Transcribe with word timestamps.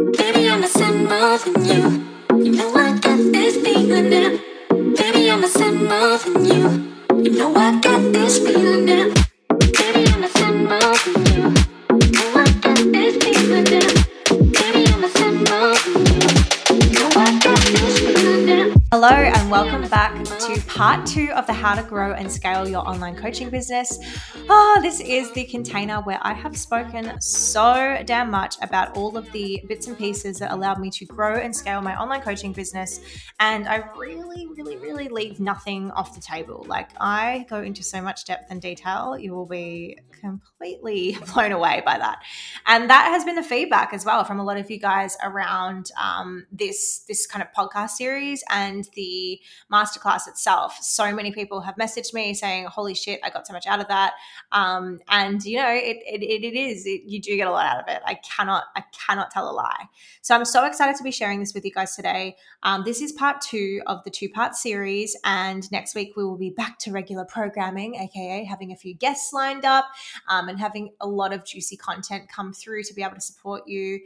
Baby, 0.00 0.48
I'm 0.48 0.62
than 0.62 1.64
you. 1.66 2.52
Know 2.52 2.74
I 2.74 2.96
got 3.00 3.18
this 3.18 3.56
feeling 3.56 4.08
now. 4.08 4.38
Baby, 4.96 5.30
I'm 5.30 5.42
than 5.42 6.44
you. 6.46 7.32
Know 7.32 7.54
I 7.54 7.78
got 7.80 8.10
this 8.10 8.38
feeling 8.38 8.86
now. 8.86 9.12
Baby, 9.58 10.08
I'm 10.08 10.22
than 10.22 10.70
you. 11.26 11.52
You 12.00 12.12
know 12.12 12.32
I 12.34 12.46
got 12.62 12.78
this 12.78 13.14
feeling 18.00 18.46
now. 18.46 18.74
Hello, 18.90 19.08
and 19.10 19.50
welcome 19.50 19.86
back 19.90 20.14
to 20.24 20.49
part 20.80 21.04
two 21.04 21.30
of 21.32 21.46
the 21.46 21.52
How 21.52 21.74
to 21.74 21.82
Grow 21.82 22.14
and 22.14 22.32
Scale 22.32 22.66
Your 22.66 22.88
Online 22.88 23.14
Coaching 23.14 23.50
Business. 23.50 23.98
Oh, 24.48 24.78
this 24.80 24.98
is 25.00 25.30
the 25.32 25.44
container 25.44 26.00
where 26.00 26.18
I 26.22 26.32
have 26.32 26.56
spoken 26.56 27.20
so 27.20 27.98
damn 28.06 28.30
much 28.30 28.56
about 28.62 28.96
all 28.96 29.18
of 29.18 29.30
the 29.30 29.62
bits 29.68 29.88
and 29.88 29.98
pieces 29.98 30.38
that 30.38 30.50
allowed 30.50 30.80
me 30.80 30.88
to 30.92 31.04
grow 31.04 31.36
and 31.36 31.54
scale 31.54 31.82
my 31.82 32.00
online 32.00 32.22
coaching 32.22 32.54
business. 32.54 33.00
And 33.40 33.68
I 33.68 33.90
really, 33.94 34.46
really, 34.46 34.78
really 34.78 35.08
leave 35.08 35.38
nothing 35.38 35.90
off 35.90 36.14
the 36.14 36.22
table. 36.22 36.64
Like, 36.66 36.88
I 36.98 37.44
go 37.50 37.60
into 37.60 37.82
so 37.82 38.00
much 38.00 38.24
depth 38.24 38.46
and 38.48 38.62
detail, 38.62 39.18
you 39.18 39.34
will 39.34 39.44
be 39.44 39.98
completely 40.20 41.16
blown 41.34 41.52
away 41.52 41.82
by 41.84 41.98
that. 41.98 42.22
And 42.66 42.90
that 42.90 43.06
has 43.06 43.24
been 43.24 43.36
the 43.36 43.42
feedback 43.42 43.92
as 43.92 44.04
well 44.04 44.24
from 44.24 44.38
a 44.38 44.44
lot 44.44 44.56
of 44.56 44.70
you 44.70 44.78
guys 44.78 45.16
around 45.22 45.90
um, 46.00 46.46
this, 46.52 47.04
this 47.08 47.26
kind 47.26 47.42
of 47.42 47.48
podcast 47.52 47.90
series 47.90 48.44
and 48.50 48.88
the 48.94 49.40
masterclass 49.72 50.28
itself. 50.28 50.78
So 50.82 51.14
many 51.14 51.32
people 51.32 51.60
have 51.62 51.76
messaged 51.76 52.14
me 52.14 52.34
saying, 52.34 52.66
Holy 52.66 52.94
shit, 52.94 53.20
I 53.24 53.30
got 53.30 53.46
so 53.46 53.52
much 53.52 53.66
out 53.66 53.80
of 53.80 53.88
that. 53.88 54.14
Um, 54.52 55.00
and 55.08 55.42
you 55.44 55.58
know, 55.58 55.70
it, 55.70 55.98
it, 56.06 56.22
it 56.22 56.56
is, 56.56 56.86
it, 56.86 57.02
you 57.06 57.20
do 57.20 57.36
get 57.36 57.46
a 57.46 57.50
lot 57.50 57.66
out 57.66 57.82
of 57.82 57.94
it. 57.94 58.02
I 58.04 58.14
cannot, 58.14 58.64
I 58.76 58.84
cannot 58.92 59.30
tell 59.30 59.50
a 59.50 59.52
lie. 59.52 59.86
So 60.22 60.34
I'm 60.34 60.44
so 60.44 60.66
excited 60.66 60.96
to 60.96 61.02
be 61.02 61.10
sharing 61.10 61.40
this 61.40 61.54
with 61.54 61.64
you 61.64 61.72
guys 61.72 61.96
today. 61.96 62.36
Um, 62.62 62.82
this 62.84 63.00
is 63.00 63.12
part 63.12 63.40
two 63.40 63.80
of 63.86 64.04
the 64.04 64.10
two 64.10 64.28
part 64.28 64.54
series. 64.54 65.16
And 65.24 65.70
next 65.72 65.94
week 65.94 66.14
we 66.16 66.24
will 66.24 66.36
be 66.36 66.50
back 66.50 66.78
to 66.80 66.92
regular 66.92 67.24
programming, 67.24 67.96
AKA 67.96 68.44
having 68.44 68.72
a 68.72 68.76
few 68.76 68.94
guests 68.94 69.32
lined 69.32 69.64
up 69.64 69.86
um, 70.28 70.48
and 70.48 70.58
having 70.58 70.90
a 71.00 71.06
lot 71.06 71.32
of 71.32 71.44
juicy 71.44 71.76
content 71.76 72.28
come 72.28 72.52
through 72.52 72.82
to 72.84 72.94
be 72.94 73.02
able 73.02 73.14
to 73.14 73.20
support 73.20 73.66
you 73.66 74.00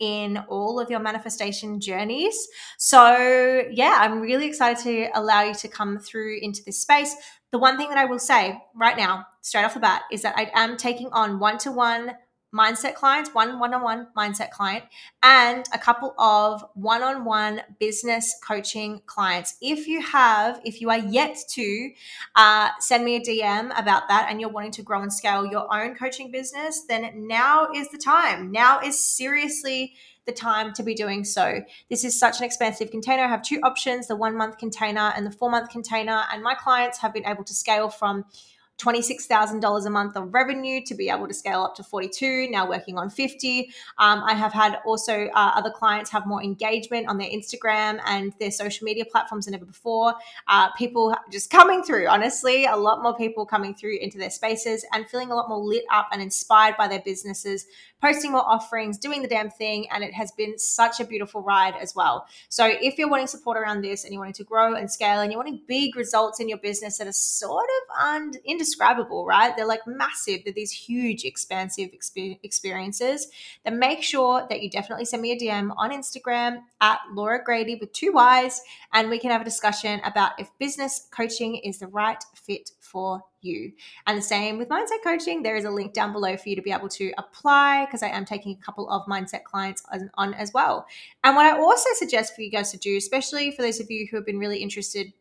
in 0.00 0.38
all 0.48 0.78
of 0.78 0.90
your 0.90 1.00
manifestation 1.00 1.80
journeys. 1.80 2.48
So, 2.76 3.62
yeah, 3.70 3.96
I'm 3.98 4.20
really 4.20 4.46
excited 4.46 4.82
to 4.84 5.08
allow 5.18 5.42
you 5.42 5.54
to 5.54 5.68
come 5.68 5.98
through 5.98 6.38
into 6.40 6.62
this 6.64 6.80
space. 6.80 7.14
The 7.50 7.58
one 7.58 7.76
thing 7.76 7.88
that 7.88 7.98
I 7.98 8.04
will 8.04 8.18
say 8.18 8.60
right 8.74 8.96
now, 8.96 9.26
straight 9.40 9.64
off 9.64 9.74
the 9.74 9.80
bat, 9.80 10.02
is 10.12 10.22
that 10.22 10.34
I 10.36 10.50
am 10.54 10.76
taking 10.76 11.08
on 11.08 11.38
one 11.38 11.58
to 11.58 11.72
one 11.72 12.12
mindset 12.54 12.94
clients, 12.94 13.34
one 13.34 13.58
one 13.58 13.74
on 13.74 13.82
one 13.82 14.06
mindset 14.16 14.50
client, 14.50 14.84
and 15.22 15.66
a 15.72 15.78
couple 15.78 16.14
of 16.18 16.64
one 16.74 17.02
on 17.02 17.24
one 17.24 17.62
business 17.78 18.34
coaching 18.46 19.02
clients. 19.06 19.56
If 19.60 19.86
you 19.86 20.00
have, 20.00 20.60
if 20.64 20.80
you 20.80 20.90
are 20.90 20.98
yet 20.98 21.36
to 21.50 21.90
uh, 22.36 22.70
send 22.80 23.04
me 23.04 23.16
a 23.16 23.20
DM 23.20 23.78
about 23.78 24.08
that 24.08 24.28
and 24.30 24.40
you're 24.40 24.50
wanting 24.50 24.72
to 24.72 24.82
grow 24.82 25.02
and 25.02 25.12
scale 25.12 25.46
your 25.46 25.72
own 25.72 25.94
coaching 25.94 26.30
business, 26.30 26.84
then 26.88 27.26
now 27.26 27.68
is 27.74 27.90
the 27.90 27.98
time. 27.98 28.50
Now 28.50 28.80
is 28.80 28.98
seriously 28.98 29.94
the 30.28 30.32
time 30.32 30.74
to 30.74 30.82
be 30.82 30.94
doing 30.94 31.24
so. 31.24 31.62
This 31.88 32.04
is 32.04 32.18
such 32.18 32.38
an 32.38 32.44
expansive 32.44 32.90
container. 32.90 33.24
I 33.24 33.28
have 33.28 33.42
two 33.42 33.60
options 33.62 34.06
the 34.06 34.16
one 34.16 34.36
month 34.36 34.58
container 34.58 35.12
and 35.16 35.26
the 35.26 35.30
four 35.30 35.50
month 35.50 35.70
container. 35.70 36.24
And 36.32 36.42
my 36.42 36.54
clients 36.54 36.98
have 36.98 37.14
been 37.14 37.26
able 37.26 37.44
to 37.44 37.54
scale 37.54 37.88
from 37.88 38.26
$26,000 38.78 39.86
a 39.86 39.90
month 39.90 40.16
of 40.16 40.32
revenue 40.32 40.80
to 40.84 40.94
be 40.94 41.10
able 41.10 41.26
to 41.26 41.34
scale 41.34 41.62
up 41.62 41.74
to 41.74 41.82
42, 41.82 42.48
now 42.50 42.68
working 42.68 42.96
on 42.96 43.10
50. 43.10 43.70
Um, 43.98 44.22
I 44.24 44.34
have 44.34 44.52
had 44.52 44.78
also 44.86 45.26
uh, 45.34 45.52
other 45.54 45.70
clients 45.70 46.10
have 46.10 46.26
more 46.26 46.42
engagement 46.42 47.08
on 47.08 47.18
their 47.18 47.28
Instagram 47.28 48.00
and 48.06 48.32
their 48.38 48.52
social 48.52 48.84
media 48.84 49.04
platforms 49.04 49.46
than 49.46 49.54
ever 49.54 49.64
before. 49.64 50.14
Uh, 50.46 50.70
people 50.72 51.14
just 51.30 51.50
coming 51.50 51.82
through, 51.82 52.06
honestly, 52.06 52.66
a 52.66 52.76
lot 52.76 53.02
more 53.02 53.16
people 53.16 53.44
coming 53.44 53.74
through 53.74 53.98
into 53.98 54.16
their 54.16 54.30
spaces 54.30 54.84
and 54.92 55.08
feeling 55.08 55.32
a 55.32 55.34
lot 55.34 55.48
more 55.48 55.58
lit 55.58 55.84
up 55.92 56.08
and 56.12 56.22
inspired 56.22 56.76
by 56.76 56.86
their 56.86 57.00
businesses, 57.00 57.66
posting 58.00 58.32
more 58.32 58.48
offerings, 58.48 58.98
doing 58.98 59.22
the 59.22 59.28
damn 59.28 59.50
thing. 59.50 59.86
And 59.90 60.04
it 60.04 60.14
has 60.14 60.30
been 60.32 60.58
such 60.58 61.00
a 61.00 61.04
beautiful 61.04 61.42
ride 61.42 61.74
as 61.80 61.94
well. 61.94 62.26
So 62.48 62.66
if 62.66 62.98
you're 62.98 63.08
wanting 63.08 63.26
support 63.26 63.56
around 63.56 63.82
this 63.82 64.04
and 64.04 64.12
you're 64.12 64.20
wanting 64.20 64.34
to 64.34 64.44
grow 64.44 64.74
and 64.74 64.90
scale 64.90 65.20
and 65.20 65.32
you're 65.32 65.38
wanting 65.38 65.62
big 65.66 65.96
results 65.96 66.40
in 66.40 66.48
your 66.48 66.58
business 66.58 66.98
that 66.98 67.06
are 67.06 67.12
sort 67.12 67.68
of 67.68 68.04
un- 68.06 68.32
indescribable, 68.44 69.26
right? 69.26 69.56
They're 69.56 69.66
like 69.66 69.86
massive. 69.86 70.40
They're 70.44 70.52
these 70.52 70.72
huge, 70.72 71.24
expansive 71.24 71.90
expe- 71.90 72.38
experiences. 72.42 73.28
Then 73.64 73.78
make 73.78 74.02
sure 74.02 74.46
that 74.48 74.62
you 74.62 74.70
definitely 74.70 75.04
send 75.04 75.22
me 75.22 75.32
a 75.32 75.38
DM 75.38 75.72
on 75.76 75.90
Instagram 75.90 76.62
at 76.80 77.00
Laura 77.12 77.42
Grady 77.42 77.76
with 77.76 77.92
two 77.92 78.12
Y's, 78.12 78.60
and 78.92 79.10
we 79.10 79.18
can 79.18 79.30
have 79.30 79.40
a 79.40 79.44
discussion 79.44 80.00
about 80.04 80.32
if 80.38 80.50
business 80.58 81.06
coaching 81.10 81.56
is 81.56 81.78
the 81.78 81.86
right 81.88 82.22
fit 82.34 82.70
for 82.80 83.22
you. 83.42 83.72
And 84.06 84.18
the 84.18 84.22
same 84.22 84.58
with 84.58 84.68
mindset 84.68 85.02
coaching. 85.04 85.42
There 85.42 85.56
is 85.56 85.64
a 85.64 85.70
link 85.70 85.92
down 85.92 86.12
below 86.12 86.36
for 86.36 86.48
you 86.48 86.56
to 86.56 86.62
be 86.62 86.72
able 86.72 86.88
to 86.90 87.12
apply 87.18 87.86
because 87.86 88.02
I 88.02 88.08
am 88.08 88.24
taking 88.24 88.52
a 88.52 88.64
couple 88.64 88.88
of 88.90 89.06
mindset 89.06 89.44
clients 89.44 89.82
on, 89.92 90.10
on 90.14 90.34
as 90.34 90.52
well. 90.52 90.86
And 91.24 91.36
what 91.36 91.46
I 91.46 91.58
also 91.58 91.88
suggest 91.94 92.34
for 92.34 92.42
you 92.42 92.50
guys 92.50 92.70
to 92.72 92.78
do, 92.78 92.96
especially 92.96 93.50
for 93.50 93.62
those 93.62 93.80
of 93.80 93.90
you 93.90 94.06
who 94.10 94.16
have 94.16 94.26
been 94.26 94.38
really 94.38 94.58
interested 94.58 95.12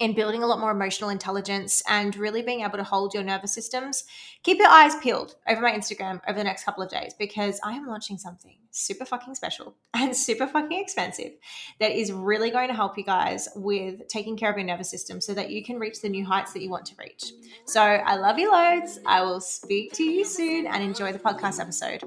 in 0.00 0.14
building 0.14 0.42
a 0.42 0.46
lot 0.46 0.58
more 0.58 0.70
emotional 0.70 1.10
intelligence 1.10 1.82
and 1.88 2.16
really 2.16 2.40
being 2.40 2.62
able 2.62 2.78
to 2.78 2.84
hold 2.84 3.12
your 3.12 3.22
nervous 3.22 3.52
systems, 3.52 4.04
keep 4.42 4.58
your 4.58 4.68
eyes 4.68 4.96
peeled 4.96 5.36
over 5.46 5.60
my 5.60 5.70
Instagram 5.70 6.20
over 6.26 6.38
the 6.38 6.44
next 6.44 6.64
couple 6.64 6.82
of 6.82 6.90
days 6.90 7.12
because 7.18 7.60
I 7.62 7.74
am 7.74 7.86
launching 7.86 8.16
something 8.16 8.56
super 8.70 9.04
fucking 9.04 9.34
special 9.34 9.76
and 9.94 10.16
super 10.16 10.46
fucking 10.46 10.80
expensive 10.80 11.32
that 11.80 11.92
is 11.92 12.12
really 12.12 12.50
going 12.50 12.68
to 12.68 12.74
help 12.74 12.96
you 12.96 13.04
guys 13.04 13.48
with 13.54 14.08
taking 14.08 14.36
care 14.36 14.50
of 14.50 14.56
your 14.56 14.66
nervous 14.66 14.90
system 14.90 15.20
so 15.20 15.34
that 15.34 15.50
you 15.50 15.62
can 15.62 15.78
reach 15.78 16.00
the 16.00 16.08
new 16.08 16.24
heights 16.24 16.54
that 16.54 16.62
you 16.62 16.70
want 16.70 16.86
to 16.86 16.94
reach. 16.98 17.32
So 17.66 17.82
I 17.82 18.16
love 18.16 18.38
you 18.38 18.50
loads. 18.50 18.98
I 19.04 19.22
will 19.22 19.40
speak 19.40 19.92
to 19.94 20.02
you 20.02 20.24
soon 20.24 20.66
and 20.66 20.82
enjoy 20.82 21.12
the 21.12 21.18
podcast 21.18 21.60
episode. 21.60 22.02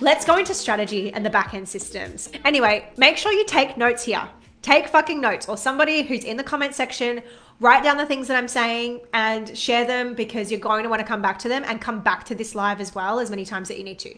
Let's 0.00 0.24
go 0.24 0.36
into 0.36 0.54
strategy 0.54 1.12
and 1.12 1.26
the 1.26 1.30
back 1.30 1.54
end 1.54 1.68
systems. 1.68 2.30
Anyway, 2.44 2.88
make 2.96 3.16
sure 3.16 3.32
you 3.32 3.44
take 3.44 3.76
notes 3.76 4.04
here. 4.04 4.22
Take 4.62 4.86
fucking 4.86 5.20
notes, 5.20 5.48
or 5.48 5.56
somebody 5.56 6.02
who's 6.02 6.22
in 6.22 6.36
the 6.36 6.44
comment 6.44 6.72
section, 6.72 7.20
write 7.58 7.82
down 7.82 7.96
the 7.96 8.06
things 8.06 8.28
that 8.28 8.36
I'm 8.36 8.46
saying 8.46 9.00
and 9.12 9.58
share 9.58 9.84
them 9.84 10.14
because 10.14 10.52
you're 10.52 10.60
going 10.60 10.84
to 10.84 10.88
want 10.88 11.00
to 11.00 11.06
come 11.06 11.20
back 11.20 11.36
to 11.40 11.48
them 11.48 11.64
and 11.66 11.80
come 11.80 12.00
back 12.00 12.22
to 12.26 12.36
this 12.36 12.54
live 12.54 12.80
as 12.80 12.94
well 12.94 13.18
as 13.18 13.28
many 13.28 13.44
times 13.44 13.66
that 13.68 13.78
you 13.78 13.82
need 13.82 13.98
to. 14.00 14.14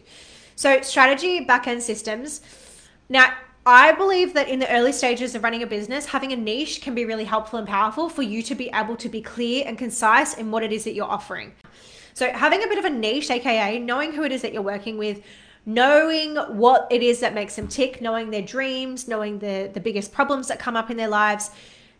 So, 0.55 0.81
strategy, 0.81 1.39
back 1.45 1.67
end 1.67 1.81
systems. 1.81 2.41
Now, 3.09 3.33
I 3.65 3.91
believe 3.93 4.35
that 4.35 4.49
in 4.49 4.59
the 4.59 4.71
early 4.71 4.91
stages 4.91 5.33
of 5.33 5.43
running 5.43 5.63
a 5.63 5.67
business, 5.67 6.05
having 6.05 6.31
a 6.31 6.35
niche 6.35 6.81
can 6.81 6.93
be 6.93 7.05
really 7.05 7.25
helpful 7.25 7.57
and 7.57 7.67
powerful 7.67 8.07
for 8.07 8.21
you 8.21 8.43
to 8.43 8.53
be 8.53 8.69
able 8.75 8.97
to 8.97 9.09
be 9.09 9.21
clear 9.21 9.63
and 9.65 9.79
concise 9.79 10.35
in 10.35 10.51
what 10.51 10.61
it 10.61 10.71
is 10.71 10.83
that 10.83 10.93
you're 10.93 11.05
offering. 11.05 11.53
So, 12.13 12.31
having 12.31 12.63
a 12.63 12.67
bit 12.67 12.77
of 12.77 12.85
a 12.85 12.89
niche, 12.89 13.31
aka 13.31 13.79
knowing 13.79 14.11
who 14.13 14.23
it 14.23 14.31
is 14.31 14.43
that 14.43 14.53
you're 14.53 14.61
working 14.61 14.99
with, 14.99 15.21
knowing 15.65 16.35
what 16.35 16.87
it 16.89 17.03
is 17.03 17.19
that 17.19 17.33
makes 17.33 17.55
them 17.55 17.67
tick, 17.67 18.01
knowing 18.01 18.31
their 18.31 18.41
dreams, 18.41 19.07
knowing 19.07 19.39
the, 19.39 19.69
the 19.73 19.79
biggest 19.79 20.11
problems 20.11 20.47
that 20.47 20.59
come 20.59 20.75
up 20.75 20.89
in 20.89 20.97
their 20.97 21.07
lives, 21.07 21.51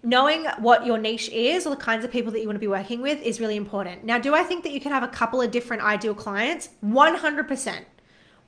knowing 0.03 0.45
what 0.57 0.85
your 0.85 0.97
niche 0.97 1.29
is 1.29 1.67
or 1.67 1.69
the 1.69 1.75
kinds 1.75 2.03
of 2.03 2.11
people 2.11 2.31
that 2.31 2.39
you 2.39 2.47
want 2.47 2.55
to 2.55 2.59
be 2.59 2.67
working 2.67 3.01
with 3.01 3.21
is 3.21 3.39
really 3.39 3.55
important. 3.55 4.03
Now, 4.03 4.17
do 4.17 4.33
I 4.33 4.43
think 4.43 4.63
that 4.63 4.71
you 4.71 4.81
can 4.81 4.91
have 4.91 5.03
a 5.03 5.07
couple 5.07 5.41
of 5.41 5.51
different 5.51 5.83
ideal 5.83 6.15
clients? 6.15 6.69
100%. 6.83 7.85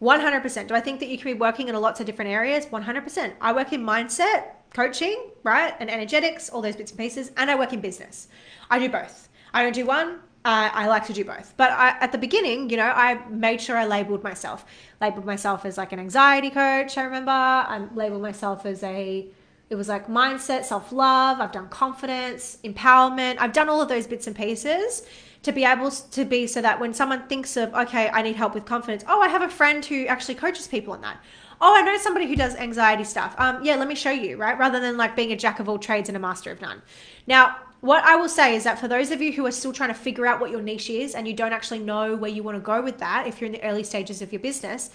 100%. 0.01 0.67
Do 0.67 0.75
I 0.75 0.79
think 0.81 0.99
that 0.99 1.09
you 1.09 1.17
can 1.17 1.33
be 1.33 1.39
working 1.39 1.69
in 1.69 1.75
lots 1.75 1.99
of 1.99 2.05
different 2.05 2.31
areas? 2.31 2.65
100%. 2.65 3.33
I 3.39 3.53
work 3.53 3.71
in 3.71 3.83
mindset, 3.83 4.45
coaching, 4.73 5.29
right? 5.43 5.73
And 5.79 5.89
energetics, 5.89 6.49
all 6.49 6.61
those 6.61 6.75
bits 6.75 6.91
and 6.91 6.99
pieces. 6.99 7.31
And 7.37 7.49
I 7.49 7.55
work 7.55 7.71
in 7.71 7.79
business. 7.79 8.27
I 8.69 8.79
do 8.79 8.89
both. 8.89 9.29
I 9.53 9.61
don't 9.61 9.75
do 9.75 9.85
one. 9.85 10.19
I 10.45 10.87
like 10.87 11.05
to 11.07 11.13
do 11.13 11.23
both. 11.23 11.53
But 11.55 11.71
I, 11.71 11.95
at 11.99 12.11
the 12.11 12.17
beginning, 12.17 12.69
you 12.69 12.77
know, 12.77 12.91
I 12.93 13.25
made 13.29 13.61
sure 13.61 13.77
I 13.77 13.85
labeled 13.85 14.23
myself. 14.23 14.65
Labeled 14.99 15.25
myself 15.25 15.65
as 15.65 15.77
like 15.77 15.93
an 15.93 15.99
anxiety 15.99 16.49
coach, 16.49 16.97
I 16.97 17.03
remember. 17.03 17.31
I 17.31 17.87
labeled 17.95 18.21
myself 18.21 18.65
as 18.65 18.83
a, 18.83 19.25
it 19.69 19.75
was 19.75 19.87
like 19.87 20.07
mindset, 20.07 20.65
self 20.65 20.91
love. 20.91 21.39
I've 21.39 21.51
done 21.51 21.69
confidence, 21.69 22.57
empowerment. 22.63 23.37
I've 23.39 23.53
done 23.53 23.69
all 23.69 23.81
of 23.81 23.87
those 23.87 24.05
bits 24.05 24.27
and 24.27 24.35
pieces 24.35 25.03
to 25.43 25.51
be 25.51 25.65
able 25.65 25.91
to 25.91 26.25
be 26.25 26.47
so 26.47 26.61
that 26.61 26.79
when 26.79 26.93
someone 26.93 27.27
thinks 27.27 27.55
of, 27.57 27.73
okay, 27.73 28.09
I 28.09 28.21
need 28.21 28.35
help 28.35 28.53
with 28.53 28.65
confidence, 28.65 29.03
oh, 29.07 29.21
I 29.21 29.27
have 29.27 29.41
a 29.41 29.49
friend 29.49 29.85
who 29.85 30.05
actually 30.07 30.35
coaches 30.35 30.67
people 30.67 30.93
on 30.93 31.01
that. 31.01 31.17
Oh, 31.61 31.75
I 31.77 31.81
know 31.81 31.97
somebody 31.97 32.27
who 32.27 32.35
does 32.35 32.55
anxiety 32.55 33.03
stuff. 33.05 33.35
Um, 33.37 33.63
yeah, 33.63 33.75
let 33.75 33.87
me 33.87 33.95
show 33.95 34.11
you, 34.11 34.35
right? 34.35 34.57
Rather 34.57 34.79
than 34.79 34.97
like 34.97 35.15
being 35.15 35.31
a 35.31 35.37
jack 35.37 35.59
of 35.59 35.69
all 35.69 35.77
trades 35.77 36.09
and 36.09 36.17
a 36.17 36.19
master 36.19 36.51
of 36.51 36.59
none. 36.59 36.81
Now, 37.27 37.55
what 37.83 38.01
I 38.05 38.15
will 38.15 38.29
say 38.29 38.55
is 38.55 38.63
that 38.63 38.79
for 38.79 38.87
those 38.87 39.11
of 39.11 39.21
you 39.21 39.33
who 39.33 39.45
are 39.45 39.51
still 39.51 39.73
trying 39.73 39.89
to 39.89 39.93
figure 39.93 40.25
out 40.25 40.39
what 40.39 40.51
your 40.51 40.61
niche 40.61 40.89
is 40.89 41.15
and 41.15 41.27
you 41.27 41.33
don't 41.33 41.51
actually 41.51 41.79
know 41.79 42.15
where 42.15 42.31
you 42.31 42.41
want 42.41 42.55
to 42.55 42.61
go 42.61 42.81
with 42.81 42.99
that, 42.99 43.27
if 43.27 43.41
you're 43.41 43.47
in 43.47 43.51
the 43.51 43.61
early 43.61 43.83
stages 43.83 44.21
of 44.21 44.31
your 44.31 44.39
business, 44.39 44.89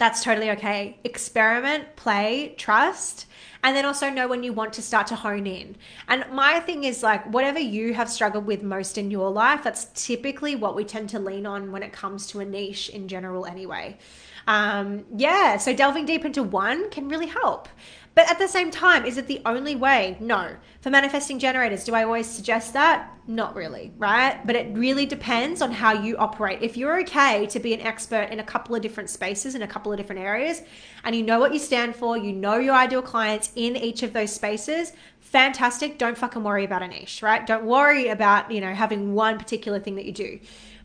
That's 0.00 0.24
totally 0.24 0.50
okay. 0.52 0.98
Experiment, 1.04 1.94
play, 1.94 2.54
trust, 2.56 3.26
and 3.62 3.76
then 3.76 3.84
also 3.84 4.08
know 4.08 4.28
when 4.28 4.42
you 4.42 4.54
want 4.54 4.72
to 4.72 4.82
start 4.82 5.06
to 5.08 5.14
hone 5.14 5.46
in. 5.46 5.76
And 6.08 6.24
my 6.32 6.58
thing 6.60 6.84
is 6.84 7.02
like, 7.02 7.30
whatever 7.30 7.58
you 7.58 7.92
have 7.92 8.08
struggled 8.08 8.46
with 8.46 8.62
most 8.62 8.96
in 8.96 9.10
your 9.10 9.30
life, 9.30 9.62
that's 9.62 9.88
typically 9.94 10.56
what 10.56 10.74
we 10.74 10.84
tend 10.84 11.10
to 11.10 11.18
lean 11.18 11.44
on 11.44 11.70
when 11.70 11.82
it 11.82 11.92
comes 11.92 12.26
to 12.28 12.40
a 12.40 12.46
niche 12.46 12.88
in 12.88 13.08
general, 13.08 13.44
anyway. 13.44 13.98
Um, 14.46 15.04
yeah, 15.14 15.58
so 15.58 15.74
delving 15.74 16.06
deep 16.06 16.24
into 16.24 16.42
one 16.42 16.88
can 16.88 17.06
really 17.06 17.26
help. 17.26 17.68
But 18.14 18.28
at 18.28 18.38
the 18.38 18.48
same 18.48 18.70
time, 18.70 19.06
is 19.06 19.18
it 19.18 19.28
the 19.28 19.40
only 19.46 19.76
way? 19.76 20.16
No. 20.20 20.56
For 20.80 20.90
manifesting 20.90 21.38
generators, 21.38 21.84
do 21.84 21.94
I 21.94 22.02
always 22.02 22.26
suggest 22.26 22.72
that? 22.72 23.10
Not 23.26 23.54
really, 23.54 23.92
right? 23.98 24.44
But 24.44 24.56
it 24.56 24.76
really 24.76 25.06
depends 25.06 25.62
on 25.62 25.70
how 25.70 25.92
you 25.92 26.16
operate. 26.16 26.60
If 26.60 26.76
you're 26.76 27.00
okay 27.02 27.46
to 27.46 27.60
be 27.60 27.72
an 27.72 27.80
expert 27.80 28.28
in 28.32 28.40
a 28.40 28.44
couple 28.44 28.74
of 28.74 28.82
different 28.82 29.10
spaces, 29.10 29.54
in 29.54 29.62
a 29.62 29.68
couple 29.68 29.92
of 29.92 29.98
different 29.98 30.22
areas, 30.22 30.62
and 31.04 31.14
you 31.14 31.22
know 31.22 31.38
what 31.38 31.52
you 31.52 31.60
stand 31.60 31.94
for, 31.94 32.16
you 32.16 32.32
know 32.32 32.56
your 32.56 32.74
ideal 32.74 33.02
clients 33.02 33.52
in 33.54 33.76
each 33.76 34.02
of 34.02 34.12
those 34.12 34.32
spaces, 34.32 34.92
fantastic. 35.20 35.96
Don't 35.96 36.18
fucking 36.18 36.42
worry 36.42 36.64
about 36.64 36.82
a 36.82 36.88
niche, 36.88 37.22
right? 37.22 37.46
Don't 37.46 37.64
worry 37.64 38.08
about, 38.08 38.50
you 38.50 38.60
know, 38.60 38.74
having 38.74 39.14
one 39.14 39.38
particular 39.38 39.78
thing 39.78 39.94
that 39.94 40.04
you 40.04 40.12
do. 40.12 40.40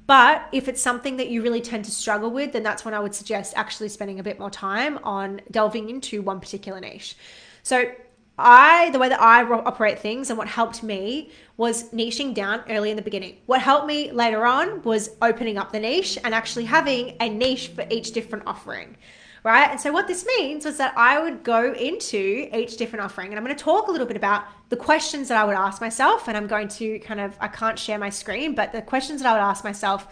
But 0.08 0.48
if 0.52 0.68
it's 0.68 0.82
something 0.82 1.18
that 1.18 1.30
you 1.30 1.42
really 1.42 1.62
tend 1.62 1.86
to 1.86 1.92
struggle 1.92 2.30
with, 2.30 2.54
then 2.54 2.64
that's 2.64 2.86
when 2.86 2.94
I 2.94 3.00
would 3.00 3.16
suggest 3.16 3.54
actually 3.56 3.90
spending 3.90 4.20
a 4.20 4.24
bit 4.24 4.40
more 4.40 4.52
time 4.52 5.00
on 5.04 5.42
delving 5.50 5.90
into 5.90 6.22
one 6.22 6.40
particular 6.40 6.80
niche. 6.80 7.16
So, 7.64 7.92
I, 8.38 8.90
the 8.90 9.00
way 9.00 9.08
that 9.08 9.22
I 9.22 9.44
operate 9.44 10.00
things 10.00 10.30
and 10.30 10.38
what 10.38 10.50
helped 10.50 10.84
me 10.84 11.32
was 11.56 11.90
niching 11.92 12.34
down 12.34 12.64
early 12.70 12.90
in 12.90 12.98
the 12.98 13.02
beginning. 13.02 13.38
What 13.46 13.62
helped 13.62 13.88
me 13.88 14.12
later 14.12 14.46
on 14.46 14.82
was 14.82 15.12
opening 15.22 15.58
up 15.58 15.72
the 15.72 15.80
niche 15.80 16.18
and 16.22 16.36
actually 16.36 16.66
having 16.66 17.16
a 17.22 17.30
niche 17.30 17.70
for 17.70 17.86
each 17.90 18.12
different 18.12 18.46
offering 18.46 18.98
right? 19.46 19.70
And 19.70 19.80
so 19.80 19.92
what 19.92 20.08
this 20.08 20.26
means 20.26 20.66
was 20.66 20.78
that 20.78 20.98
I 20.98 21.22
would 21.22 21.44
go 21.44 21.72
into 21.72 22.50
each 22.52 22.78
different 22.78 23.06
offering 23.06 23.30
and 23.30 23.38
I'm 23.38 23.46
going 23.46 23.56
to 23.56 23.64
talk 23.64 23.88
a 23.88 23.92
little 23.92 24.08
bit 24.08 24.18
about 24.18 24.44
the 24.70 24.76
questions 24.76 25.28
that 25.28 25.38
I 25.38 25.46
would 25.46 25.56
ask 25.56 25.80
myself. 25.80 26.28
And 26.28 26.36
I'm 26.36 26.48
going 26.48 26.68
to 26.70 26.98
kind 27.00 27.20
of, 27.20 27.38
I 27.40 27.48
can't 27.48 27.78
share 27.78 28.00
my 28.00 28.10
screen, 28.10 28.56
but 28.56 28.72
the 28.72 28.82
questions 28.82 29.22
that 29.22 29.30
I 29.30 29.34
would 29.34 29.48
ask 29.48 29.64
myself. 29.64 30.08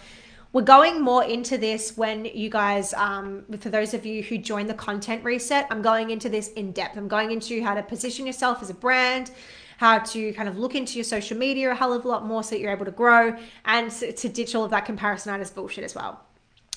We're 0.54 0.62
going 0.62 1.02
more 1.02 1.24
into 1.24 1.58
this 1.58 1.98
when 1.98 2.26
you 2.26 2.48
guys, 2.48 2.94
um, 2.94 3.44
for 3.58 3.72
those 3.72 3.96
of 3.96 4.06
you 4.06 4.22
who 4.22 4.38
join 4.38 4.68
the 4.68 4.76
content 4.76 5.24
reset, 5.24 5.66
I'm 5.72 5.82
going 5.82 6.12
into 6.12 6.30
this 6.30 6.50
in 6.50 6.72
depth. 6.72 6.96
I'm 6.96 7.08
going 7.08 7.32
into 7.32 7.64
how 7.64 7.74
to 7.74 7.82
position 7.82 8.28
yourself 8.28 8.62
as 8.62 8.70
a 8.70 8.76
brand, 8.76 9.32
how 9.78 9.98
to 9.98 10.32
kind 10.34 10.48
of 10.48 10.60
look 10.60 10.76
into 10.76 10.94
your 10.94 11.06
social 11.06 11.36
media 11.36 11.72
a 11.72 11.74
hell 11.74 11.92
of 11.92 12.06
a 12.06 12.08
lot 12.08 12.24
more 12.24 12.44
so 12.44 12.52
that 12.52 12.60
you're 12.62 12.72
able 12.72 12.86
to 12.86 12.92
grow 12.92 13.36
and 13.66 13.90
to 13.90 14.30
ditch 14.30 14.54
all 14.54 14.64
of 14.64 14.70
that 14.70 14.86
comparisonitis 14.86 15.52
bullshit 15.52 15.84
as 15.84 15.96
well. 15.96 16.24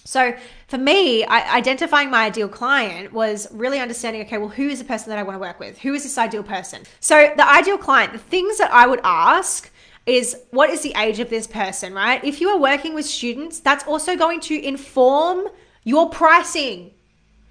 So 0.06 0.34
for 0.68 0.78
me, 0.78 1.24
I, 1.24 1.56
identifying 1.56 2.10
my 2.10 2.26
ideal 2.26 2.48
client 2.48 3.12
was 3.12 3.48
really 3.52 3.80
understanding 3.80 4.22
okay, 4.22 4.38
well, 4.38 4.48
who 4.48 4.68
is 4.68 4.78
the 4.78 4.84
person 4.84 5.10
that 5.10 5.18
I 5.18 5.22
want 5.22 5.34
to 5.34 5.40
work 5.40 5.58
with? 5.58 5.78
Who 5.78 5.94
is 5.94 6.04
this 6.04 6.16
ideal 6.16 6.42
person? 6.42 6.82
So 7.00 7.32
the 7.36 7.48
ideal 7.48 7.76
client, 7.76 8.12
the 8.12 8.18
things 8.18 8.58
that 8.58 8.72
I 8.72 8.86
would 8.86 9.00
ask 9.04 9.70
is 10.06 10.36
what 10.50 10.70
is 10.70 10.82
the 10.82 10.94
age 10.96 11.18
of 11.18 11.28
this 11.28 11.46
person, 11.46 11.92
right? 11.92 12.22
If 12.24 12.40
you 12.40 12.48
are 12.50 12.58
working 12.58 12.94
with 12.94 13.06
students, 13.06 13.58
that's 13.58 13.84
also 13.84 14.16
going 14.16 14.40
to 14.42 14.64
inform 14.64 15.48
your 15.82 16.08
pricing. 16.10 16.92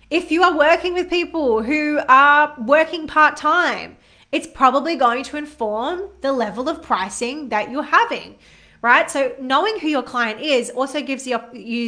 If 0.09 0.31
you 0.31 0.43
are 0.43 0.57
working 0.57 0.93
with 0.93 1.09
people 1.09 1.63
who 1.63 1.99
are 2.07 2.55
working 2.59 3.07
part 3.07 3.35
time, 3.35 3.97
it's 4.31 4.47
probably 4.47 4.95
going 4.95 5.23
to 5.23 5.37
inform 5.37 6.09
the 6.21 6.31
level 6.31 6.69
of 6.69 6.81
pricing 6.81 7.49
that 7.49 7.69
you're 7.69 7.83
having 7.83 8.35
right? 8.85 9.09
So 9.09 9.35
knowing 9.41 9.79
who 9.79 9.87
your 9.87 10.03
client 10.03 10.41
is 10.41 10.69
also 10.69 11.01
gives 11.01 11.25
you, 11.25 11.39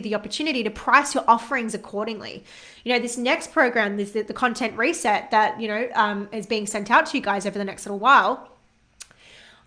the 0.01 0.15
opportunity 0.15 0.63
to 0.63 0.71
price 0.71 1.13
your 1.13 1.23
offerings 1.27 1.75
accordingly. 1.75 2.43
You 2.83 2.93
know, 2.93 2.99
this 2.99 3.17
next 3.17 3.51
program, 3.51 3.97
this 3.97 4.11
the, 4.11 4.23
the 4.23 4.33
content 4.33 4.75
reset 4.75 5.29
that 5.29 5.61
you 5.61 5.67
know 5.67 5.87
um, 5.93 6.27
is 6.31 6.47
being 6.47 6.65
sent 6.65 6.89
out 6.89 7.05
to 7.05 7.17
you 7.17 7.23
guys 7.23 7.45
over 7.45 7.59
the 7.59 7.65
next 7.65 7.85
little 7.85 7.99
while. 7.99 8.49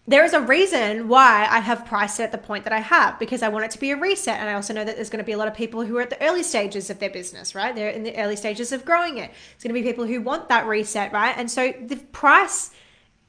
There 0.09 0.25
is 0.25 0.33
a 0.33 0.41
reason 0.41 1.07
why 1.07 1.47
I 1.49 1.61
have 1.61 1.87
priced 1.87 2.19
it 2.19 2.25
at 2.25 2.33
the 2.33 2.39
point 2.39 2.65
that 2.65 2.73
I 2.73 2.81
have 2.81 3.17
because 3.21 3.43
I 3.43 3.49
want 3.49 3.65
it 3.65 3.71
to 3.73 3.79
be 3.79 3.93
a 3.93 3.97
reset. 3.97 4.41
And 4.41 4.49
I 4.49 4.55
also 4.55 4.75
know 4.75 4.85
that 4.85 4.97
there's 4.97 5.11
going 5.11 5.23
to 5.23 5.31
be 5.33 5.33
a 5.33 5.39
lot 5.39 5.47
of 5.47 5.55
people 5.55 5.85
who 5.85 5.99
are 5.99 6.03
at 6.03 6.11
the 6.11 6.21
early 6.21 6.43
stages 6.43 6.91
of 6.91 6.99
their 6.99 7.11
business, 7.11 7.55
right? 7.55 7.73
They're 7.77 7.91
in 7.91 8.03
the 8.03 8.17
early 8.17 8.35
stages 8.35 8.73
of 8.73 8.85
growing 8.85 9.19
it. 9.19 9.31
It's 9.55 9.63
going 9.63 9.73
to 9.73 9.81
be 9.81 9.87
people 9.87 10.07
who 10.07 10.21
want 10.21 10.49
that 10.49 10.67
reset, 10.67 11.13
right? 11.13 11.35
And 11.37 11.49
so 11.49 11.73
the 11.87 11.97
price 11.97 12.73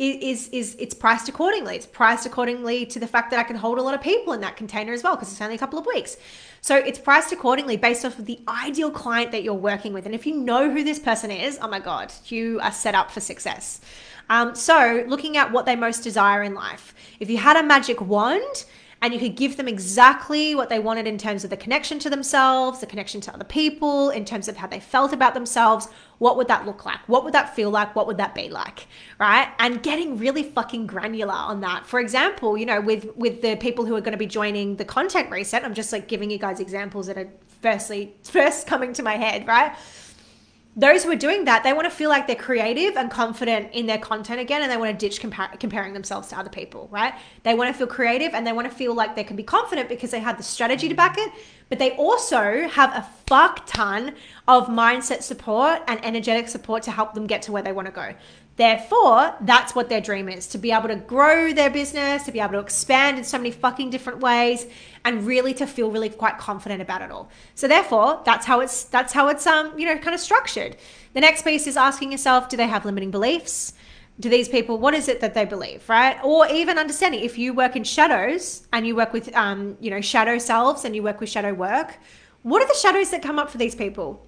is 0.02 0.50
is 0.50 0.76
it's 0.80 0.94
priced 0.94 1.30
accordingly. 1.30 1.76
It's 1.76 1.86
priced 1.86 2.26
accordingly 2.26 2.86
to 2.88 3.00
the 3.00 3.08
fact 3.08 3.30
that 3.32 3.40
I 3.40 3.44
can 3.44 3.56
hold 3.56 3.78
a 3.78 3.82
lot 3.82 3.94
of 3.94 4.02
people 4.02 4.34
in 4.34 4.42
that 4.42 4.56
container 4.58 4.94
as 4.94 5.04
well 5.04 5.16
because 5.16 5.32
it's 5.32 5.42
only 5.42 5.56
a 5.56 5.60
couple 5.60 5.78
of 5.78 5.86
weeks. 5.86 6.18
So 6.62 6.76
it's 6.76 7.00
priced 7.00 7.32
accordingly 7.32 7.78
based 7.78 8.04
off 8.06 8.18
of 8.20 8.26
the 8.26 8.40
ideal 8.48 8.92
client 8.92 9.32
that 9.32 9.44
you're 9.44 9.54
working 9.54 9.94
with. 9.94 10.06
And 10.06 10.16
if 10.16 10.26
you 10.26 10.36
know 10.36 10.70
who 10.72 10.84
this 10.84 11.00
person 11.00 11.32
is, 11.32 11.60
oh 11.62 11.68
my 11.68 11.80
god, 11.80 12.12
you 12.26 12.60
are 12.62 12.72
set 12.72 12.96
up 12.96 13.12
for 13.12 13.20
success. 13.20 13.82
Um, 14.30 14.56
so 14.56 15.04
looking 15.08 15.38
at 15.38 15.52
what 15.52 15.66
they 15.66 15.76
most 15.76 16.04
desire 16.04 16.42
in 16.44 16.54
life. 16.54 16.94
If 17.20 17.30
you 17.30 17.38
had 17.38 17.58
a 17.58 17.64
magic 17.64 18.02
wand 18.02 18.66
and 19.02 19.14
you 19.14 19.20
could 19.20 19.36
give 19.36 19.58
them 19.58 19.68
exactly 19.68 20.54
what 20.54 20.70
they 20.70 20.78
wanted 20.78 21.08
in 21.08 21.18
terms 21.18 21.44
of 21.44 21.50
the 21.50 21.58
connection 21.58 21.98
to 22.00 22.10
themselves, 22.10 22.80
the 22.80 22.86
connection 22.86 23.20
to 23.22 23.34
other 23.34 23.44
people, 23.44 24.12
in 24.12 24.26
terms 24.26 24.48
of 24.48 24.58
how 24.58 24.68
they 24.68 24.80
felt 24.80 25.12
about 25.12 25.34
themselves, 25.34 25.88
what 26.20 26.38
would 26.38 26.48
that 26.50 26.68
look 26.68 26.86
like? 26.86 27.00
What 27.08 27.24
would 27.24 27.34
that 27.34 27.56
feel 27.56 27.72
like? 27.72 27.96
What 27.96 28.06
would 28.06 28.18
that 28.18 28.36
be 28.36 28.50
like? 28.50 28.88
Right? 29.20 29.48
And 29.58 29.82
getting 29.82 30.20
really 30.20 30.44
fucking 30.44 30.86
granular 30.86 31.34
on 31.34 31.62
that. 31.62 31.88
For 31.88 32.00
example, 32.00 32.56
you 32.58 32.66
know, 32.68 32.80
with 32.80 33.16
with 33.16 33.42
the 33.42 33.56
people 33.56 33.86
who 33.86 33.96
are 33.96 34.02
going 34.02 34.12
to 34.12 34.20
be 34.20 34.28
joining 34.28 34.76
the 34.76 34.86
content 34.86 35.32
reset, 35.32 35.66
I'm 35.66 35.74
just 35.74 35.92
like 35.92 36.08
giving 36.08 36.30
you 36.30 36.38
guys 36.38 36.60
examples 36.60 37.08
that 37.08 37.18
are 37.18 37.30
firstly 37.62 38.14
first 38.24 38.68
coming 38.68 38.94
to 38.94 39.04
my 39.04 39.16
head, 39.16 39.48
right? 39.48 39.76
Those 40.76 41.04
who 41.04 41.12
are 41.12 41.18
doing 41.18 41.46
that, 41.46 41.64
they 41.64 41.74
want 41.74 41.84
to 41.86 41.92
feel 41.92 42.10
like 42.10 42.28
they're 42.28 42.36
creative 42.36 42.96
and 42.96 43.12
confident 43.12 43.74
in 43.74 43.88
their 43.88 43.98
content 43.98 44.40
again, 44.40 44.62
and 44.62 44.72
they 44.72 44.78
want 44.78 44.98
to 44.98 45.10
ditch 45.10 45.22
compa- 45.22 45.60
comparing 45.60 45.94
themselves 45.94 46.30
to 46.30 46.40
other 46.40 46.50
people, 46.50 46.88
right? 46.92 47.14
They 47.44 47.56
want 47.56 47.70
to 47.70 47.78
feel 47.78 47.88
creative 47.88 48.34
and 48.34 48.48
they 48.48 48.54
want 48.54 48.70
to 48.70 48.76
feel 48.76 48.94
like 48.94 49.16
they 49.16 49.26
can 49.26 49.36
be 49.36 49.44
confident 49.44 49.90
because 49.90 50.12
they 50.12 50.20
have 50.20 50.38
the 50.38 50.44
strategy 50.44 50.88
to 50.88 50.96
back 50.96 51.18
it, 51.18 51.32
but 51.68 51.78
they 51.78 51.92
also 51.92 52.68
have 52.70 52.96
a 52.96 53.08
fuck 53.26 53.66
ton 53.66 54.16
of 54.48 54.68
mindset 54.68 55.24
support 55.24 55.82
and 55.88 56.04
energetic 56.06 56.48
support 56.48 56.84
to 56.84 56.92
help 56.92 57.14
them 57.16 57.28
get 57.28 57.42
to 57.44 57.52
where 57.52 57.64
they 57.64 57.74
want 57.74 57.88
to 57.88 57.92
go. 57.92 58.14
Therefore, 58.58 59.34
that's 59.42 59.74
what 59.74 59.88
their 59.88 60.02
dream 60.02 60.28
is 60.28 60.46
to 60.48 60.58
be 60.58 60.72
able 60.72 60.90
to 60.90 60.98
grow 60.98 61.54
their 61.54 61.70
business, 61.70 62.24
to 62.24 62.32
be 62.32 62.40
able 62.40 62.54
to 62.54 62.60
expand 62.60 63.18
in 63.18 63.24
so 63.24 63.38
many 63.38 63.52
fucking 63.52 63.90
different 63.90 64.20
ways, 64.20 64.68
and 65.06 65.26
really 65.26 65.54
to 65.56 65.66
feel 65.66 65.90
really 65.90 66.10
quite 66.10 66.38
confident 66.38 66.82
about 66.82 67.02
it 67.02 67.12
all. 67.12 67.30
So 67.56 67.68
therefore, 67.68 68.22
that's 68.26 68.46
how 68.46 68.60
it's 68.60 68.84
that's 68.84 69.14
how 69.14 69.30
it's 69.30 69.48
um, 69.48 69.78
you 69.80 69.86
know, 69.86 69.98
kind 69.98 70.14
of 70.14 70.20
structured. 70.20 70.76
The 71.14 71.22
next 71.22 71.44
piece 71.44 71.66
is 71.66 71.78
asking 71.78 72.12
yourself, 72.12 72.50
do 72.50 72.58
they 72.58 72.68
have 72.68 72.86
limiting 72.86 73.10
beliefs? 73.10 73.74
Do 74.20 74.30
these 74.30 74.50
people, 74.50 74.78
what 74.78 74.94
is 74.94 75.08
it 75.08 75.22
that 75.22 75.34
they 75.34 75.46
believe, 75.46 75.88
right? 75.90 76.20
Or 76.24 76.46
even 76.48 76.78
understanding 76.78 77.22
if 77.22 77.38
you 77.38 77.54
work 77.54 77.76
in 77.76 77.84
shadows 77.84 78.68
and 78.72 78.86
you 78.86 78.96
work 78.96 79.14
with 79.14 79.34
um, 79.36 79.78
you 79.80 79.90
know, 79.90 80.02
shadow 80.02 80.38
selves 80.38 80.86
and 80.86 80.96
you 80.96 81.02
work 81.02 81.20
with 81.20 81.30
shadow 81.30 81.54
work, 81.54 81.98
what 82.44 82.62
are 82.62 82.68
the 82.68 82.76
shadows 82.76 83.10
that 83.12 83.24
come 83.24 83.40
up 83.40 83.50
for 83.50 83.58
these 83.58 83.74
people? 83.74 84.26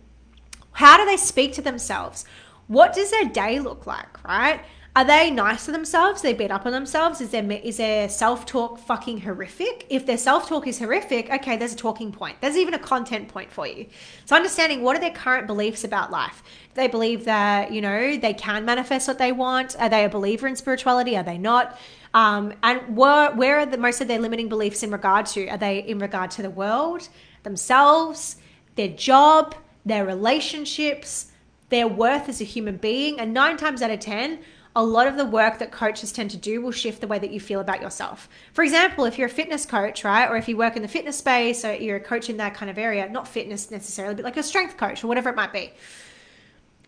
How 0.72 0.98
do 0.98 1.06
they 1.06 1.18
speak 1.18 1.54
to 1.54 1.62
themselves? 1.62 2.26
What 2.68 2.94
does 2.94 3.12
their 3.12 3.26
day 3.26 3.60
look 3.60 3.86
like, 3.86 4.24
right? 4.24 4.62
Are 4.96 5.04
they 5.04 5.32
nice 5.32 5.66
to 5.66 5.72
themselves? 5.72 6.22
They 6.22 6.34
beat 6.34 6.52
up 6.52 6.68
on 6.68 6.72
themselves? 6.72 7.20
Is 7.20 7.32
their 7.32 7.52
is 7.52 7.78
their 7.78 8.08
self 8.08 8.46
talk 8.46 8.78
fucking 8.78 9.22
horrific? 9.22 9.88
If 9.90 10.06
their 10.06 10.20
self 10.20 10.48
talk 10.48 10.68
is 10.68 10.78
horrific, 10.78 11.32
okay, 11.32 11.58
there's 11.58 11.74
a 11.74 11.76
talking 11.76 12.12
point. 12.12 12.38
There's 12.42 12.58
even 12.58 12.76
a 12.76 12.80
content 12.80 13.28
point 13.28 13.52
for 13.52 13.66
you. 13.66 13.88
So 14.26 14.36
understanding 14.36 14.84
what 14.84 14.96
are 14.96 15.00
their 15.00 15.10
current 15.10 15.48
beliefs 15.48 15.84
about 15.84 16.12
life. 16.12 16.44
They 16.76 16.88
believe 16.88 17.26
that 17.26 17.72
you 17.72 17.82
know 17.82 18.18
they 18.18 18.36
can 18.36 18.66
manifest 18.66 19.08
what 19.08 19.18
they 19.18 19.32
want? 19.32 19.76
Are 19.80 19.90
they 19.90 20.06
a 20.06 20.10
believer 20.10 20.48
in 20.48 20.56
spirituality? 20.56 21.18
Are 21.18 21.24
they 21.24 21.40
not? 21.40 21.80
Um, 22.14 22.54
and 22.62 22.96
where 22.96 23.32
where 23.32 23.58
are 23.60 23.66
the 23.66 23.80
most 23.80 24.00
of 24.00 24.08
their 24.08 24.20
limiting 24.20 24.48
beliefs 24.48 24.84
in 24.84 24.92
regard 24.92 25.26
to? 25.28 25.48
Are 25.48 25.58
they 25.58 25.80
in 25.80 25.98
regard 25.98 26.30
to 26.32 26.44
the 26.44 26.52
world, 26.52 27.10
themselves, 27.42 28.36
their 28.76 28.90
job, 28.90 29.56
their 29.88 30.06
relationships? 30.06 31.32
Their 31.74 31.88
worth 31.88 32.30
as 32.30 32.42
a 32.42 32.46
human 32.46 32.78
being. 32.78 33.20
And 33.20 33.34
nine 33.34 33.58
times 33.58 33.82
out 33.82 33.92
of 33.92 34.00
10, 34.00 34.40
a 34.76 34.84
lot 34.84 35.08
of 35.08 35.18
the 35.18 35.26
work 35.26 35.60
that 35.60 35.72
coaches 35.72 36.12
tend 36.12 36.32
to 36.32 36.38
do 36.38 36.62
will 36.62 36.72
shift 36.72 37.02
the 37.02 37.08
way 37.08 37.20
that 37.20 37.32
you 37.32 37.40
feel 37.40 37.60
about 37.60 37.82
yourself. 37.82 38.28
For 38.54 38.64
example, 38.64 39.06
if 39.06 39.18
you're 39.18 39.28
a 39.28 39.32
fitness 39.32 39.66
coach, 39.66 40.04
right, 40.04 40.30
or 40.30 40.36
if 40.36 40.48
you 40.48 40.58
work 40.58 40.76
in 40.76 40.82
the 40.82 40.88
fitness 40.88 41.18
space 41.18 41.64
or 41.64 41.74
you're 41.76 41.98
a 41.98 42.00
coach 42.00 42.30
in 42.30 42.38
that 42.38 42.56
kind 42.56 42.72
of 42.72 42.78
area, 42.78 43.08
not 43.10 43.28
fitness 43.28 43.70
necessarily, 43.70 44.16
but 44.16 44.26
like 44.26 44.38
a 44.38 44.44
strength 44.44 44.78
coach 44.78 45.04
or 45.04 45.08
whatever 45.08 45.30
it 45.30 45.36
might 45.36 45.54
be, 45.54 45.72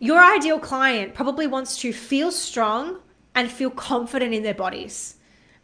your 0.00 0.20
ideal 0.20 0.58
client 0.58 1.14
probably 1.14 1.46
wants 1.46 1.78
to 1.78 1.92
feel 1.92 2.32
strong 2.32 2.98
and 3.34 3.50
feel 3.50 3.70
confident 3.70 4.34
in 4.34 4.42
their 4.42 4.54
bodies 4.54 5.16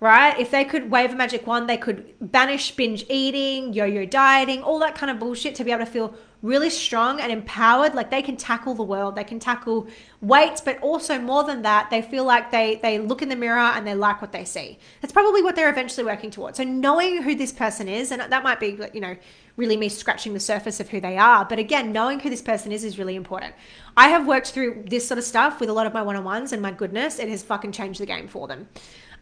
right? 0.02 0.36
If 0.40 0.50
they 0.50 0.64
could 0.64 0.90
wave 0.90 1.12
a 1.12 1.14
magic 1.14 1.46
wand, 1.46 1.68
they 1.68 1.76
could 1.76 2.12
banish 2.20 2.72
binge 2.72 3.06
eating, 3.08 3.72
yo 3.72 3.84
yo 3.84 4.04
dieting, 4.04 4.60
all 4.64 4.80
that 4.80 4.96
kind 4.96 5.12
of 5.12 5.20
bullshit 5.20 5.54
to 5.54 5.64
be 5.64 5.70
able 5.70 5.84
to 5.84 5.90
feel 5.90 6.16
really 6.42 6.70
strong 6.70 7.20
and 7.20 7.30
empowered 7.30 7.94
like 7.94 8.10
they 8.10 8.20
can 8.20 8.36
tackle 8.36 8.74
the 8.74 8.82
world 8.82 9.14
they 9.14 9.24
can 9.24 9.38
tackle 9.38 9.86
weights 10.20 10.60
but 10.60 10.78
also 10.80 11.18
more 11.18 11.44
than 11.44 11.62
that 11.62 11.88
they 11.90 12.02
feel 12.02 12.24
like 12.24 12.50
they 12.50 12.76
they 12.82 12.98
look 12.98 13.22
in 13.22 13.28
the 13.28 13.36
mirror 13.36 13.58
and 13.58 13.86
they 13.86 13.94
like 13.94 14.20
what 14.20 14.32
they 14.32 14.44
see 14.44 14.78
that's 15.00 15.12
probably 15.12 15.40
what 15.40 15.54
they're 15.54 15.70
eventually 15.70 16.04
working 16.04 16.30
towards 16.30 16.56
so 16.56 16.64
knowing 16.64 17.22
who 17.22 17.34
this 17.34 17.52
person 17.52 17.88
is 17.88 18.10
and 18.10 18.20
that 18.20 18.42
might 18.42 18.58
be 18.58 18.78
you 18.92 19.00
know 19.00 19.16
really 19.56 19.76
me 19.76 19.88
scratching 19.88 20.32
the 20.32 20.40
surface 20.40 20.80
of 20.80 20.88
who 20.88 21.00
they 21.00 21.18
are. 21.18 21.44
But 21.44 21.58
again, 21.58 21.92
knowing 21.92 22.20
who 22.20 22.30
this 22.30 22.42
person 22.42 22.72
is 22.72 22.84
is 22.84 22.98
really 22.98 23.16
important. 23.16 23.54
I 23.96 24.08
have 24.08 24.26
worked 24.26 24.48
through 24.48 24.84
this 24.86 25.06
sort 25.06 25.18
of 25.18 25.24
stuff 25.24 25.60
with 25.60 25.68
a 25.68 25.72
lot 25.72 25.86
of 25.86 25.92
my 25.92 26.02
one 26.02 26.16
on 26.16 26.24
ones, 26.24 26.52
and 26.52 26.62
my 26.62 26.72
goodness, 26.72 27.18
it 27.18 27.28
has 27.28 27.42
fucking 27.42 27.72
changed 27.72 28.00
the 28.00 28.06
game 28.06 28.28
for 28.28 28.48
them. 28.48 28.68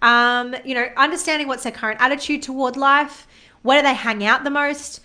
Um, 0.03 0.55
you 0.65 0.75
know, 0.75 0.89
understanding 0.97 1.49
what's 1.49 1.65
their 1.65 1.73
current 1.73 2.00
attitude 2.00 2.43
toward 2.43 2.77
life, 2.77 3.27
where 3.62 3.83
do 3.83 3.89
they 3.89 3.95
hang 3.95 4.25
out 4.25 4.45
the 4.45 4.50
most. 4.50 5.00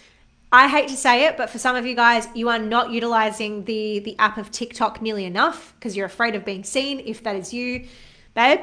I 0.52 0.68
hate 0.68 0.88
to 0.90 0.96
say 0.96 1.26
it, 1.26 1.38
but 1.38 1.50
for 1.50 1.58
some 1.58 1.76
of 1.76 1.86
you 1.86 1.96
guys, 1.96 2.28
you 2.34 2.50
are 2.50 2.60
not 2.60 2.92
utilizing 2.92 3.66
the 3.66 4.00
the 4.00 4.18
app 4.20 4.38
of 4.38 4.52
TikTok 4.52 5.02
nearly 5.02 5.26
enough 5.26 5.74
because 5.76 5.98
you're 5.98 6.06
afraid 6.06 6.36
of 6.36 6.46
being 6.46 6.64
seen. 6.64 7.02
If 7.06 7.24
that 7.24 7.36
is 7.36 7.54
you, 7.54 7.88
babe, 8.36 8.60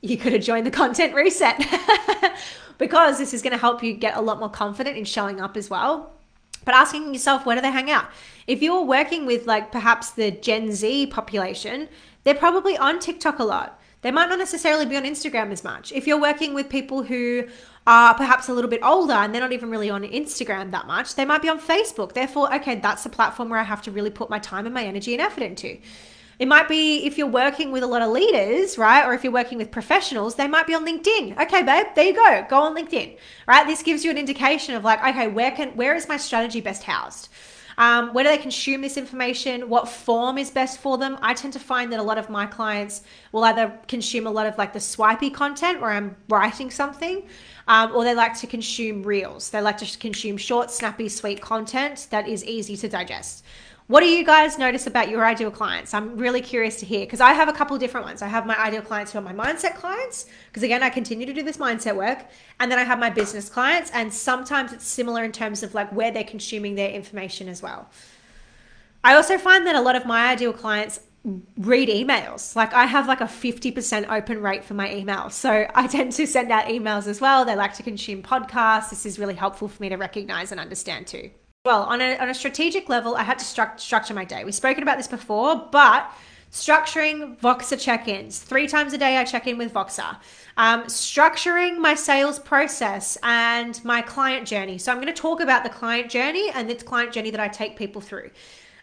you 0.00 0.16
could 0.16 0.32
have 0.32 0.42
joined 0.42 0.66
the 0.66 0.70
content 0.70 1.14
reset 1.14 1.62
because 2.78 3.18
this 3.18 3.34
is 3.34 3.42
going 3.42 3.52
to 3.52 3.58
help 3.58 3.82
you 3.82 3.92
get 3.92 4.16
a 4.16 4.20
lot 4.20 4.38
more 4.40 4.48
confident 4.48 4.96
in 4.96 5.04
showing 5.04 5.40
up 5.40 5.56
as 5.56 5.68
well. 5.70 6.12
But 6.64 6.74
asking 6.74 7.12
yourself, 7.12 7.46
where 7.46 7.56
do 7.56 7.62
they 7.62 7.70
hang 7.70 7.90
out? 7.90 8.06
If 8.46 8.62
you're 8.62 8.84
working 8.84 9.26
with 9.26 9.46
like 9.46 9.72
perhaps 9.72 10.10
the 10.10 10.30
Gen 10.30 10.72
Z 10.72 11.06
population, 11.06 11.88
they're 12.24 12.34
probably 12.34 12.76
on 12.76 12.98
TikTok 12.98 13.38
a 13.38 13.44
lot. 13.44 13.80
They 14.02 14.10
might 14.10 14.28
not 14.28 14.38
necessarily 14.38 14.86
be 14.86 14.96
on 14.96 15.04
Instagram 15.04 15.52
as 15.52 15.62
much. 15.62 15.92
If 15.92 16.06
you're 16.06 16.20
working 16.20 16.54
with 16.54 16.68
people 16.68 17.02
who 17.02 17.44
are 17.86 18.14
perhaps 18.14 18.48
a 18.48 18.52
little 18.52 18.70
bit 18.70 18.80
older 18.82 19.14
and 19.14 19.34
they're 19.34 19.40
not 19.40 19.52
even 19.52 19.70
really 19.70 19.90
on 19.90 20.02
Instagram 20.02 20.70
that 20.70 20.86
much, 20.86 21.14
they 21.14 21.24
might 21.24 21.42
be 21.42 21.48
on 21.48 21.60
Facebook. 21.60 22.12
Therefore, 22.12 22.54
okay, 22.56 22.76
that's 22.76 23.02
the 23.02 23.08
platform 23.08 23.48
where 23.48 23.58
I 23.58 23.64
have 23.64 23.82
to 23.82 23.90
really 23.90 24.10
put 24.10 24.30
my 24.30 24.38
time 24.38 24.66
and 24.66 24.74
my 24.74 24.84
energy 24.84 25.12
and 25.12 25.20
effort 25.20 25.42
into. 25.42 25.78
It 26.38 26.48
might 26.48 26.68
be 26.68 27.04
if 27.04 27.18
you're 27.18 27.26
working 27.26 27.70
with 27.70 27.82
a 27.82 27.86
lot 27.86 28.00
of 28.00 28.10
leaders, 28.10 28.78
right? 28.78 29.04
Or 29.06 29.12
if 29.12 29.22
you're 29.22 29.32
working 29.32 29.58
with 29.58 29.70
professionals, 29.70 30.36
they 30.36 30.48
might 30.48 30.66
be 30.66 30.74
on 30.74 30.86
LinkedIn. 30.86 31.38
Okay, 31.38 31.62
babe, 31.62 31.88
there 31.94 32.06
you 32.06 32.14
go. 32.14 32.46
Go 32.48 32.60
on 32.62 32.74
LinkedIn, 32.74 33.18
right? 33.46 33.66
This 33.66 33.82
gives 33.82 34.06
you 34.06 34.10
an 34.10 34.16
indication 34.16 34.74
of 34.74 34.82
like, 34.82 35.04
okay, 35.04 35.28
where 35.28 35.50
can 35.50 35.70
where 35.76 35.94
is 35.94 36.08
my 36.08 36.16
strategy 36.16 36.62
best 36.62 36.82
housed? 36.84 37.28
Um, 37.76 38.12
where 38.12 38.24
do 38.24 38.30
they 38.30 38.38
consume 38.38 38.82
this 38.82 38.96
information? 38.96 39.68
What 39.68 39.88
form 39.88 40.38
is 40.38 40.50
best 40.50 40.80
for 40.80 40.98
them? 40.98 41.18
I 41.22 41.34
tend 41.34 41.54
to 41.54 41.58
find 41.58 41.92
that 41.92 42.00
a 42.00 42.02
lot 42.02 42.18
of 42.18 42.28
my 42.28 42.44
clients 42.46 43.02
will 43.32 43.44
either 43.44 43.72
consume 43.88 44.26
a 44.26 44.30
lot 44.30 44.46
of 44.46 44.58
like 44.58 44.72
the 44.72 44.80
swipey 44.80 45.30
content 45.30 45.80
where 45.80 45.90
I'm 45.90 46.16
writing 46.28 46.70
something, 46.70 47.26
um, 47.70 47.94
or 47.94 48.02
they 48.02 48.16
like 48.16 48.36
to 48.36 48.48
consume 48.48 49.04
reels. 49.04 49.50
They 49.50 49.60
like 49.60 49.78
to 49.78 49.98
consume 49.98 50.36
short, 50.36 50.72
snappy, 50.72 51.08
sweet 51.08 51.40
content 51.40 52.08
that 52.10 52.26
is 52.26 52.44
easy 52.44 52.76
to 52.78 52.88
digest. 52.88 53.44
What 53.86 54.00
do 54.00 54.06
you 54.06 54.24
guys 54.24 54.58
notice 54.58 54.88
about 54.88 55.08
your 55.08 55.24
ideal 55.24 55.52
clients? 55.52 55.94
I'm 55.94 56.16
really 56.16 56.40
curious 56.40 56.80
to 56.80 56.86
hear 56.86 57.00
because 57.06 57.20
I 57.20 57.32
have 57.32 57.48
a 57.48 57.52
couple 57.52 57.78
different 57.78 58.06
ones. 58.06 58.22
I 58.22 58.26
have 58.26 58.44
my 58.44 58.58
ideal 58.58 58.82
clients 58.82 59.12
who 59.12 59.20
are 59.20 59.22
my 59.22 59.32
mindset 59.32 59.76
clients, 59.76 60.26
because 60.48 60.64
again, 60.64 60.82
I 60.82 60.90
continue 60.90 61.26
to 61.26 61.32
do 61.32 61.44
this 61.44 61.58
mindset 61.58 61.94
work. 61.94 62.26
And 62.58 62.72
then 62.72 62.80
I 62.80 62.82
have 62.82 62.98
my 62.98 63.10
business 63.10 63.48
clients, 63.48 63.92
and 63.92 64.12
sometimes 64.12 64.72
it's 64.72 64.84
similar 64.84 65.22
in 65.22 65.30
terms 65.30 65.62
of 65.62 65.72
like 65.72 65.92
where 65.92 66.10
they're 66.10 66.24
consuming 66.24 66.74
their 66.74 66.90
information 66.90 67.48
as 67.48 67.62
well. 67.62 67.88
I 69.04 69.14
also 69.14 69.38
find 69.38 69.64
that 69.68 69.76
a 69.76 69.80
lot 69.80 69.94
of 69.94 70.06
my 70.06 70.26
ideal 70.26 70.52
clients 70.52 70.98
read 71.58 71.88
emails. 71.88 72.56
Like 72.56 72.72
I 72.72 72.86
have 72.86 73.06
like 73.06 73.20
a 73.20 73.24
50% 73.24 74.10
open 74.10 74.42
rate 74.42 74.64
for 74.64 74.74
my 74.74 74.88
emails. 74.88 75.32
So 75.32 75.66
I 75.74 75.86
tend 75.86 76.12
to 76.12 76.26
send 76.26 76.50
out 76.50 76.66
emails 76.66 77.06
as 77.06 77.20
well. 77.20 77.44
They 77.44 77.56
like 77.56 77.74
to 77.74 77.82
consume 77.82 78.22
podcasts. 78.22 78.90
This 78.90 79.04
is 79.06 79.18
really 79.18 79.34
helpful 79.34 79.68
for 79.68 79.82
me 79.82 79.88
to 79.90 79.96
recognize 79.96 80.50
and 80.50 80.60
understand 80.60 81.06
too 81.06 81.30
well, 81.66 81.82
on 81.82 82.00
a, 82.00 82.16
on 82.16 82.30
a 82.30 82.34
strategic 82.34 82.88
level, 82.88 83.16
I 83.16 83.22
had 83.22 83.38
to 83.38 83.44
stru- 83.44 83.78
structure 83.78 84.14
my 84.14 84.24
day. 84.24 84.44
We've 84.44 84.54
spoken 84.54 84.82
about 84.82 84.96
this 84.96 85.08
before, 85.08 85.68
but 85.70 86.10
structuring 86.50 87.38
Voxer 87.38 87.78
check 87.78 88.08
ins. 88.08 88.38
Three 88.38 88.66
times 88.66 88.94
a 88.94 88.98
day, 88.98 89.18
I 89.18 89.24
check 89.24 89.46
in 89.46 89.58
with 89.58 89.74
Voxer. 89.74 90.16
Um, 90.56 90.84
structuring 90.84 91.76
my 91.76 91.94
sales 91.94 92.38
process 92.38 93.18
and 93.22 93.82
my 93.84 94.00
client 94.00 94.48
journey. 94.48 94.78
So, 94.78 94.90
I'm 94.90 95.02
going 95.02 95.14
to 95.14 95.20
talk 95.20 95.40
about 95.40 95.62
the 95.62 95.68
client 95.68 96.10
journey 96.10 96.50
and 96.54 96.68
this 96.68 96.82
client 96.82 97.12
journey 97.12 97.30
that 97.30 97.40
I 97.40 97.48
take 97.48 97.76
people 97.76 98.00
through. 98.00 98.30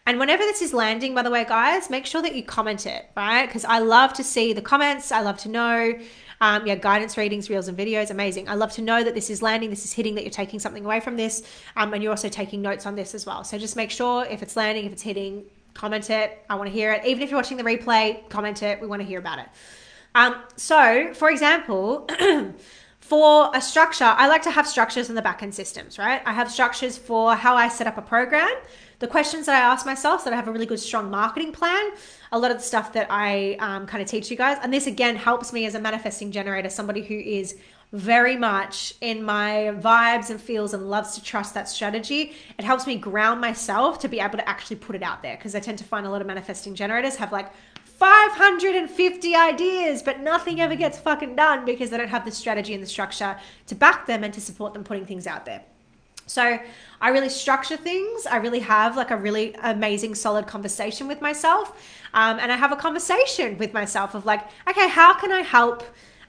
And 0.07 0.19
whenever 0.19 0.41
this 0.41 0.61
is 0.61 0.73
landing, 0.73 1.13
by 1.13 1.21
the 1.21 1.29
way, 1.29 1.43
guys, 1.43 1.89
make 1.89 2.05
sure 2.05 2.21
that 2.21 2.33
you 2.33 2.41
comment 2.41 2.85
it, 2.85 3.09
right? 3.17 3.45
Because 3.45 3.65
I 3.65 3.79
love 3.79 4.13
to 4.13 4.23
see 4.23 4.53
the 4.53 4.61
comments. 4.61 5.11
I 5.11 5.19
love 5.19 5.37
to 5.39 5.49
know 5.49 5.99
um, 6.39 6.65
yeah, 6.65 6.75
guidance 6.75 7.17
readings, 7.17 7.49
reels, 7.49 7.67
and 7.67 7.77
videos, 7.77 8.09
amazing. 8.09 8.47
I 8.47 8.53
love 8.53 8.71
to 8.73 8.81
know 8.81 9.03
that 9.03 9.15
this 9.15 9.29
is 9.29 9.41
landing, 9.41 9.69
this 9.69 9.85
is 9.85 9.91
hitting, 9.91 10.15
that 10.15 10.23
you're 10.23 10.31
taking 10.31 10.59
something 10.59 10.85
away 10.85 10.99
from 10.99 11.17
this, 11.17 11.43
um, 11.75 11.93
and 11.93 12.01
you're 12.01 12.11
also 12.11 12.29
taking 12.29 12.61
notes 12.61 12.85
on 12.85 12.95
this 12.95 13.15
as 13.15 13.25
well. 13.25 13.43
So 13.43 13.57
just 13.57 13.75
make 13.75 13.91
sure 13.91 14.25
if 14.25 14.41
it's 14.41 14.55
landing, 14.55 14.85
if 14.85 14.93
it's 14.93 15.01
hitting, 15.01 15.43
comment 15.73 16.09
it. 16.09 16.45
I 16.49 16.55
want 16.55 16.67
to 16.67 16.73
hear 16.73 16.93
it. 16.93 17.05
Even 17.05 17.23
if 17.23 17.29
you're 17.29 17.39
watching 17.39 17.57
the 17.57 17.63
replay, 17.63 18.27
comment 18.29 18.63
it. 18.63 18.79
We 18.79 18.87
want 18.87 19.01
to 19.01 19.07
hear 19.07 19.19
about 19.19 19.39
it. 19.39 19.47
Um, 20.15 20.35
so, 20.55 21.11
for 21.15 21.29
example, 21.29 22.07
for 22.99 23.51
a 23.53 23.61
structure, 23.61 24.05
I 24.05 24.27
like 24.27 24.43
to 24.43 24.51
have 24.51 24.67
structures 24.67 25.09
in 25.09 25.15
the 25.15 25.21
backend 25.21 25.53
systems, 25.53 25.99
right? 25.99 26.21
I 26.25 26.33
have 26.33 26.51
structures 26.51 26.97
for 26.97 27.35
how 27.35 27.55
I 27.55 27.67
set 27.67 27.87
up 27.87 27.97
a 27.97 28.01
program 28.01 28.55
the 28.99 29.07
questions 29.07 29.45
that 29.45 29.55
I 29.55 29.65
ask 29.65 29.85
myself 29.85 30.21
so 30.21 30.25
that 30.25 30.33
I 30.33 30.35
have 30.35 30.47
a 30.47 30.51
really 30.51 30.65
good, 30.65 30.79
strong 30.79 31.09
marketing 31.09 31.51
plan. 31.51 31.91
A 32.31 32.39
lot 32.39 32.51
of 32.51 32.57
the 32.57 32.63
stuff 32.63 32.93
that 32.93 33.07
I 33.09 33.55
um, 33.59 33.85
kind 33.85 34.01
of 34.01 34.09
teach 34.09 34.31
you 34.31 34.37
guys. 34.37 34.57
And 34.61 34.73
this 34.73 34.87
again 34.87 35.15
helps 35.15 35.53
me 35.53 35.65
as 35.65 35.75
a 35.75 35.79
manifesting 35.79 36.31
generator, 36.31 36.69
somebody 36.69 37.03
who 37.03 37.15
is 37.15 37.55
very 37.93 38.35
much 38.35 38.93
in 38.99 39.23
my 39.23 39.71
vibes 39.79 40.29
and 40.29 40.41
feels 40.41 40.73
and 40.73 40.89
loves 40.89 41.15
to 41.15 41.23
trust 41.23 41.53
that 41.53 41.69
strategy. 41.69 42.33
It 42.57 42.65
helps 42.65 42.85
me 42.85 42.95
ground 42.95 43.39
myself 43.39 43.99
to 43.99 44.09
be 44.09 44.19
able 44.19 44.37
to 44.37 44.49
actually 44.49 44.75
put 44.77 44.95
it 44.95 45.03
out 45.03 45.21
there 45.21 45.37
because 45.37 45.55
I 45.55 45.59
tend 45.59 45.77
to 45.77 45.85
find 45.85 46.05
a 46.05 46.09
lot 46.09 46.19
of 46.19 46.27
manifesting 46.27 46.75
generators 46.75 47.15
have 47.15 47.31
like 47.31 47.53
550 47.85 49.35
ideas, 49.35 50.03
but 50.03 50.19
nothing 50.19 50.59
ever 50.59 50.75
gets 50.75 50.99
fucking 50.99 51.35
done 51.35 51.65
because 51.65 51.89
they 51.89 51.97
don't 51.97 52.09
have 52.09 52.25
the 52.25 52.31
strategy 52.31 52.73
and 52.73 52.83
the 52.83 52.87
structure 52.87 53.37
to 53.67 53.75
back 53.75 54.05
them 54.05 54.23
and 54.23 54.33
to 54.33 54.41
support 54.41 54.73
them 54.73 54.83
putting 54.83 55.05
things 55.05 55.25
out 55.25 55.45
there. 55.45 55.63
So 56.27 56.59
I 57.01 57.09
really 57.09 57.29
structure 57.29 57.77
things. 57.77 58.25
I 58.25 58.37
really 58.37 58.59
have 58.59 58.95
like 58.95 59.11
a 59.11 59.17
really 59.17 59.55
amazing, 59.63 60.15
solid 60.15 60.47
conversation 60.47 61.07
with 61.07 61.21
myself. 61.21 61.81
Um, 62.13 62.39
and 62.39 62.51
I 62.51 62.55
have 62.55 62.71
a 62.71 62.75
conversation 62.75 63.57
with 63.57 63.73
myself 63.73 64.15
of 64.15 64.25
like, 64.25 64.41
okay, 64.69 64.87
how 64.87 65.13
can 65.13 65.31
I 65.31 65.41
help, 65.41 65.83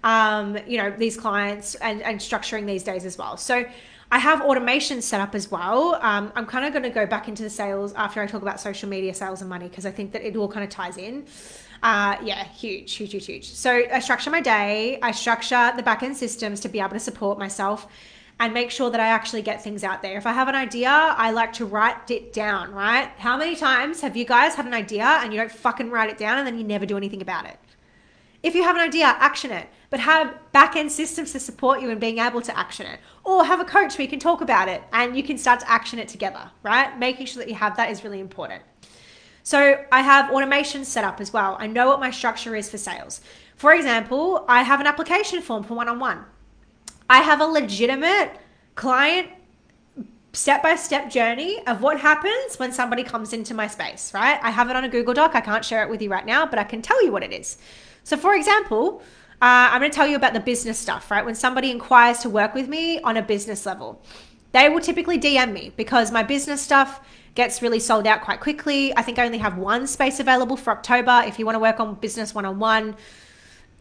um, 0.05 0.59
you 0.67 0.79
know, 0.79 0.91
these 0.91 1.17
clients 1.17 1.75
and, 1.77 2.03
and 2.03 2.19
structuring 2.21 2.67
these 2.67 2.83
days 2.83 3.05
as 3.05 3.19
well. 3.19 3.37
So 3.37 3.65
I 4.11 4.19
have 4.19 4.41
automation 4.41 5.03
set 5.03 5.21
up 5.21 5.35
as 5.35 5.51
well. 5.51 5.99
Um, 6.01 6.33
I'm 6.35 6.47
kind 6.47 6.65
of 6.65 6.73
going 6.73 6.85
to 6.85 6.91
go 6.91 7.05
back 7.05 7.29
into 7.29 7.43
the 7.43 7.51
sales 7.51 7.93
after 7.95 8.23
I 8.23 8.27
talk 8.27 8.43
about 8.43 8.59
social 8.61 8.89
media 8.89 9.13
sales 9.13 9.41
and 9.41 9.51
money 9.51 9.69
because 9.69 9.85
I 9.85 9.91
think 9.91 10.13
that 10.13 10.27
it 10.27 10.37
all 10.37 10.49
kind 10.49 10.65
of 10.65 10.71
ties 10.71 10.97
in. 10.97 11.27
Uh, 11.83 12.17
yeah, 12.23 12.45
huge, 12.45 12.95
huge, 12.95 13.13
huge, 13.13 13.27
huge. 13.27 13.49
So 13.51 13.83
I 13.93 14.01
structure 14.01 14.31
my 14.31 14.41
day. 14.41 14.99
I 15.03 15.13
structure 15.13 15.73
the 15.77 15.83
backend 15.83 16.17
systems 16.17 16.61
to 16.61 16.69
be 16.69 16.81
able 16.81 16.91
to 16.91 17.01
support 17.01 17.39
myself 17.39 17.87
and 18.41 18.55
make 18.55 18.71
sure 18.71 18.91
that 18.91 19.01
I 19.01 19.09
actually 19.09 19.43
get 19.43 19.63
things 19.63 19.83
out 19.83 20.01
there. 20.01 20.17
If 20.17 20.27
I 20.27 20.33
have 20.33 20.49
an 20.49 20.55
idea, 20.55 20.91
I 20.91 21.33
like 21.33 21.53
to 21.55 21.65
write 21.65 22.11
it 22.11 22.33
down, 22.33 22.73
right? 22.73 23.09
How 23.19 23.37
many 23.37 23.57
times 23.57 24.01
have 24.01 24.17
you 24.17 24.25
guys 24.25 24.55
had 24.55 24.67
an 24.67 24.75
idea 24.75 25.05
and 25.05 25.33
you 25.33 25.39
don't 25.39 25.51
fucking 25.51 25.91
write 25.91 26.11
it 26.11 26.19
down 26.19 26.39
and 26.39 26.47
then 26.47 26.57
you 26.57 26.65
never 26.65 26.87
do 26.87 26.97
anything 26.97 27.21
about 27.21 27.47
it? 27.47 27.59
If 28.43 28.55
you 28.55 28.63
have 28.63 28.77
an 28.77 28.83
idea, 28.83 29.07
action 29.07 29.51
it, 29.51 29.69
but 29.91 29.99
have 29.99 30.33
back 30.53 30.77
end 30.77 30.93
systems 30.93 31.33
to 31.33 31.41
support 31.41 31.83
you 31.83 31.91
in 31.91 31.99
being 31.99 32.19
able 32.19 32.41
to 32.43 32.57
action 32.57 32.87
it. 32.87 33.01
Or 33.25 33.45
have 33.45 33.59
a 33.59 33.65
coach 33.65 33.99
where 33.99 34.05
you 34.05 34.09
can 34.09 34.21
talk 34.21 34.41
about 34.41 34.69
it 34.69 34.83
and 34.93 35.17
you 35.17 35.25
can 35.25 35.37
start 35.37 35.61
to 35.61 35.71
action 35.71 35.99
it 35.99 36.07
together, 36.07 36.49
right? 36.63 36.97
Making 36.97 37.27
sure 37.27 37.43
that 37.43 37.49
you 37.49 37.57
have 37.57 37.77
that 37.77 37.91
is 37.91 38.05
really 38.05 38.21
important. 38.21 38.63
So 39.43 39.85
I 39.91 40.03
have 40.03 40.31
automation 40.31 40.85
set 40.85 41.05
up 41.05 41.21
as 41.21 41.33
well. 41.33 41.57
I 41.59 41.67
know 41.67 41.89
what 41.89 41.99
my 41.99 42.13
structure 42.13 42.55
is 42.55 42.71
for 42.71 42.79
sales. 42.79 43.21
For 43.57 43.75
example, 43.75 44.45
I 44.47 44.63
have 44.63 44.79
an 44.79 44.87
application 44.87 45.43
form 45.43 45.65
for 45.65 45.75
one 45.75 45.89
on 45.89 45.99
one. 45.99 46.25
I 47.11 47.19
have 47.19 47.41
a 47.41 47.47
legitimate 47.47 48.39
client 48.75 49.29
step 50.33 50.63
by 50.63 50.77
step 50.77 51.11
journey 51.11 51.67
of 51.67 51.81
what 51.81 51.99
happens 51.99 52.59
when 52.59 52.73
somebody 52.73 53.03
comes 53.03 53.33
into 53.33 53.55
my 53.55 53.67
space, 53.67 54.13
right? 54.13 54.39
I 54.43 54.51
have 54.51 54.69
it 54.71 54.77
on 54.77 54.85
a 54.85 54.89
Google 54.89 55.15
Doc. 55.15 55.33
I 55.35 55.41
can't 55.41 55.65
share 55.65 55.83
it 55.83 55.91
with 55.91 56.03
you 56.03 56.11
right 56.11 56.27
now, 56.27 56.47
but 56.47 56.59
I 56.59 56.65
can 56.65 56.83
tell 56.83 57.03
you 57.03 57.11
what 57.11 57.23
it 57.23 57.33
is. 57.33 57.59
So, 58.05 58.17
for 58.17 58.35
example, 58.35 59.03
uh, 59.41 59.73
I'm 59.73 59.81
going 59.81 59.91
to 59.91 59.95
tell 59.95 60.07
you 60.07 60.17
about 60.17 60.35
the 60.35 60.41
business 60.41 60.79
stuff, 60.79 61.11
right? 61.11 61.25
When 61.25 61.35
somebody 61.35 61.71
inquires 61.71 62.19
to 62.21 62.31
work 62.31 62.55
with 62.55 62.69
me 62.69 63.01
on 63.01 63.17
a 63.17 63.23
business 63.23 63.65
level, 63.65 64.03
they 64.53 64.69
will 64.69 64.81
typically 64.81 65.19
DM 65.19 65.53
me 65.53 65.73
because 65.77 66.11
my 66.11 66.23
business 66.23 66.61
stuff 66.61 67.01
gets 67.35 67.63
really 67.63 67.81
sold 67.81 68.07
out 68.07 68.21
quite 68.23 68.41
quickly. 68.41 68.97
I 68.97 69.03
think 69.03 69.19
I 69.19 69.25
only 69.25 69.39
have 69.39 69.57
one 69.57 69.87
space 69.87 70.21
available 70.21 70.57
for 70.57 70.73
October. 70.73 71.23
If 71.27 71.39
you 71.39 71.47
want 71.47 71.57
to 71.57 71.61
work 71.61 71.81
on 71.81 71.95
business 71.97 72.35
one 72.35 72.45
on 72.45 72.59
one, 72.59 72.97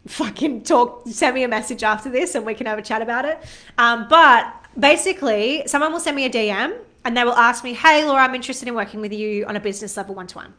fucking 0.08 0.62
talk, 0.62 1.06
send 1.06 1.34
me 1.34 1.44
a 1.44 1.48
message 1.48 1.82
after 1.82 2.10
this 2.10 2.34
and 2.34 2.44
we 2.44 2.54
can 2.54 2.66
have 2.66 2.78
a 2.78 2.82
chat 2.82 3.02
about 3.02 3.24
it. 3.24 3.38
Um, 3.76 4.06
but 4.08 4.52
basically, 4.78 5.62
someone 5.66 5.92
will 5.92 6.00
send 6.00 6.16
me 6.16 6.24
a 6.24 6.30
DM 6.30 6.76
and 7.04 7.16
they 7.16 7.24
will 7.24 7.34
ask 7.34 7.62
me, 7.62 7.74
Hey, 7.74 8.04
Laura, 8.04 8.22
I'm 8.22 8.34
interested 8.34 8.68
in 8.68 8.74
working 8.74 9.00
with 9.00 9.12
you 9.12 9.44
on 9.46 9.56
a 9.56 9.60
business 9.60 9.96
level 9.96 10.14
one 10.14 10.26
to 10.28 10.36
one. 10.36 10.54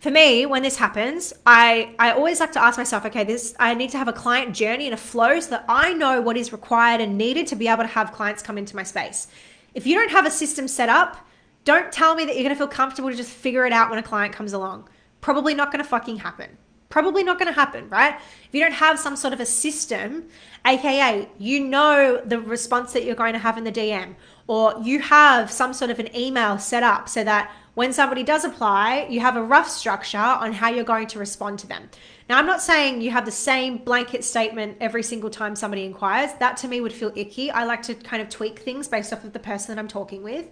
For 0.00 0.10
me, 0.10 0.46
when 0.46 0.62
this 0.62 0.78
happens, 0.78 1.32
I, 1.44 1.94
I 1.98 2.12
always 2.12 2.40
like 2.40 2.52
to 2.52 2.62
ask 2.62 2.78
myself, 2.78 3.04
okay, 3.04 3.22
this 3.22 3.54
I 3.58 3.74
need 3.74 3.90
to 3.90 3.98
have 3.98 4.08
a 4.08 4.14
client 4.14 4.54
journey 4.54 4.86
and 4.86 4.94
a 4.94 4.96
flow 4.96 5.38
so 5.40 5.50
that 5.50 5.66
I 5.68 5.92
know 5.92 6.22
what 6.22 6.36
is 6.38 6.52
required 6.52 7.02
and 7.02 7.18
needed 7.18 7.46
to 7.48 7.56
be 7.56 7.68
able 7.68 7.82
to 7.82 7.88
have 7.88 8.12
clients 8.12 8.42
come 8.42 8.56
into 8.56 8.74
my 8.74 8.82
space. 8.82 9.28
If 9.74 9.86
you 9.86 9.94
don't 9.94 10.10
have 10.10 10.26
a 10.26 10.30
system 10.30 10.66
set 10.68 10.88
up, 10.88 11.18
don't 11.64 11.92
tell 11.92 12.14
me 12.14 12.24
that 12.24 12.34
you're 12.34 12.42
going 12.42 12.54
to 12.54 12.58
feel 12.58 12.66
comfortable 12.66 13.10
to 13.10 13.16
just 13.16 13.30
figure 13.30 13.66
it 13.66 13.72
out 13.72 13.90
when 13.90 13.98
a 13.98 14.02
client 14.02 14.34
comes 14.34 14.54
along. 14.54 14.88
Probably 15.20 15.54
not 15.54 15.70
going 15.70 15.84
to 15.84 15.88
fucking 15.88 16.16
happen 16.16 16.56
Probably 16.90 17.22
not 17.22 17.38
going 17.38 17.46
to 17.46 17.58
happen, 17.58 17.88
right? 17.88 18.16
If 18.16 18.48
you 18.52 18.60
don't 18.60 18.72
have 18.72 18.98
some 18.98 19.16
sort 19.16 19.32
of 19.32 19.40
a 19.40 19.46
system, 19.46 20.24
aka 20.66 21.28
you 21.38 21.60
know 21.60 22.20
the 22.24 22.40
response 22.40 22.92
that 22.92 23.04
you're 23.04 23.14
going 23.14 23.32
to 23.32 23.38
have 23.38 23.56
in 23.56 23.64
the 23.64 23.72
DM, 23.72 24.16
or 24.48 24.74
you 24.82 24.98
have 24.98 25.50
some 25.50 25.72
sort 25.72 25.90
of 25.90 26.00
an 26.00 26.14
email 26.16 26.58
set 26.58 26.82
up 26.82 27.08
so 27.08 27.22
that 27.24 27.52
when 27.74 27.92
somebody 27.92 28.24
does 28.24 28.44
apply, 28.44 29.06
you 29.08 29.20
have 29.20 29.36
a 29.36 29.42
rough 29.42 29.70
structure 29.70 30.18
on 30.18 30.52
how 30.52 30.68
you're 30.68 30.84
going 30.84 31.06
to 31.06 31.20
respond 31.20 31.60
to 31.60 31.68
them. 31.68 31.88
Now, 32.28 32.38
I'm 32.38 32.46
not 32.46 32.60
saying 32.60 33.00
you 33.00 33.12
have 33.12 33.24
the 33.24 33.30
same 33.30 33.78
blanket 33.78 34.24
statement 34.24 34.76
every 34.80 35.04
single 35.04 35.30
time 35.30 35.54
somebody 35.54 35.84
inquires. 35.84 36.32
That 36.40 36.56
to 36.58 36.68
me 36.68 36.80
would 36.80 36.92
feel 36.92 37.12
icky. 37.14 37.50
I 37.50 37.64
like 37.64 37.82
to 37.84 37.94
kind 37.94 38.20
of 38.20 38.28
tweak 38.28 38.58
things 38.58 38.88
based 38.88 39.12
off 39.12 39.24
of 39.24 39.32
the 39.32 39.38
person 39.38 39.74
that 39.74 39.80
I'm 39.80 39.88
talking 39.88 40.22
with. 40.24 40.46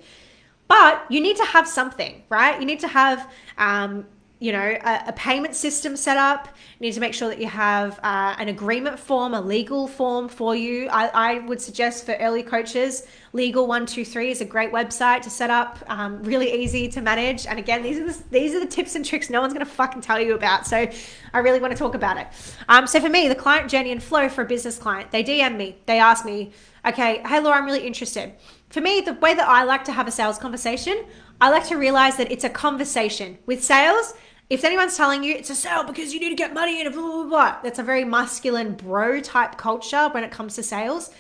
But 0.69 1.05
you 1.09 1.21
need 1.21 1.37
to 1.39 1.45
have 1.45 1.67
something, 1.67 2.23
right? 2.29 2.61
You 2.61 2.67
need 2.67 2.81
to 2.81 2.89
have 2.89 3.31
um, 3.57 4.07
you 4.41 4.53
know, 4.53 4.77
a, 4.85 5.03
a, 5.09 5.13
payment 5.15 5.57
system 5.57 5.97
set 5.97 6.17
up. 6.17 6.49
You 6.79 6.87
need 6.87 6.93
to 6.93 7.01
make 7.01 7.13
sure 7.13 7.29
that 7.29 7.41
you 7.41 7.49
have 7.49 7.99
uh, 8.05 8.37
an 8.39 8.49
agreement 8.49 8.99
form, 8.99 9.35
a 9.35 9.41
legal 9.41 9.89
form 9.89 10.29
for 10.29 10.55
you. 10.55 10.89
I, 10.91 11.09
I, 11.09 11.39
would 11.41 11.61
suggest 11.61 12.07
for 12.07 12.15
early 12.15 12.45
coaches, 12.45 13.07
Legal 13.33 13.67
One 13.67 13.85
Two 13.85 14.05
Three 14.05 14.31
is 14.31 14.41
a 14.41 14.45
great 14.45 14.71
website 14.71 15.23
to 15.23 15.31
set 15.31 15.51
up. 15.51 15.79
Um, 15.89 16.23
really 16.23 16.63
easy 16.63 16.87
to 16.89 17.01
manage. 17.01 17.47
And 17.47 17.59
again, 17.59 17.83
these 17.83 17.99
are 17.99 18.07
the, 18.07 18.23
these 18.31 18.55
are 18.55 18.61
the 18.61 18.67
tips 18.67 18.95
and 18.95 19.05
tricks 19.05 19.29
no 19.29 19.41
one's 19.41 19.53
going 19.53 19.67
to 19.67 19.73
fucking 19.73 20.03
tell 20.03 20.21
you 20.21 20.35
about. 20.35 20.67
So 20.67 20.89
I 21.35 21.39
really 21.41 21.59
want 21.59 21.73
to 21.73 21.79
talk 21.79 21.97
about 21.97 22.17
it. 22.17 22.29
Um, 22.69 22.87
so 22.87 23.01
for 23.01 23.09
me, 23.09 23.27
the 23.27 23.35
client 23.35 23.69
journey 23.69 23.91
and 23.91 24.01
flow 24.01 24.29
for 24.29 24.43
a 24.43 24.47
business 24.47 24.79
client, 24.79 25.11
they 25.11 25.25
DM 25.25 25.57
me, 25.57 25.79
they 25.87 25.99
ask 25.99 26.25
me, 26.25 26.53
okay, 26.87 27.23
hey 27.27 27.41
Laura, 27.41 27.59
I'm 27.59 27.65
really 27.65 27.85
interested. 27.85 28.35
For 28.71 28.81
me, 28.81 29.01
the 29.01 29.15
way 29.15 29.35
that 29.35 29.49
I 29.49 29.65
like 29.65 29.85
to 29.85 29.93
have 29.93 30.07
a 30.07 30.13
sales 30.13 30.39
conversation, 30.39 31.05
I 31.41 31.51
like 31.51 31.67
to 31.69 31.77
realize 31.77 32.17
that 32.17 32.31
it's 32.31 32.45
a 32.45 32.51
conversation 32.51 33.39
with 33.47 33.65
sales 33.65 34.15
if 34.51 34.65
anyone's 34.65 34.97
telling 34.97 35.23
you 35.23 35.35
it's 35.35 35.51
a 35.51 35.55
sale 35.55 35.85
because 35.85 36.15
you 36.15 36.21
need 36.21 36.31
to 36.31 36.35
get 36.35 36.55
money 36.55 36.81
and 36.81 36.93
blah, 36.93 37.03
blah, 37.03 37.13
blah, 37.13 37.25
blah, 37.25 37.57
that's 37.63 37.79
a 37.79 37.83
very 37.83 38.05
masculine 38.05 38.75
bro 38.75 39.21
type 39.21 39.57
culture 39.57 40.09
when 40.09 40.25
it 40.25 40.31
comes 40.31 40.55
to 40.55 40.63
sales. 40.63 41.11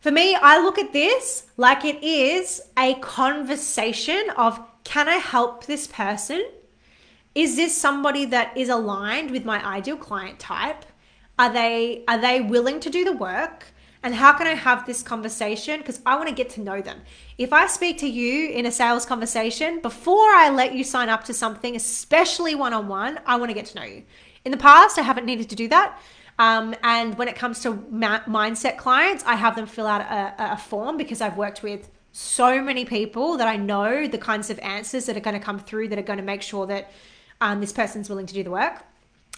For 0.00 0.10
me, 0.10 0.34
I 0.34 0.58
look 0.62 0.78
at 0.78 0.92
this 0.92 1.44
like 1.56 1.84
it 1.84 2.02
is 2.02 2.62
a 2.78 2.94
conversation 2.94 4.30
of 4.36 4.60
can 4.84 5.08
I 5.08 5.16
help 5.16 5.66
this 5.66 5.86
person? 5.86 6.44
Is 7.34 7.56
this 7.56 7.76
somebody 7.76 8.24
that 8.26 8.56
is 8.56 8.68
aligned 8.68 9.30
with 9.30 9.44
my 9.44 9.64
ideal 9.64 9.96
client 9.96 10.38
type? 10.38 10.84
Are 11.38 11.52
they 11.52 12.04
are 12.08 12.18
they 12.18 12.40
willing 12.40 12.80
to 12.80 12.90
do 12.90 13.04
the 13.04 13.12
work? 13.12 13.66
And 14.02 14.14
how 14.14 14.32
can 14.32 14.46
I 14.46 14.54
have 14.54 14.86
this 14.86 15.02
conversation? 15.02 15.78
Because 15.78 16.00
I 16.06 16.16
want 16.16 16.28
to 16.28 16.34
get 16.34 16.48
to 16.50 16.62
know 16.62 16.80
them. 16.80 17.02
If 17.36 17.52
I 17.52 17.66
speak 17.66 17.98
to 17.98 18.08
you 18.08 18.50
in 18.50 18.64
a 18.64 18.72
sales 18.72 19.04
conversation, 19.04 19.80
before 19.80 20.30
I 20.30 20.48
let 20.48 20.72
you 20.74 20.84
sign 20.84 21.10
up 21.10 21.24
to 21.24 21.34
something, 21.34 21.76
especially 21.76 22.54
one 22.54 22.72
on 22.72 22.88
one, 22.88 23.20
I 23.26 23.36
want 23.36 23.50
to 23.50 23.54
get 23.54 23.66
to 23.66 23.76
know 23.78 23.84
you. 23.84 24.04
In 24.44 24.52
the 24.52 24.58
past, 24.58 24.98
I 24.98 25.02
haven't 25.02 25.26
needed 25.26 25.50
to 25.50 25.56
do 25.56 25.68
that. 25.68 26.00
Um, 26.38 26.74
and 26.82 27.18
when 27.18 27.28
it 27.28 27.36
comes 27.36 27.60
to 27.60 27.74
ma- 27.90 28.20
mindset 28.20 28.78
clients, 28.78 29.22
I 29.26 29.34
have 29.34 29.54
them 29.54 29.66
fill 29.66 29.86
out 29.86 30.00
a, 30.00 30.54
a 30.54 30.56
form 30.56 30.96
because 30.96 31.20
I've 31.20 31.36
worked 31.36 31.62
with 31.62 31.90
so 32.12 32.62
many 32.62 32.86
people 32.86 33.36
that 33.36 33.46
I 33.46 33.56
know 33.56 34.08
the 34.08 34.18
kinds 34.18 34.48
of 34.48 34.58
answers 34.60 35.04
that 35.06 35.16
are 35.18 35.20
going 35.20 35.38
to 35.38 35.44
come 35.44 35.58
through 35.58 35.88
that 35.88 35.98
are 35.98 36.02
going 36.02 36.18
to 36.18 36.24
make 36.24 36.40
sure 36.40 36.66
that 36.66 36.90
um, 37.42 37.60
this 37.60 37.72
person's 37.72 38.08
willing 38.08 38.26
to 38.26 38.34
do 38.34 38.42
the 38.42 38.50
work 38.50 38.82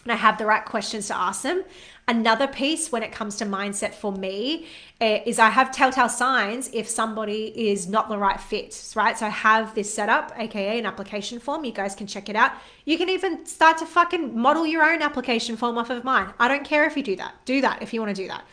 and 0.04 0.12
I 0.12 0.16
have 0.16 0.38
the 0.38 0.46
right 0.46 0.64
questions 0.64 1.06
to 1.08 1.16
ask 1.16 1.42
them. 1.42 1.64
Another 2.08 2.48
piece 2.48 2.90
when 2.90 3.04
it 3.04 3.12
comes 3.12 3.36
to 3.36 3.44
mindset 3.44 3.94
for 3.94 4.10
me 4.10 4.66
eh, 5.00 5.22
is 5.24 5.38
I 5.38 5.50
have 5.50 5.70
telltale 5.70 6.08
signs 6.08 6.68
if 6.72 6.88
somebody 6.88 7.52
is 7.70 7.88
not 7.88 8.08
the 8.08 8.18
right 8.18 8.40
fit, 8.40 8.92
right? 8.96 9.16
So 9.16 9.26
I 9.26 9.28
have 9.28 9.74
this 9.76 9.92
set 9.94 10.08
up, 10.08 10.32
aka 10.36 10.80
an 10.80 10.84
application 10.84 11.38
form. 11.38 11.64
You 11.64 11.70
guys 11.70 11.94
can 11.94 12.08
check 12.08 12.28
it 12.28 12.34
out. 12.34 12.52
You 12.86 12.98
can 12.98 13.08
even 13.08 13.46
start 13.46 13.78
to 13.78 13.86
fucking 13.86 14.36
model 14.36 14.66
your 14.66 14.82
own 14.82 15.00
application 15.00 15.56
form 15.56 15.78
off 15.78 15.90
of 15.90 16.02
mine. 16.02 16.34
I 16.40 16.48
don't 16.48 16.64
care 16.64 16.84
if 16.86 16.96
you 16.96 17.04
do 17.04 17.14
that. 17.16 17.34
Do 17.44 17.60
that 17.60 17.82
if 17.82 17.94
you 17.94 18.00
want 18.00 18.16
to 18.16 18.20
do 18.20 18.28
that. 18.28 18.44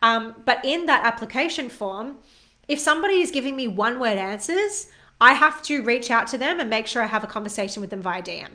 Um, 0.00 0.34
but 0.46 0.64
in 0.64 0.86
that 0.86 1.04
application 1.04 1.68
form, 1.68 2.16
if 2.66 2.80
somebody 2.80 3.20
is 3.20 3.30
giving 3.30 3.56
me 3.56 3.68
one 3.68 4.00
word 4.00 4.16
answers, 4.16 4.88
I 5.20 5.34
have 5.34 5.62
to 5.64 5.82
reach 5.82 6.10
out 6.10 6.28
to 6.28 6.38
them 6.38 6.60
and 6.60 6.70
make 6.70 6.86
sure 6.86 7.02
I 7.02 7.06
have 7.06 7.24
a 7.24 7.26
conversation 7.26 7.82
with 7.82 7.90
them 7.90 8.00
via 8.00 8.22
DM. 8.22 8.48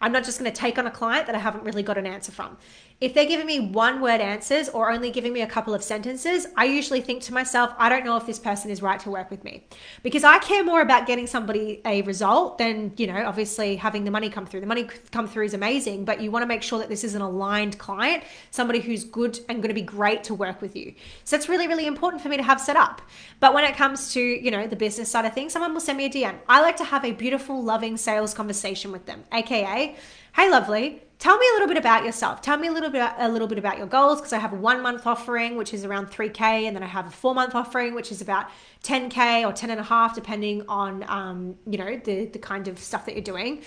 I'm 0.00 0.12
not 0.12 0.24
just 0.24 0.38
going 0.38 0.52
to 0.52 0.56
take 0.56 0.78
on 0.78 0.86
a 0.86 0.90
client 0.90 1.26
that 1.26 1.34
I 1.34 1.38
haven't 1.38 1.64
really 1.64 1.82
got 1.82 1.96
an 1.96 2.06
answer 2.06 2.30
from. 2.30 2.56
If 3.00 3.12
they're 3.12 3.26
giving 3.26 3.46
me 3.46 3.58
one 3.58 4.00
word 4.00 4.20
answers 4.20 4.68
or 4.68 4.90
only 4.90 5.10
giving 5.10 5.32
me 5.32 5.42
a 5.42 5.48
couple 5.48 5.74
of 5.74 5.82
sentences, 5.82 6.46
I 6.56 6.66
usually 6.66 7.00
think 7.00 7.22
to 7.24 7.34
myself, 7.34 7.74
I 7.76 7.88
don't 7.88 8.04
know 8.04 8.16
if 8.16 8.24
this 8.24 8.38
person 8.38 8.70
is 8.70 8.82
right 8.82 9.00
to 9.00 9.10
work 9.10 9.32
with 9.32 9.42
me. 9.42 9.66
Because 10.04 10.22
I 10.22 10.38
care 10.38 10.62
more 10.62 10.80
about 10.80 11.06
getting 11.06 11.26
somebody 11.26 11.80
a 11.84 12.02
result 12.02 12.58
than, 12.58 12.92
you 12.96 13.08
know, 13.08 13.24
obviously 13.26 13.74
having 13.74 14.04
the 14.04 14.12
money 14.12 14.30
come 14.30 14.46
through. 14.46 14.60
The 14.60 14.68
money 14.68 14.88
come 15.10 15.26
through 15.26 15.46
is 15.46 15.54
amazing, 15.54 16.04
but 16.04 16.20
you 16.20 16.30
want 16.30 16.44
to 16.44 16.46
make 16.46 16.62
sure 16.62 16.78
that 16.78 16.88
this 16.88 17.02
is 17.02 17.16
an 17.16 17.20
aligned 17.20 17.78
client, 17.78 18.22
somebody 18.52 18.78
who's 18.78 19.02
good 19.02 19.40
and 19.48 19.60
going 19.60 19.74
to 19.74 19.74
be 19.74 19.82
great 19.82 20.22
to 20.24 20.34
work 20.34 20.62
with 20.62 20.76
you. 20.76 20.94
So 21.24 21.36
that's 21.36 21.48
really, 21.48 21.66
really 21.66 21.88
important 21.88 22.22
for 22.22 22.28
me 22.28 22.36
to 22.36 22.44
have 22.44 22.60
set 22.60 22.76
up. 22.76 23.02
But 23.40 23.54
when 23.54 23.64
it 23.64 23.74
comes 23.74 24.12
to, 24.14 24.20
you 24.20 24.52
know, 24.52 24.68
the 24.68 24.76
business 24.76 25.10
side 25.10 25.24
of 25.24 25.34
things, 25.34 25.52
someone 25.52 25.74
will 25.74 25.80
send 25.80 25.98
me 25.98 26.06
a 26.06 26.10
DM. 26.10 26.36
I 26.48 26.60
like 26.60 26.76
to 26.76 26.84
have 26.84 27.04
a 27.04 27.10
beautiful, 27.10 27.60
loving 27.60 27.96
sales 27.96 28.34
conversation 28.34 28.92
with 28.92 29.04
them, 29.04 29.24
aka, 29.32 29.96
hey, 30.36 30.50
lovely 30.50 31.02
tell 31.24 31.38
me 31.38 31.46
a 31.52 31.54
little 31.54 31.68
bit 31.68 31.78
about 31.78 32.04
yourself. 32.04 32.42
Tell 32.42 32.58
me 32.58 32.68
a 32.68 32.70
little 32.70 32.90
bit 32.90 33.02
a 33.16 33.30
little 33.30 33.48
bit 33.48 33.56
about 33.56 33.78
your 33.78 33.86
goals 33.86 34.20
because 34.20 34.34
I 34.34 34.38
have 34.38 34.52
a 34.52 34.56
one 34.56 34.82
month 34.82 35.06
offering 35.06 35.56
which 35.56 35.72
is 35.72 35.82
around 35.82 36.08
3k, 36.08 36.40
and 36.66 36.76
then 36.76 36.82
I 36.82 36.86
have 36.86 37.06
a 37.06 37.10
four 37.10 37.34
month 37.34 37.54
offering 37.54 37.94
which 37.94 38.12
is 38.12 38.20
about 38.20 38.50
10k 38.82 39.48
or 39.48 39.52
10 39.54 39.70
and 39.70 39.80
a 39.80 39.82
half 39.82 40.14
depending 40.14 40.64
on 40.68 41.02
um, 41.08 41.56
you 41.66 41.78
know 41.78 41.96
the 41.96 42.26
the 42.26 42.38
kind 42.38 42.68
of 42.68 42.78
stuff 42.78 43.06
that 43.06 43.14
you're 43.14 43.30
doing. 43.34 43.62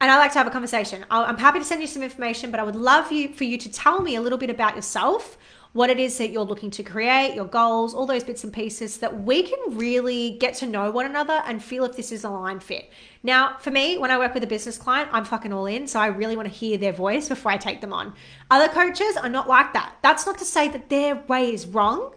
And 0.00 0.10
I 0.10 0.16
like 0.16 0.32
to 0.32 0.38
have 0.38 0.46
a 0.46 0.50
conversation. 0.50 1.04
I'm 1.10 1.36
happy 1.36 1.58
to 1.58 1.64
send 1.64 1.82
you 1.82 1.88
some 1.88 2.02
information, 2.02 2.50
but 2.50 2.58
I 2.58 2.62
would 2.62 2.76
love 2.76 3.12
you 3.12 3.34
for 3.34 3.44
you 3.44 3.58
to 3.58 3.70
tell 3.70 4.00
me 4.00 4.14
a 4.14 4.22
little 4.22 4.38
bit 4.38 4.48
about 4.48 4.74
yourself 4.74 5.36
what 5.72 5.90
it 5.90 5.98
is 5.98 6.16
that 6.18 6.30
you're 6.30 6.44
looking 6.44 6.70
to 6.72 6.82
create, 6.82 7.34
your 7.34 7.44
goals, 7.44 7.94
all 7.94 8.06
those 8.06 8.24
bits 8.24 8.42
and 8.42 8.52
pieces, 8.52 8.98
that 8.98 9.22
we 9.22 9.42
can 9.42 9.76
really 9.76 10.30
get 10.38 10.54
to 10.54 10.66
know 10.66 10.90
one 10.90 11.06
another 11.06 11.42
and 11.46 11.62
feel 11.62 11.84
if 11.84 11.96
this 11.96 12.10
is 12.10 12.24
a 12.24 12.30
line 12.30 12.60
fit. 12.60 12.90
Now, 13.22 13.56
for 13.58 13.70
me, 13.70 13.98
when 13.98 14.10
I 14.10 14.18
work 14.18 14.34
with 14.34 14.42
a 14.42 14.46
business 14.46 14.78
client, 14.78 15.10
I'm 15.12 15.24
fucking 15.24 15.52
all 15.52 15.66
in. 15.66 15.86
So 15.86 16.00
I 16.00 16.06
really 16.06 16.36
want 16.36 16.48
to 16.48 16.54
hear 16.54 16.78
their 16.78 16.92
voice 16.92 17.28
before 17.28 17.52
I 17.52 17.56
take 17.56 17.80
them 17.80 17.92
on. 17.92 18.14
Other 18.50 18.72
coaches 18.72 19.16
are 19.16 19.28
not 19.28 19.48
like 19.48 19.72
that. 19.74 19.94
That's 20.02 20.26
not 20.26 20.38
to 20.38 20.44
say 20.44 20.68
that 20.68 20.88
their 20.88 21.16
way 21.28 21.52
is 21.52 21.66
wrong. 21.66 22.14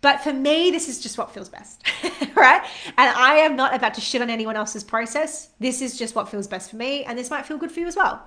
But 0.00 0.20
for 0.20 0.34
me, 0.34 0.70
this 0.70 0.86
is 0.86 1.00
just 1.00 1.16
what 1.16 1.32
feels 1.32 1.48
best, 1.48 1.82
right? 2.34 2.62
And 2.98 3.16
I 3.16 3.36
am 3.36 3.56
not 3.56 3.74
about 3.74 3.94
to 3.94 4.02
shit 4.02 4.20
on 4.20 4.28
anyone 4.28 4.54
else's 4.54 4.84
process. 4.84 5.48
This 5.60 5.80
is 5.80 5.98
just 5.98 6.14
what 6.14 6.28
feels 6.28 6.46
best 6.46 6.68
for 6.68 6.76
me. 6.76 7.04
And 7.04 7.18
this 7.18 7.30
might 7.30 7.46
feel 7.46 7.56
good 7.56 7.72
for 7.72 7.80
you 7.80 7.86
as 7.86 7.96
well. 7.96 8.22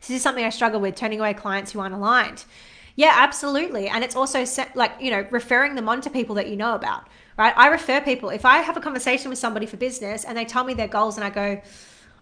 This 0.00 0.10
is 0.10 0.22
something 0.22 0.44
I 0.44 0.50
struggle 0.50 0.80
with 0.80 0.96
turning 0.96 1.20
away 1.20 1.34
clients 1.34 1.70
who 1.70 1.78
aren't 1.78 1.94
aligned. 1.94 2.44
Yeah, 2.98 3.12
absolutely. 3.14 3.86
And 3.86 4.02
it's 4.02 4.16
also 4.16 4.44
set, 4.44 4.74
like, 4.74 4.90
you 5.00 5.12
know, 5.12 5.24
referring 5.30 5.76
them 5.76 5.88
on 5.88 6.00
to 6.00 6.10
people 6.10 6.34
that 6.34 6.48
you 6.48 6.56
know 6.56 6.74
about, 6.74 7.06
right? 7.36 7.54
I 7.56 7.68
refer 7.68 8.00
people. 8.00 8.28
If 8.30 8.44
I 8.44 8.58
have 8.58 8.76
a 8.76 8.80
conversation 8.80 9.30
with 9.30 9.38
somebody 9.38 9.66
for 9.66 9.76
business 9.76 10.24
and 10.24 10.36
they 10.36 10.44
tell 10.44 10.64
me 10.64 10.74
their 10.74 10.88
goals 10.88 11.16
and 11.16 11.22
I 11.24 11.30
go, 11.30 11.62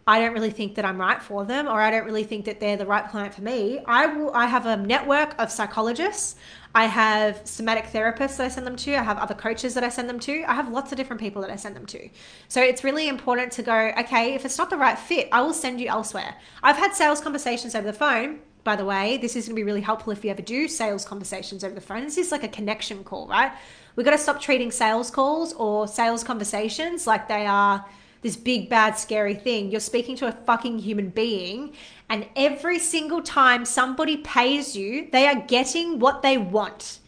I 0.07 0.21
don't 0.21 0.35
really 0.35 0.51
think 0.51 0.75
that 0.75 0.85
I'm 0.85 1.01
right 1.01 1.21
for 1.23 1.47
them 1.47 1.67
or 1.67 1.81
I 1.81 1.91
don't 1.91 2.05
really 2.05 2.25
think 2.25 2.45
that 2.45 2.61
they're 2.61 2.77
the 2.77 2.85
right 2.85 3.09
client 3.09 3.33
for 3.33 3.41
me. 3.41 3.81
I 3.87 4.05
will 4.05 4.31
I 4.35 4.45
have 4.45 4.67
a 4.67 4.77
network 4.77 5.35
of 5.41 5.51
psychologists. 5.51 6.37
I 6.75 6.85
have 6.85 7.41
somatic 7.45 7.87
therapists 7.87 8.37
that 8.37 8.45
I 8.45 8.49
send 8.49 8.67
them 8.67 8.77
to. 8.77 8.97
I 8.97 9.03
have 9.03 9.17
other 9.17 9.35
coaches 9.35 9.73
that 9.75 9.83
I 9.83 9.89
send 9.89 10.11
them 10.11 10.21
to. 10.21 10.45
I 10.45 10.53
have 10.53 10.71
lots 10.71 10.93
of 10.93 10.99
different 10.99 11.21
people 11.21 11.41
that 11.41 11.51
I 11.51 11.57
send 11.57 11.75
them 11.75 11.87
to. 11.87 12.11
So 12.49 12.61
it's 12.61 12.85
really 12.85 13.09
important 13.09 13.51
to 13.53 13.63
go, 13.63 13.93
okay, 14.01 14.35
if 14.35 14.45
it's 14.45 14.59
not 14.59 14.69
the 14.69 14.77
right 14.77 14.99
fit, 14.99 15.31
I 15.33 15.41
will 15.41 15.55
send 15.55 15.81
you 15.81 15.89
elsewhere. 15.89 16.37
I've 16.63 16.77
had 16.77 16.95
sales 16.95 17.23
conversations 17.23 17.75
over 17.75 17.87
the 17.87 17.95
phone 17.95 18.41
by 18.67 18.77
the 18.77 18.85
way. 18.85 19.17
This 19.17 19.37
is 19.37 19.47
going 19.47 19.55
to 19.55 19.61
be 19.61 19.65
really 19.65 19.81
helpful 19.81 20.13
if 20.13 20.23
you 20.23 20.31
ever 20.31 20.43
do 20.43 20.69
sales 20.69 21.07
conversations 21.07 21.65
over 21.65 21.75
the 21.75 21.81
phone. 21.81 22.03
This 22.05 22.19
is 22.19 22.33
like 22.33 22.43
a 22.43 22.49
connection 22.49 23.03
call, 23.05 23.27
right? 23.29 23.53
We've 23.95 24.05
got 24.05 24.11
to 24.11 24.19
stop 24.19 24.43
treating 24.43 24.71
sales 24.71 25.11
calls 25.11 25.55
or 25.55 25.89
sales 25.89 26.23
conversations 26.23 27.07
like 27.07 27.29
they 27.29 27.47
are 27.47 27.87
this 28.21 28.37
big, 28.37 28.69
bad, 28.69 28.99
scary 28.99 29.35
thing. 29.35 29.71
You're 29.71 29.81
speaking 29.81 30.17
to 30.17 30.27
a 30.27 30.33
fucking 30.33 30.81
human 30.81 31.11
being, 31.11 31.75
and 32.11 32.27
every 32.35 32.81
single 32.81 33.23
time 33.23 33.65
somebody 33.65 34.19
pays 34.19 34.77
you, 34.77 35.09
they 35.13 35.29
are 35.29 35.41
getting 35.47 36.01
what 36.01 36.23
they 36.23 36.37
want. 36.37 36.99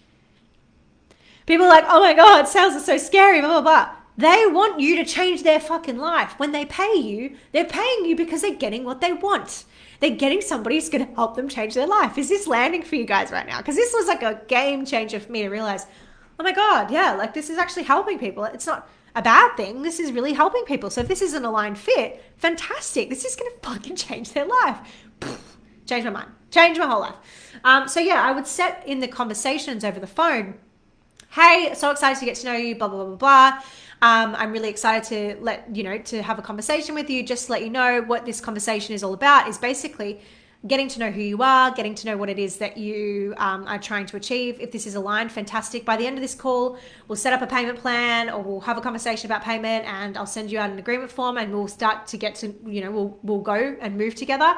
People 1.44 1.66
are 1.66 1.70
like, 1.70 1.86
oh 1.88 2.00
my 2.00 2.14
God, 2.14 2.46
sales 2.46 2.74
are 2.74 2.80
so 2.80 2.98
scary, 2.98 3.40
blah, 3.40 3.60
blah, 3.60 3.62
blah. 3.62 3.90
They 4.16 4.46
want 4.46 4.80
you 4.80 4.96
to 4.96 5.04
change 5.04 5.42
their 5.42 5.60
fucking 5.60 5.98
life. 5.98 6.38
When 6.38 6.52
they 6.52 6.66
pay 6.66 6.94
you, 6.94 7.36
they're 7.52 7.64
paying 7.64 8.04
you 8.04 8.14
because 8.14 8.42
they're 8.42 8.54
getting 8.54 8.84
what 8.84 9.00
they 9.00 9.12
want 9.12 9.64
they're 10.00 10.10
getting 10.10 10.40
somebody 10.40 10.76
who's 10.76 10.88
going 10.88 11.06
to 11.06 11.14
help 11.14 11.34
them 11.34 11.48
change 11.48 11.74
their 11.74 11.86
life. 11.86 12.18
Is 12.18 12.28
this 12.28 12.46
landing 12.46 12.82
for 12.82 12.94
you 12.96 13.04
guys 13.04 13.30
right 13.30 13.46
now? 13.46 13.58
Because 13.58 13.76
this 13.76 13.92
was 13.92 14.06
like 14.06 14.22
a 14.22 14.40
game 14.46 14.86
changer 14.86 15.18
for 15.18 15.30
me 15.32 15.42
to 15.42 15.48
realize, 15.48 15.86
oh 16.38 16.44
my 16.44 16.52
God, 16.52 16.90
yeah, 16.90 17.12
like 17.12 17.34
this 17.34 17.50
is 17.50 17.58
actually 17.58 17.82
helping 17.82 18.18
people. 18.18 18.44
It's 18.44 18.66
not 18.66 18.88
a 19.16 19.22
bad 19.22 19.56
thing. 19.56 19.82
This 19.82 19.98
is 19.98 20.12
really 20.12 20.32
helping 20.32 20.64
people. 20.64 20.90
So 20.90 21.00
if 21.00 21.08
this 21.08 21.22
is 21.22 21.34
an 21.34 21.44
aligned 21.44 21.78
fit, 21.78 22.22
fantastic. 22.36 23.08
This 23.08 23.24
is 23.24 23.34
going 23.34 23.50
to 23.60 23.68
fucking 23.68 23.96
change 23.96 24.32
their 24.32 24.46
life. 24.46 24.78
change 25.86 26.04
my 26.04 26.10
mind. 26.10 26.30
Change 26.50 26.78
my 26.78 26.86
whole 26.86 27.00
life. 27.00 27.16
Um, 27.64 27.88
so 27.88 28.00
yeah, 28.00 28.22
I 28.22 28.32
would 28.32 28.46
set 28.46 28.84
in 28.86 29.00
the 29.00 29.08
conversations 29.08 29.84
over 29.84 29.98
the 29.98 30.06
phone. 30.06 30.54
Hey, 31.30 31.74
so 31.74 31.90
excited 31.90 32.18
to 32.20 32.24
get 32.24 32.36
to 32.36 32.46
know 32.46 32.54
you. 32.54 32.74
Blah 32.76 32.88
blah 32.88 33.04
blah 33.04 33.16
blah 33.16 33.16
blah. 33.16 33.62
Um, 34.00 34.36
I'm 34.36 34.52
really 34.52 34.68
excited 34.68 35.08
to 35.08 35.42
let 35.42 35.74
you 35.74 35.82
know 35.82 35.98
to 35.98 36.22
have 36.22 36.38
a 36.38 36.42
conversation 36.42 36.94
with 36.94 37.10
you. 37.10 37.22
Just 37.22 37.46
to 37.46 37.52
let 37.52 37.62
you 37.62 37.70
know 37.70 38.02
what 38.02 38.24
this 38.24 38.40
conversation 38.40 38.94
is 38.94 39.02
all 39.02 39.14
about 39.14 39.48
is 39.48 39.58
basically 39.58 40.20
getting 40.66 40.88
to 40.88 40.98
know 40.98 41.10
who 41.10 41.20
you 41.20 41.40
are, 41.42 41.70
getting 41.70 41.94
to 41.94 42.06
know 42.06 42.16
what 42.16 42.28
it 42.28 42.38
is 42.38 42.56
that 42.56 42.76
you 42.76 43.32
um, 43.38 43.64
are 43.68 43.78
trying 43.78 44.06
to 44.06 44.16
achieve. 44.16 44.58
If 44.60 44.72
this 44.72 44.86
is 44.86 44.96
aligned, 44.96 45.30
fantastic. 45.30 45.84
By 45.84 45.96
the 45.96 46.06
end 46.06 46.16
of 46.16 46.22
this 46.22 46.34
call, 46.34 46.78
we'll 47.06 47.16
set 47.16 47.32
up 47.32 47.42
a 47.42 47.46
payment 47.46 47.78
plan 47.78 48.28
or 48.28 48.42
we'll 48.42 48.60
have 48.60 48.76
a 48.76 48.80
conversation 48.80 49.26
about 49.26 49.42
payment 49.44 49.86
and 49.86 50.16
I'll 50.16 50.26
send 50.26 50.50
you 50.50 50.58
out 50.58 50.70
an 50.70 50.78
agreement 50.78 51.12
form 51.12 51.38
and 51.38 51.52
we'll 51.52 51.68
start 51.68 52.08
to 52.08 52.16
get 52.16 52.34
to, 52.36 52.54
you 52.66 52.80
know, 52.80 52.90
we'll, 52.90 53.18
we'll 53.22 53.40
go 53.40 53.76
and 53.80 53.96
move 53.96 54.16
together. 54.16 54.56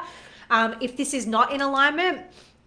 Um, 0.49 0.75
if 0.81 0.97
this 0.97 1.13
is 1.13 1.27
not 1.27 1.51
in 1.51 1.61
alignment, 1.61 2.21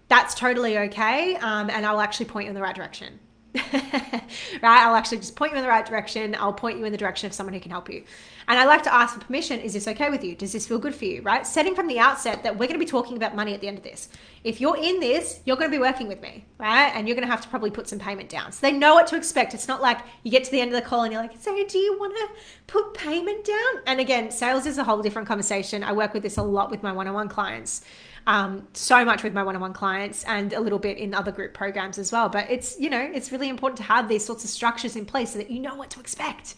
that's 0.09 0.35
totally 0.35 0.79
okay. 0.79 1.35
Um, 1.37 1.71
and 1.71 1.85
I'll 1.85 2.01
actually 2.01 2.27
point 2.27 2.45
you 2.45 2.51
in 2.51 2.55
the 2.55 2.63
right 2.63 2.75
direction. 2.75 3.19
right? 3.73 4.23
I'll 4.63 4.97
actually 4.97 5.19
just 5.19 5.37
point 5.37 5.53
you 5.53 5.59
in 5.59 5.63
the 5.63 5.69
right 5.69 5.87
direction. 5.87 6.35
I'll 6.39 6.53
point 6.53 6.79
you 6.79 6.85
in 6.85 6.93
the 6.93 6.99
direction 6.99 7.27
of 7.27 7.33
someone 7.33 7.55
who 7.55 7.61
can 7.61 7.71
help 7.71 7.89
you. 7.89 8.03
And 8.49 8.59
I 8.59 8.65
like 8.65 8.83
to 8.83 8.93
ask 8.93 9.15
for 9.15 9.21
permission 9.21 9.61
is 9.61 9.73
this 9.73 9.87
okay 9.89 10.11
with 10.11 10.25
you? 10.25 10.35
Does 10.35 10.53
this 10.53 10.67
feel 10.67 10.79
good 10.79 10.95
for 10.95 11.05
you? 11.05 11.23
Right? 11.23 11.47
Setting 11.47 11.75
from 11.75 11.87
the 11.87 11.99
outset 11.99 12.43
that 12.43 12.55
we're 12.55 12.67
going 12.67 12.79
to 12.79 12.85
be 12.85 12.91
talking 12.91 13.17
about 13.17 13.37
money 13.37 13.55
at 13.55 13.61
the 13.61 13.69
end 13.69 13.79
of 13.79 13.85
this. 13.85 14.09
If 14.43 14.61
you're 14.61 14.77
in 14.77 14.99
this, 14.99 15.41
you're 15.45 15.57
going 15.57 15.71
to 15.71 15.75
be 15.75 15.81
working 15.81 16.09
with 16.09 16.21
me, 16.21 16.45
right? 16.59 16.89
And 16.95 17.07
you're 17.09 17.15
going 17.15 17.27
to 17.27 17.31
have 17.31 17.41
to 17.43 17.49
probably 17.49 17.71
put 17.71 17.89
some 17.89 17.99
payment 17.99 18.29
down. 18.29 18.53
So 18.53 18.61
they 18.61 18.73
know 18.73 18.95
what 18.95 19.07
to 19.09 19.17
expect. 19.17 19.55
It's 19.55 19.69
not 19.69 19.81
like 19.81 20.01
you 20.25 20.31
get 20.31 20.45
to 20.45 20.51
the 20.51 20.61
end 20.61 20.75
of 20.75 20.83
the 20.83 20.87
call 20.87 21.05
and 21.05 21.13
you're 21.13 21.23
like, 21.23 21.39
so 21.41 21.55
do 21.67 21.79
you 21.79 21.99
want 21.99 22.15
to 22.17 22.29
put 22.67 22.93
payment 22.93 23.45
down? 23.45 23.83
And 23.87 24.01
again, 24.01 24.31
sales 24.31 24.67
is 24.67 24.79
a 24.79 24.85
whole 24.85 25.01
different 25.01 25.29
conversation. 25.29 25.85
I 25.85 25.93
work 25.93 26.13
with 26.13 26.25
this 26.25 26.37
a 26.37 26.43
lot 26.43 26.71
with 26.71 26.83
my 26.83 26.93
one 26.93 27.07
on 27.07 27.15
one 27.15 27.29
clients 27.29 27.85
um, 28.27 28.67
so 28.73 29.05
much 29.05 29.23
with 29.23 29.35
my 29.35 29.43
one-on-one 29.43 29.73
clients 29.73 30.25
and 30.25 30.53
a 30.53 30.61
little 30.61 30.79
bit 30.79 30.99
in 30.99 31.15
other 31.15 31.33
group 31.33 31.55
programs 31.55 31.99
as 31.99 32.13
well. 32.13 32.29
But 32.29 32.51
it's 32.51 32.79
you 32.79 32.91
know 32.91 33.01
it's 33.01 33.33
really 33.33 33.49
important 33.49 33.77
to 33.79 33.85
have 33.85 34.09
these 34.09 34.25
sorts 34.25 34.45
of 34.45 34.51
structures 34.51 34.97
in 34.97 35.07
place 35.07 35.33
so 35.33 35.39
that 35.39 35.51
you 35.51 35.61
know 35.61 35.75
what 35.75 35.91
to 35.91 36.01
expect. 36.01 36.55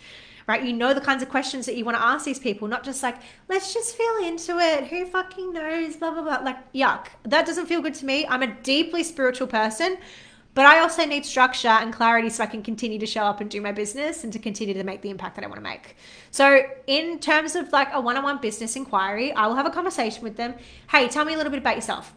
Right, 0.48 0.62
you 0.62 0.72
know 0.72 0.94
the 0.94 1.00
kinds 1.00 1.24
of 1.24 1.28
questions 1.28 1.66
that 1.66 1.76
you 1.76 1.84
want 1.84 1.96
to 1.96 2.02
ask 2.04 2.24
these 2.24 2.38
people, 2.38 2.68
not 2.68 2.84
just 2.84 3.02
like, 3.02 3.16
let's 3.48 3.74
just 3.74 3.96
feel 3.96 4.28
into 4.28 4.56
it. 4.60 4.84
Who 4.84 5.04
fucking 5.04 5.52
knows? 5.52 5.96
Blah, 5.96 6.12
blah, 6.12 6.22
blah. 6.22 6.38
Like, 6.38 6.72
yuck. 6.72 7.06
That 7.24 7.46
doesn't 7.46 7.66
feel 7.66 7.82
good 7.82 7.94
to 7.94 8.06
me. 8.06 8.24
I'm 8.28 8.44
a 8.44 8.54
deeply 8.62 9.02
spiritual 9.02 9.48
person. 9.48 9.98
But 10.56 10.64
I 10.64 10.80
also 10.80 11.04
need 11.04 11.26
structure 11.26 11.68
and 11.68 11.92
clarity 11.92 12.30
so 12.30 12.42
I 12.42 12.46
can 12.46 12.62
continue 12.62 12.98
to 13.00 13.06
show 13.06 13.20
up 13.20 13.42
and 13.42 13.50
do 13.50 13.60
my 13.60 13.72
business 13.72 14.24
and 14.24 14.32
to 14.32 14.38
continue 14.38 14.72
to 14.72 14.84
make 14.84 15.02
the 15.02 15.10
impact 15.10 15.34
that 15.36 15.44
I 15.44 15.48
want 15.48 15.58
to 15.58 15.62
make. 15.62 15.96
So, 16.30 16.62
in 16.86 17.18
terms 17.18 17.56
of 17.56 17.70
like 17.72 17.88
a 17.92 18.00
one 18.00 18.16
on 18.16 18.24
one 18.24 18.38
business 18.38 18.74
inquiry, 18.74 19.32
I 19.34 19.48
will 19.48 19.54
have 19.54 19.66
a 19.66 19.70
conversation 19.70 20.22
with 20.22 20.38
them. 20.38 20.54
Hey, 20.90 21.08
tell 21.08 21.26
me 21.26 21.34
a 21.34 21.36
little 21.36 21.50
bit 21.50 21.58
about 21.58 21.76
yourself. 21.76 22.14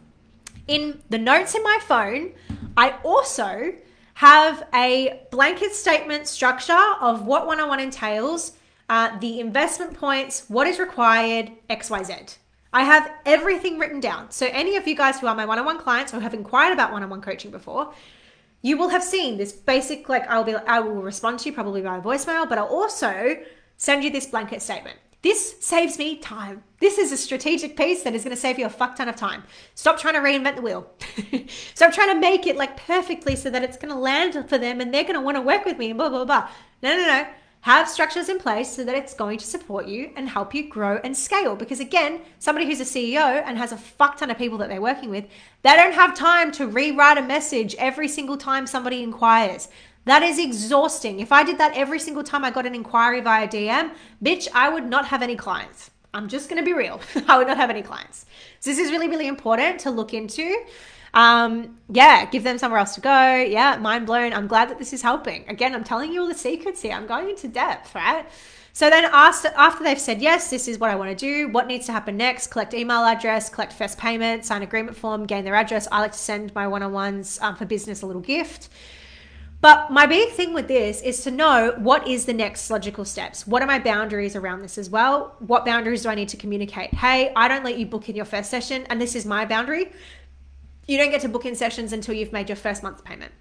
In 0.69 1.01
the 1.09 1.17
notes 1.17 1.53
in 1.53 1.63
my 1.63 1.79
phone, 1.81 2.31
I 2.77 2.95
also 3.03 3.73
have 4.13 4.65
a 4.73 5.19
blanket 5.31 5.73
statement 5.73 6.25
structure 6.25 6.93
of 7.01 7.25
what 7.25 7.45
one 7.45 7.59
on 7.59 7.67
one 7.67 7.81
entails, 7.81 8.53
uh, 8.87 9.19
the 9.19 9.41
investment 9.41 9.95
points, 9.95 10.45
what 10.47 10.65
is 10.65 10.79
required, 10.79 11.51
XYZ. 11.69 12.37
I 12.71 12.83
have 12.83 13.11
everything 13.25 13.79
written 13.79 13.99
down. 13.99 14.31
So, 14.31 14.47
any 14.53 14.77
of 14.77 14.87
you 14.87 14.95
guys 14.95 15.19
who 15.19 15.27
are 15.27 15.35
my 15.35 15.43
one 15.43 15.59
on 15.59 15.65
one 15.65 15.77
clients 15.77 16.13
or 16.13 16.21
have 16.21 16.33
inquired 16.33 16.71
about 16.71 16.93
one 16.93 17.03
on 17.03 17.09
one 17.09 17.19
coaching 17.19 17.51
before, 17.51 17.93
you 18.61 18.77
will 18.77 18.89
have 18.89 19.03
seen 19.03 19.37
this 19.37 19.51
basic 19.51 20.09
like 20.09 20.27
I'll 20.27 20.43
be 20.43 20.55
I 20.55 20.79
will 20.79 21.01
respond 21.01 21.39
to 21.39 21.49
you 21.49 21.53
probably 21.53 21.81
by 21.81 21.99
voicemail, 21.99 22.47
but 22.47 22.57
I'll 22.57 22.65
also 22.65 23.37
send 23.77 24.03
you 24.03 24.09
this 24.09 24.27
blanket 24.27 24.61
statement. 24.61 24.97
This 25.21 25.55
saves 25.59 25.97
me 25.97 26.17
time. 26.17 26.63
This 26.79 26.97
is 26.97 27.11
a 27.11 27.17
strategic 27.17 27.75
piece 27.75 28.03
that 28.03 28.15
is 28.15 28.23
going 28.23 28.35
to 28.35 28.39
save 28.41 28.57
you 28.57 28.65
a 28.65 28.69
fuck 28.69 28.95
ton 28.95 29.09
of 29.09 29.17
time. 29.17 29.43
Stop 29.75 29.99
trying 29.99 30.13
to 30.13 30.21
reinvent 30.21 30.55
the 30.55 30.61
wheel. 30.61 30.89
Stop 31.75 31.91
trying 31.91 32.13
to 32.13 32.19
make 32.19 32.47
it 32.47 32.55
like 32.55 32.77
perfectly 32.77 33.35
so 33.35 33.49
that 33.49 33.61
it's 33.61 33.75
going 33.75 33.93
to 33.93 33.99
land 33.99 34.47
for 34.47 34.57
them 34.57 34.79
and 34.79 34.93
they're 34.93 35.03
going 35.03 35.15
to 35.15 35.21
want 35.21 35.35
to 35.35 35.41
work 35.41 35.65
with 35.65 35.77
me 35.77 35.89
and 35.89 35.97
blah 35.97 36.09
blah 36.09 36.23
blah. 36.23 36.49
No, 36.81 36.95
no, 36.95 37.05
no 37.05 37.27
have 37.61 37.89
structures 37.89 38.29
in 38.29 38.39
place 38.39 38.73
so 38.73 38.83
that 38.83 38.95
it's 38.95 39.13
going 39.13 39.37
to 39.37 39.45
support 39.45 39.85
you 39.85 40.11
and 40.15 40.29
help 40.29 40.53
you 40.53 40.69
grow 40.69 40.99
and 41.03 41.15
scale. 41.15 41.55
Because 41.55 41.79
again, 41.79 42.21
somebody 42.39 42.65
who's 42.65 42.79
a 42.79 42.85
CEO 42.85 43.43
and 43.45 43.57
has 43.57 43.71
a 43.71 43.77
fuck 43.77 44.17
ton 44.17 44.31
of 44.31 44.37
people 44.37 44.57
that 44.59 44.69
they're 44.69 44.81
working 44.81 45.09
with, 45.09 45.25
they 45.63 45.75
don't 45.75 45.93
have 45.93 46.15
time 46.15 46.51
to 46.53 46.67
rewrite 46.67 47.17
a 47.17 47.21
message 47.21 47.75
every 47.75 48.07
single 48.07 48.37
time 48.37 48.65
somebody 48.65 49.03
inquires. 49.03 49.67
That 50.05 50.23
is 50.23 50.39
exhausting. 50.39 51.19
If 51.19 51.31
I 51.31 51.43
did 51.43 51.57
that 51.57 51.75
every 51.75 51.99
single 51.99 52.23
time 52.23 52.45
I 52.45 52.51
got 52.51 52.65
an 52.65 52.75
inquiry 52.75 53.21
via 53.21 53.47
DM, 53.47 53.91
bitch, 54.23 54.47
I 54.53 54.69
would 54.69 54.85
not 54.85 55.05
have 55.07 55.21
any 55.21 55.35
clients. 55.35 55.91
I'm 56.13 56.27
just 56.27 56.49
going 56.49 56.61
to 56.61 56.65
be 56.65 56.73
real. 56.73 57.01
I 57.27 57.37
would 57.37 57.47
not 57.47 57.57
have 57.57 57.69
any 57.69 57.81
clients. 57.81 58.25
So 58.59 58.69
this 58.69 58.79
is 58.79 58.91
really, 58.91 59.07
really 59.07 59.27
important 59.27 59.79
to 59.81 59.91
look 59.91 60.13
into 60.13 60.65
um, 61.13 61.77
yeah, 61.89 62.25
give 62.25 62.43
them 62.43 62.57
somewhere 62.57 62.79
else 62.79 62.95
to 62.95 63.01
go. 63.01 63.35
Yeah, 63.35 63.77
mind 63.77 64.05
blown. 64.05 64.33
I'm 64.33 64.47
glad 64.47 64.69
that 64.69 64.77
this 64.77 64.93
is 64.93 65.01
helping. 65.01 65.47
Again, 65.49 65.73
I'm 65.73 65.83
telling 65.83 66.13
you 66.13 66.21
all 66.21 66.27
the 66.27 66.35
secrets 66.35 66.81
here. 66.81 66.93
I'm 66.93 67.07
going 67.07 67.29
into 67.29 67.47
depth, 67.47 67.95
right? 67.95 68.25
So 68.73 68.89
then 68.89 69.05
after, 69.05 69.49
after 69.57 69.83
they've 69.83 69.99
said, 69.99 70.21
yes, 70.21 70.49
this 70.49 70.67
is 70.67 70.77
what 70.77 70.89
I 70.89 70.95
want 70.95 71.09
to 71.09 71.15
do, 71.15 71.49
what 71.49 71.67
needs 71.67 71.87
to 71.87 71.91
happen 71.91 72.15
next? 72.15 72.47
Collect 72.47 72.73
email 72.73 73.03
address, 73.03 73.49
collect 73.49 73.73
first 73.73 73.97
payment, 73.97 74.45
sign 74.45 74.61
agreement 74.61 74.95
form, 74.95 75.25
gain 75.25 75.43
their 75.43 75.55
address. 75.55 75.87
I 75.91 75.99
like 75.99 76.11
to 76.13 76.17
send 76.17 76.53
my 76.53 76.67
one-on-ones 76.67 77.39
um, 77.41 77.55
for 77.55 77.65
business 77.65 78.03
a 78.03 78.05
little 78.05 78.21
gift. 78.21 78.69
But 79.61 79.91
my 79.91 80.05
big 80.05 80.29
thing 80.29 80.53
with 80.53 80.69
this 80.69 81.01
is 81.01 81.21
to 81.23 81.31
know 81.31 81.73
what 81.79 82.07
is 82.07 82.23
the 82.23 82.31
next 82.31 82.69
logical 82.69 83.03
steps. 83.03 83.45
What 83.45 83.61
are 83.61 83.65
my 83.65 83.79
boundaries 83.79 84.37
around 84.37 84.61
this 84.61 84.77
as 84.77 84.89
well? 84.89 85.35
What 85.39 85.65
boundaries 85.65 86.03
do 86.03 86.09
I 86.09 86.15
need 86.15 86.29
to 86.29 86.37
communicate? 86.37 86.93
Hey, 86.93 87.33
I 87.35 87.49
don't 87.49 87.65
let 87.65 87.77
you 87.77 87.85
book 87.85 88.07
in 88.07 88.15
your 88.15 88.23
first 88.23 88.49
session, 88.49 88.85
and 88.89 89.01
this 89.01 89.15
is 89.15 89.25
my 89.25 89.43
boundary 89.43 89.91
you 90.89 90.97
don't 90.97 91.11
get 91.11 91.21
to 91.21 91.29
book 91.29 91.45
in 91.45 91.55
sessions 91.55 91.93
until 91.93 92.15
you've 92.15 92.33
made 92.33 92.49
your 92.49 92.55
first 92.55 92.81
month's 92.81 93.01
payment. 93.03 93.31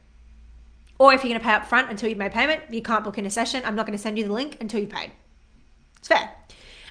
Or 0.98 1.14
if 1.14 1.22
you're 1.22 1.30
going 1.30 1.40
to 1.40 1.46
pay 1.46 1.54
up 1.54 1.66
front 1.66 1.90
until 1.90 2.08
you've 2.08 2.18
made 2.18 2.32
payment, 2.32 2.62
you 2.70 2.82
can't 2.82 3.04
book 3.04 3.18
in 3.18 3.24
a 3.24 3.30
session. 3.30 3.62
I'm 3.64 3.74
not 3.74 3.86
going 3.86 3.96
to 3.96 4.02
send 4.02 4.18
you 4.18 4.24
the 4.24 4.32
link 4.32 4.58
until 4.60 4.80
you've 4.80 4.90
paid. 4.90 5.12
It's 5.96 6.08
fair. 6.08 6.30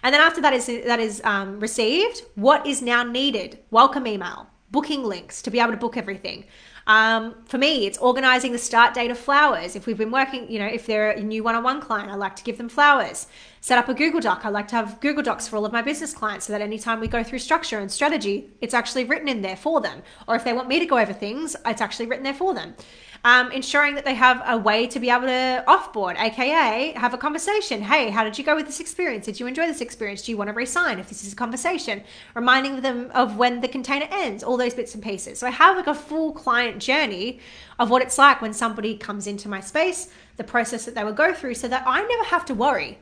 And 0.01 0.13
then 0.13 0.21
after 0.21 0.41
that 0.41 0.53
is 0.53 0.65
that 0.67 0.99
is 0.99 1.21
um, 1.23 1.59
received, 1.59 2.23
what 2.35 2.65
is 2.65 2.81
now 2.81 3.03
needed? 3.03 3.59
Welcome 3.69 4.07
email, 4.07 4.47
booking 4.71 5.03
links 5.03 5.41
to 5.43 5.51
be 5.51 5.59
able 5.59 5.71
to 5.71 5.77
book 5.77 5.97
everything. 5.97 6.45
Um, 6.87 7.35
for 7.45 7.57
me, 7.57 7.85
it's 7.85 7.97
organizing 7.97 8.53
the 8.53 8.57
start 8.57 8.93
date 8.93 9.11
of 9.11 9.17
flowers. 9.17 9.75
If 9.75 9.85
we've 9.85 9.97
been 9.97 10.11
working, 10.11 10.49
you 10.49 10.57
know, 10.57 10.67
if 10.67 10.85
they're 10.85 11.11
a 11.11 11.21
new 11.21 11.43
one 11.43 11.55
on 11.55 11.63
one 11.63 11.81
client, 11.81 12.09
I 12.09 12.15
like 12.15 12.35
to 12.37 12.43
give 12.43 12.57
them 12.57 12.69
flowers. 12.69 13.27
Set 13.61 13.77
up 13.77 13.89
a 13.89 13.93
Google 13.93 14.19
Doc. 14.19 14.41
I 14.43 14.49
like 14.49 14.67
to 14.69 14.75
have 14.75 14.99
Google 14.99 15.23
Docs 15.23 15.47
for 15.47 15.57
all 15.57 15.65
of 15.65 15.71
my 15.71 15.81
business 15.81 16.13
clients 16.13 16.45
so 16.45 16.53
that 16.53 16.61
anytime 16.61 16.99
we 16.99 17.07
go 17.07 17.23
through 17.23 17.39
structure 17.39 17.79
and 17.79 17.91
strategy, 17.91 18.49
it's 18.61 18.73
actually 18.73 19.05
written 19.05 19.27
in 19.27 19.41
there 19.41 19.55
for 19.55 19.81
them. 19.81 20.03
Or 20.27 20.35
if 20.35 20.43
they 20.43 20.53
want 20.53 20.67
me 20.67 20.79
to 20.79 20.85
go 20.85 20.97
over 20.97 21.13
things, 21.13 21.55
it's 21.65 21.81
actually 21.81 22.05
written 22.05 22.23
there 22.23 22.33
for 22.33 22.53
them 22.53 22.75
um, 23.23 23.51
ensuring 23.51 23.95
that 23.95 24.05
they 24.05 24.13
have 24.13 24.41
a 24.47 24.57
way 24.57 24.87
to 24.87 24.99
be 24.99 25.09
able 25.09 25.27
to 25.27 25.63
offboard, 25.67 26.17
aka 26.19 26.93
have 26.93 27.13
a 27.13 27.17
conversation. 27.17 27.81
Hey, 27.81 28.09
how 28.09 28.23
did 28.23 28.37
you 28.37 28.43
go 28.43 28.55
with 28.55 28.65
this 28.65 28.79
experience? 28.79 29.25
Did 29.25 29.39
you 29.39 29.47
enjoy 29.47 29.67
this 29.67 29.81
experience? 29.81 30.21
Do 30.21 30.31
you 30.31 30.37
want 30.37 30.49
to 30.49 30.53
resign 30.53 30.99
if 30.99 31.09
this 31.09 31.23
is 31.25 31.33
a 31.33 31.35
conversation? 31.35 32.03
Reminding 32.35 32.81
them 32.81 33.11
of 33.13 33.37
when 33.37 33.61
the 33.61 33.67
container 33.67 34.07
ends, 34.11 34.43
all 34.43 34.57
those 34.57 34.73
bits 34.73 34.93
and 34.93 35.03
pieces. 35.03 35.39
So 35.39 35.47
I 35.47 35.51
have 35.51 35.75
like 35.75 35.87
a 35.87 35.95
full 35.95 36.31
client 36.31 36.81
journey 36.81 37.39
of 37.79 37.89
what 37.89 38.01
it's 38.01 38.17
like 38.17 38.41
when 38.41 38.53
somebody 38.53 38.97
comes 38.97 39.27
into 39.27 39.49
my 39.49 39.59
space, 39.59 40.09
the 40.37 40.43
process 40.43 40.85
that 40.85 40.95
they 40.95 41.03
will 41.03 41.13
go 41.13 41.33
through, 41.33 41.55
so 41.55 41.67
that 41.67 41.83
I 41.85 42.01
never 42.01 42.23
have 42.25 42.45
to 42.45 42.53
worry. 42.53 42.97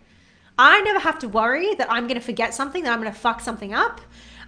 I 0.58 0.82
never 0.82 1.00
have 1.00 1.20
to 1.20 1.28
worry 1.28 1.76
that 1.76 1.92
I'm 1.92 2.08
going 2.08 2.20
to 2.20 2.26
forget 2.26 2.54
something, 2.54 2.84
that 2.84 2.94
I'm 2.94 3.02
going 3.02 3.12
to 3.12 3.20
fuck 3.20 3.42
something 3.42 3.74
up 3.74 4.02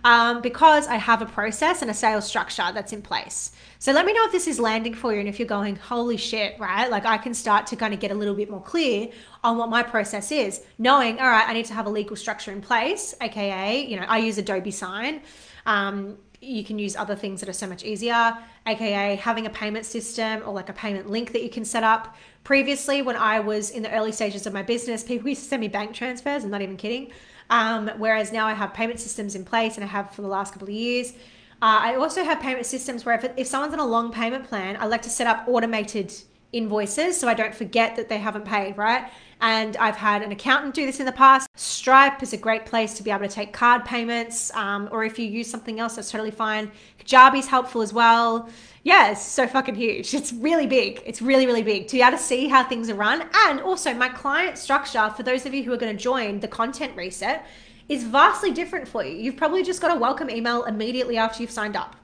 um, 0.03 0.41
because 0.41 0.87
I 0.87 0.95
have 0.95 1.21
a 1.21 1.25
process 1.25 1.81
and 1.81 1.91
a 1.91 1.93
sales 1.93 2.25
structure 2.25 2.69
that's 2.73 2.93
in 2.93 3.01
place. 3.01 3.51
So 3.79 3.91
let 3.91 4.05
me 4.05 4.13
know 4.13 4.25
if 4.25 4.31
this 4.31 4.47
is 4.47 4.59
landing 4.59 4.93
for 4.93 5.13
you 5.13 5.19
and 5.19 5.27
if 5.27 5.39
you're 5.39 5.47
going, 5.47 5.75
holy 5.75 6.17
shit, 6.17 6.59
right? 6.59 6.89
Like 6.89 7.05
I 7.05 7.17
can 7.17 7.33
start 7.33 7.67
to 7.67 7.75
kind 7.75 7.93
of 7.93 7.99
get 7.99 8.11
a 8.11 8.15
little 8.15 8.35
bit 8.35 8.49
more 8.49 8.61
clear 8.61 9.09
on 9.43 9.57
what 9.57 9.69
my 9.69 9.83
process 9.83 10.31
is, 10.31 10.61
knowing, 10.77 11.19
all 11.19 11.27
right, 11.27 11.47
I 11.47 11.53
need 11.53 11.65
to 11.65 11.73
have 11.73 11.85
a 11.85 11.89
legal 11.89 12.15
structure 12.15 12.51
in 12.51 12.61
place, 12.61 13.13
aka, 13.21 13.85
you 13.85 13.99
know, 13.99 14.05
I 14.07 14.19
use 14.19 14.37
Adobe 14.37 14.71
Sign. 14.71 15.21
Um, 15.65 16.17
you 16.41 16.63
can 16.63 16.77
use 16.77 16.95
other 16.95 17.15
things 17.15 17.39
that 17.39 17.49
are 17.49 17.53
so 17.53 17.67
much 17.67 17.83
easier, 17.83 18.37
aka 18.65 19.15
having 19.15 19.45
a 19.45 19.49
payment 19.49 19.85
system 19.85 20.43
or 20.45 20.53
like 20.53 20.69
a 20.69 20.73
payment 20.73 21.09
link 21.09 21.31
that 21.33 21.41
you 21.41 21.49
can 21.49 21.65
set 21.65 21.83
up. 21.83 22.15
Previously, 22.43 23.01
when 23.01 23.15
I 23.15 23.39
was 23.39 23.71
in 23.71 23.83
the 23.83 23.91
early 23.91 24.11
stages 24.11 24.45
of 24.45 24.53
my 24.53 24.61
business, 24.61 25.03
people 25.03 25.29
used 25.29 25.43
to 25.43 25.49
send 25.49 25.61
me 25.61 25.67
bank 25.67 25.93
transfers. 25.93 26.43
I'm 26.43 26.51
not 26.51 26.61
even 26.61 26.77
kidding. 26.77 27.11
Um, 27.49 27.89
whereas 27.97 28.31
now 28.31 28.45
I 28.45 28.53
have 28.53 28.73
payment 28.73 28.99
systems 28.99 29.35
in 29.35 29.45
place 29.45 29.75
and 29.75 29.83
I 29.83 29.87
have 29.87 30.11
for 30.13 30.21
the 30.21 30.27
last 30.27 30.53
couple 30.53 30.67
of 30.67 30.73
years. 30.73 31.13
Uh, 31.59 31.79
I 31.81 31.95
also 31.95 32.23
have 32.23 32.39
payment 32.39 32.65
systems 32.65 33.03
where 33.03 33.15
if, 33.15 33.31
if 33.35 33.47
someone's 33.47 33.73
on 33.73 33.79
a 33.79 33.85
long 33.85 34.11
payment 34.11 34.47
plan, 34.47 34.77
I 34.79 34.85
like 34.85 35.01
to 35.03 35.09
set 35.09 35.27
up 35.27 35.47
automated 35.47 36.13
invoices 36.53 37.19
so 37.19 37.27
I 37.27 37.33
don't 37.33 37.55
forget 37.55 37.95
that 37.95 38.09
they 38.09 38.19
haven't 38.19 38.45
paid, 38.45 38.77
right? 38.77 39.09
And 39.39 39.77
I've 39.77 39.95
had 39.95 40.23
an 40.23 40.31
accountant 40.31 40.73
do 40.73 40.85
this 40.85 40.99
in 40.99 41.05
the 41.05 41.11
past. 41.11 41.47
Stripe 41.55 42.23
is 42.23 42.33
a 42.33 42.37
great 42.37 42.65
place 42.65 42.95
to 42.95 43.03
be 43.03 43.11
able 43.11 43.27
to 43.27 43.33
take 43.33 43.53
card 43.53 43.85
payments, 43.85 44.53
um, 44.55 44.89
or 44.91 45.03
if 45.03 45.19
you 45.19 45.25
use 45.25 45.49
something 45.49 45.79
else, 45.79 45.95
that's 45.95 46.09
totally 46.09 46.31
fine. 46.31 46.71
Kajabi's 46.99 47.47
helpful 47.47 47.81
as 47.81 47.93
well. 47.93 48.49
Yeah, 48.83 49.11
it's 49.11 49.21
so 49.21 49.45
fucking 49.47 49.75
huge. 49.75 50.13
It's 50.17 50.33
really 50.33 50.65
big. 50.65 51.03
It's 51.05 51.21
really, 51.21 51.45
really 51.45 51.61
big 51.61 51.87
to 51.87 51.97
be 51.97 52.01
able 52.01 52.17
to 52.17 52.23
see 52.23 52.47
how 52.47 52.63
things 52.63 52.89
are 52.89 52.95
run. 52.95 53.29
And 53.47 53.61
also, 53.61 53.93
my 53.93 54.09
client 54.09 54.57
structure, 54.57 55.09
for 55.15 55.23
those 55.23 55.45
of 55.45 55.53
you 55.53 55.63
who 55.63 55.71
are 55.73 55.77
going 55.77 55.95
to 55.95 56.01
join 56.01 56.39
the 56.39 56.47
content 56.47 56.95
reset, 56.95 57.45
is 57.89 58.03
vastly 58.03 58.51
different 58.51 58.87
for 58.87 59.03
you. 59.03 59.15
You've 59.15 59.37
probably 59.37 59.63
just 59.63 59.81
got 59.81 59.95
a 59.95 59.99
welcome 59.99 60.29
email 60.29 60.63
immediately 60.63 61.17
after 61.17 61.41
you've 61.41 61.51
signed 61.51 61.75
up. 61.75 61.95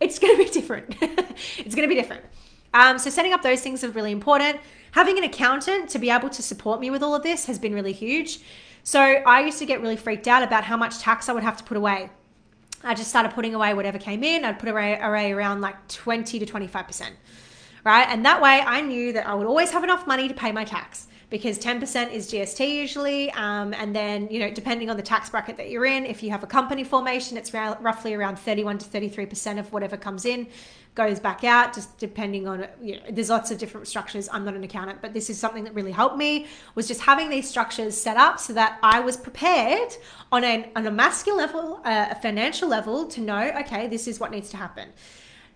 It's 0.00 0.18
going 0.18 0.36
to 0.36 0.44
be 0.44 0.50
different. 0.60 0.94
it's 1.00 1.74
going 1.74 1.88
to 1.88 1.94
be 1.94 1.94
different. 1.94 2.24
Um, 2.74 2.98
so 2.98 3.10
setting 3.10 3.32
up 3.32 3.42
those 3.42 3.60
things 3.60 3.82
is 3.82 3.94
really 3.94 4.12
important. 4.12 4.58
Having 4.92 5.18
an 5.18 5.24
accountant 5.24 5.90
to 5.90 5.98
be 5.98 6.10
able 6.10 6.30
to 6.30 6.42
support 6.42 6.80
me 6.80 6.90
with 6.90 7.02
all 7.02 7.14
of 7.14 7.22
this 7.22 7.46
has 7.46 7.58
been 7.58 7.74
really 7.74 7.92
huge. 7.92 8.40
So 8.82 9.00
I 9.00 9.40
used 9.40 9.58
to 9.58 9.66
get 9.66 9.80
really 9.80 9.96
freaked 9.96 10.28
out 10.28 10.42
about 10.42 10.64
how 10.64 10.76
much 10.76 10.98
tax 10.98 11.28
I 11.28 11.32
would 11.32 11.42
have 11.42 11.56
to 11.58 11.64
put 11.64 11.76
away. 11.76 12.10
I 12.82 12.94
just 12.94 13.10
started 13.10 13.32
putting 13.32 13.54
away 13.54 13.74
whatever 13.74 13.98
came 13.98 14.22
in. 14.22 14.44
I'd 14.44 14.58
put 14.58 14.68
array, 14.68 14.98
array 15.00 15.32
around 15.32 15.60
like 15.60 15.88
20 15.88 16.38
to 16.38 16.46
25%. 16.46 17.10
Right. 17.84 18.08
And 18.08 18.24
that 18.24 18.40
way 18.40 18.60
I 18.64 18.80
knew 18.80 19.12
that 19.12 19.26
I 19.26 19.34
would 19.34 19.46
always 19.46 19.70
have 19.70 19.84
enough 19.84 20.06
money 20.06 20.28
to 20.28 20.34
pay 20.34 20.52
my 20.52 20.64
tax 20.64 21.06
because 21.30 21.58
10% 21.58 22.12
is 22.12 22.30
GST 22.32 22.68
usually. 22.68 23.30
Um, 23.32 23.74
and 23.74 23.94
then, 23.94 24.28
you 24.30 24.40
know, 24.40 24.50
depending 24.50 24.88
on 24.90 24.96
the 24.96 25.02
tax 25.02 25.28
bracket 25.28 25.56
that 25.58 25.70
you're 25.70 25.84
in, 25.84 26.06
if 26.06 26.22
you 26.22 26.30
have 26.30 26.42
a 26.42 26.46
company 26.46 26.84
formation, 26.84 27.36
it's 27.36 27.52
roughly 27.52 28.14
around 28.14 28.38
31 28.38 28.78
to 28.78 28.86
33% 28.86 29.58
of 29.58 29.72
whatever 29.72 29.96
comes 29.96 30.24
in 30.24 30.46
goes 30.98 31.20
back 31.20 31.44
out, 31.44 31.72
just 31.72 31.96
depending 31.98 32.48
on, 32.48 32.66
you 32.82 32.96
know, 32.96 33.02
there's 33.10 33.30
lots 33.30 33.52
of 33.52 33.58
different 33.58 33.86
structures. 33.86 34.28
I'm 34.32 34.44
not 34.44 34.54
an 34.54 34.64
accountant, 34.64 35.00
but 35.00 35.14
this 35.14 35.30
is 35.30 35.38
something 35.38 35.62
that 35.62 35.72
really 35.72 35.92
helped 35.92 36.16
me 36.16 36.46
was 36.74 36.88
just 36.88 37.00
having 37.00 37.30
these 37.30 37.48
structures 37.48 37.96
set 37.96 38.16
up 38.16 38.40
so 38.40 38.52
that 38.54 38.80
I 38.82 38.98
was 38.98 39.16
prepared 39.16 39.96
on, 40.32 40.42
an, 40.42 40.70
on 40.74 40.84
a 40.88 40.90
masculine 40.90 41.38
level, 41.38 41.80
uh, 41.84 42.08
a 42.10 42.16
financial 42.16 42.68
level 42.68 43.06
to 43.06 43.20
know, 43.20 43.52
okay, 43.60 43.86
this 43.86 44.08
is 44.08 44.18
what 44.18 44.32
needs 44.32 44.50
to 44.50 44.56
happen. 44.56 44.88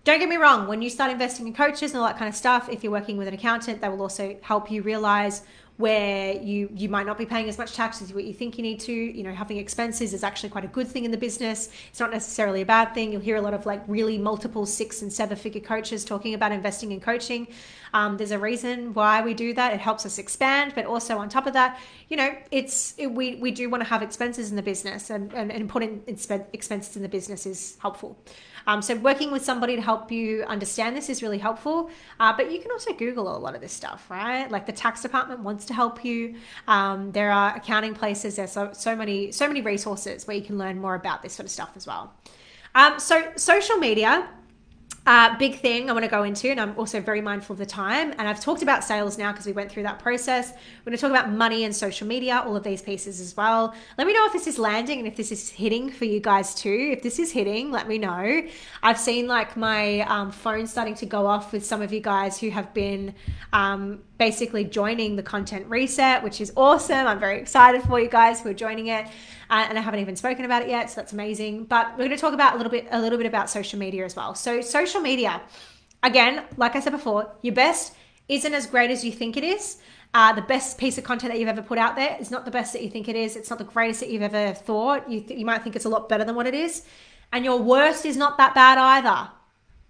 Don't 0.05 0.19
get 0.19 0.29
me 0.29 0.37
wrong, 0.37 0.67
when 0.67 0.81
you 0.81 0.89
start 0.89 1.11
investing 1.11 1.47
in 1.47 1.53
coaches 1.53 1.91
and 1.91 1.99
all 1.99 2.07
that 2.07 2.17
kind 2.17 2.29
of 2.29 2.35
stuff, 2.35 2.69
if 2.69 2.81
you're 2.81 2.91
working 2.91 3.17
with 3.17 3.27
an 3.27 3.33
accountant, 3.33 3.81
they 3.81 3.89
will 3.89 4.01
also 4.01 4.37
help 4.41 4.71
you 4.71 4.81
realize 4.81 5.43
where 5.77 6.33
you 6.33 6.69
you 6.75 6.87
might 6.87 7.05
not 7.05 7.17
be 7.17 7.25
paying 7.25 7.49
as 7.49 7.57
much 7.57 7.73
tax 7.73 8.01
as 8.01 8.13
what 8.13 8.23
you 8.23 8.33
think 8.33 8.57
you 8.57 8.63
need 8.63 8.79
to. 8.81 8.93
You 8.93 9.23
know 9.23 9.33
having 9.33 9.57
expenses 9.57 10.13
is 10.13 10.23
actually 10.23 10.49
quite 10.49 10.65
a 10.65 10.67
good 10.67 10.87
thing 10.87 11.05
in 11.05 11.11
the 11.11 11.17
business. 11.17 11.69
It's 11.89 11.99
not 11.99 12.11
necessarily 12.11 12.61
a 12.61 12.65
bad 12.65 12.93
thing. 12.93 13.11
You'll 13.11 13.21
hear 13.21 13.37
a 13.37 13.41
lot 13.41 13.53
of 13.53 13.65
like 13.65 13.81
really 13.87 14.17
multiple 14.17 14.65
six 14.65 15.01
and 15.01 15.11
seven 15.11 15.37
figure 15.37 15.61
coaches 15.61 16.05
talking 16.05 16.33
about 16.33 16.51
investing 16.51 16.91
in 16.91 16.99
coaching. 16.99 17.47
Um, 17.93 18.17
there's 18.17 18.31
a 18.31 18.39
reason 18.39 18.93
why 18.93 19.21
we 19.21 19.33
do 19.33 19.53
that. 19.53 19.73
It 19.73 19.79
helps 19.79 20.05
us 20.05 20.17
expand 20.17 20.73
but 20.75 20.85
also 20.85 21.17
on 21.17 21.29
top 21.29 21.47
of 21.47 21.53
that 21.53 21.79
you 22.09 22.17
know 22.17 22.35
it's 22.51 22.93
it, 22.97 23.07
we 23.07 23.35
we 23.35 23.51
do 23.51 23.69
want 23.69 23.81
to 23.83 23.89
have 23.89 24.01
expenses 24.01 24.49
in 24.49 24.55
the 24.55 24.61
business 24.61 25.09
and 25.09 25.33
and, 25.33 25.51
and 25.51 25.69
putting 25.69 26.03
expenses 26.07 26.95
in 26.95 27.01
the 27.01 27.09
business 27.09 27.45
is 27.45 27.77
helpful 27.79 28.17
um, 28.67 28.81
so 28.81 28.95
working 28.95 29.31
with 29.31 29.43
somebody 29.43 29.75
to 29.75 29.81
help 29.81 30.11
you 30.11 30.43
understand 30.43 30.95
this 30.95 31.09
is 31.09 31.21
really 31.21 31.37
helpful. 31.37 31.89
Uh, 32.19 32.35
but 32.35 32.51
you 32.51 32.59
can 32.59 32.71
also 32.71 32.93
Google 32.93 33.35
a 33.35 33.37
lot 33.37 33.55
of 33.55 33.61
this 33.61 33.73
stuff, 33.73 34.09
right? 34.09 34.49
Like 34.49 34.65
the 34.65 34.71
tax 34.71 35.01
department 35.01 35.41
wants 35.41 35.65
to 35.65 35.73
help 35.73 36.03
you. 36.05 36.35
Um, 36.67 37.11
there 37.11 37.31
are 37.31 37.55
accounting 37.55 37.93
places. 37.93 38.35
There's 38.35 38.51
so, 38.51 38.71
so 38.73 38.95
many 38.95 39.31
so 39.31 39.47
many 39.47 39.61
resources 39.61 40.27
where 40.27 40.37
you 40.37 40.43
can 40.43 40.57
learn 40.57 40.79
more 40.79 40.95
about 40.95 41.21
this 41.21 41.33
sort 41.33 41.45
of 41.45 41.51
stuff 41.51 41.71
as 41.75 41.87
well. 41.87 42.13
Um, 42.75 42.99
so 42.99 43.31
social 43.35 43.77
media 43.77 44.27
uh, 45.05 45.37
big 45.37 45.59
thing 45.59 45.89
I 45.89 45.93
want 45.93 46.05
to 46.05 46.09
go 46.09 46.23
into, 46.23 46.49
and 46.49 46.61
I'm 46.61 46.77
also 46.77 47.01
very 47.01 47.19
mindful 47.19 47.53
of 47.53 47.59
the 47.59 47.65
time. 47.65 48.13
And 48.17 48.21
I've 48.21 48.39
talked 48.39 48.61
about 48.61 48.85
sales 48.85 49.17
now 49.17 49.33
because 49.33 49.45
we 49.45 49.51
went 49.51 49.69
through 49.69 49.83
that 49.83 49.99
process. 49.99 50.51
We're 50.51 50.91
going 50.91 50.97
to 50.97 51.01
talk 51.01 51.11
about 51.11 51.29
money 51.29 51.65
and 51.65 51.75
social 51.75 52.07
media, 52.07 52.41
all 52.45 52.55
of 52.55 52.63
these 52.63 52.81
pieces 52.81 53.19
as 53.19 53.35
well. 53.35 53.75
Let 53.97 54.07
me 54.07 54.13
know 54.13 54.25
if 54.25 54.31
this 54.31 54.47
is 54.47 54.57
landing 54.57 54.99
and 54.99 55.07
if 55.07 55.17
this 55.17 55.33
is 55.33 55.49
hitting 55.49 55.89
for 55.89 56.05
you 56.05 56.21
guys 56.21 56.55
too. 56.55 56.91
If 56.93 57.03
this 57.03 57.19
is 57.19 57.33
hitting, 57.33 57.69
let 57.69 57.89
me 57.89 57.97
know. 57.97 58.43
I've 58.81 58.99
seen 58.99 59.27
like 59.27 59.57
my 59.57 60.01
um, 60.01 60.31
phone 60.31 60.67
starting 60.67 60.95
to 60.95 61.05
go 61.05 61.25
off 61.25 61.51
with 61.51 61.65
some 61.65 61.81
of 61.81 61.91
you 61.91 61.99
guys 61.99 62.39
who 62.39 62.49
have 62.51 62.73
been 62.73 63.13
um, 63.51 64.03
basically 64.17 64.63
joining 64.63 65.17
the 65.17 65.23
content 65.23 65.65
reset, 65.67 66.23
which 66.23 66.39
is 66.39 66.53
awesome. 66.55 67.07
I'm 67.07 67.19
very 67.19 67.39
excited 67.39 67.83
for 67.83 67.99
you 67.99 68.07
guys 68.07 68.39
who 68.39 68.49
are 68.49 68.53
joining 68.53 68.87
it 68.87 69.07
uh, 69.49 69.65
and 69.69 69.77
I 69.77 69.81
haven't 69.81 69.99
even 69.99 70.15
spoken 70.15 70.45
about 70.45 70.61
it 70.61 70.69
yet, 70.69 70.89
so 70.89 71.01
that's 71.01 71.13
amazing. 71.13 71.65
But 71.65 71.91
we're 71.91 72.05
going 72.05 72.11
to 72.11 72.17
talk 72.17 72.33
about 72.33 72.53
a 72.53 72.57
little 72.57 72.71
bit 72.71 72.87
a 72.91 72.99
little 72.99 73.17
bit 73.17 73.27
about 73.27 73.49
social 73.49 73.79
media 73.79 74.05
as 74.05 74.15
well. 74.15 74.35
So 74.35 74.61
social 74.61 75.01
media, 75.01 75.41
again, 76.01 76.43
like 76.57 76.75
I 76.75 76.79
said 76.79 76.91
before, 76.91 77.31
your 77.41 77.53
best 77.53 77.93
isn't 78.29 78.53
as 78.53 78.65
great 78.65 78.91
as 78.91 79.03
you 79.03 79.11
think 79.11 79.37
it 79.37 79.43
is. 79.43 79.77
Uh, 80.15 80.31
the 80.31 80.43
best 80.43 80.77
piece 80.77 80.97
of 80.97 81.03
content 81.03 81.33
that 81.33 81.39
you've 81.39 81.49
ever 81.49 81.63
put 81.63 81.77
out 81.77 81.95
there 81.95 82.15
is 82.19 82.29
not 82.29 82.45
the 82.45 82.51
best 82.51 82.71
that 82.73 82.83
you 82.83 82.89
think 82.89 83.09
it 83.09 83.15
is. 83.15 83.35
It's 83.35 83.49
not 83.49 83.57
the 83.57 83.65
greatest 83.65 83.99
that 83.99 84.09
you've 84.09 84.21
ever 84.21 84.53
thought. 84.53 85.09
You 85.09 85.21
th- 85.21 85.39
you 85.39 85.45
might 85.45 85.63
think 85.63 85.75
it's 85.75 85.85
a 85.85 85.89
lot 85.89 86.07
better 86.07 86.23
than 86.23 86.35
what 86.35 86.47
it 86.47 86.53
is, 86.53 86.83
and 87.31 87.43
your 87.43 87.59
worst 87.59 88.05
is 88.05 88.15
not 88.15 88.37
that 88.37 88.53
bad 88.53 88.77
either. 88.77 89.31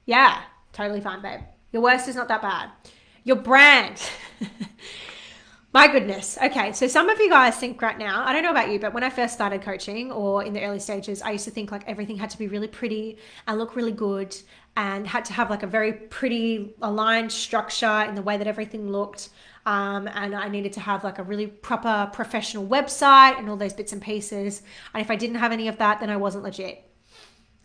Yeah, 0.05 0.41
totally 0.71 1.01
fine, 1.01 1.21
babe. 1.21 1.41
Your 1.71 1.81
worst 1.81 2.07
is 2.07 2.15
not 2.15 2.27
that 2.29 2.41
bad. 2.41 2.69
Your 3.23 3.37
brand. 3.37 4.01
My 5.73 5.87
goodness. 5.87 6.37
Okay. 6.41 6.71
So 6.73 6.87
some 6.87 7.09
of 7.09 7.19
you 7.19 7.31
guys 7.31 7.55
think 7.55 7.81
right 7.81 7.97
now, 7.97 8.23
I 8.23 8.31
don't 8.31 8.43
know 8.43 8.51
about 8.51 8.69
you, 8.69 8.77
but 8.77 8.93
when 8.93 9.03
I 9.03 9.09
first 9.09 9.33
started 9.33 9.63
coaching 9.63 10.11
or 10.11 10.43
in 10.43 10.53
the 10.53 10.61
early 10.61 10.79
stages, 10.79 11.23
I 11.23 11.31
used 11.31 11.45
to 11.45 11.51
think 11.51 11.71
like 11.71 11.83
everything 11.87 12.15
had 12.15 12.29
to 12.29 12.37
be 12.37 12.47
really 12.47 12.67
pretty 12.67 13.17
and 13.47 13.57
look 13.57 13.75
really 13.75 13.91
good 13.91 14.37
and 14.77 15.07
had 15.07 15.25
to 15.25 15.33
have 15.33 15.49
like 15.49 15.63
a 15.63 15.67
very 15.67 15.93
pretty 15.93 16.75
aligned 16.83 17.31
structure 17.31 18.05
in 18.07 18.13
the 18.13 18.21
way 18.21 18.37
that 18.37 18.45
everything 18.45 18.91
looked. 18.91 19.29
Um, 19.65 20.07
and 20.13 20.35
I 20.35 20.47
needed 20.47 20.73
to 20.73 20.79
have 20.79 21.03
like 21.03 21.17
a 21.17 21.23
really 21.23 21.47
proper 21.47 22.07
professional 22.13 22.67
website 22.67 23.39
and 23.39 23.49
all 23.49 23.57
those 23.57 23.73
bits 23.73 23.93
and 23.93 24.01
pieces. 24.01 24.61
And 24.93 25.01
if 25.01 25.09
I 25.09 25.15
didn't 25.15 25.37
have 25.37 25.51
any 25.51 25.67
of 25.69 25.79
that, 25.79 25.99
then 25.99 26.11
I 26.11 26.17
wasn't 26.17 26.43
legit. 26.43 26.87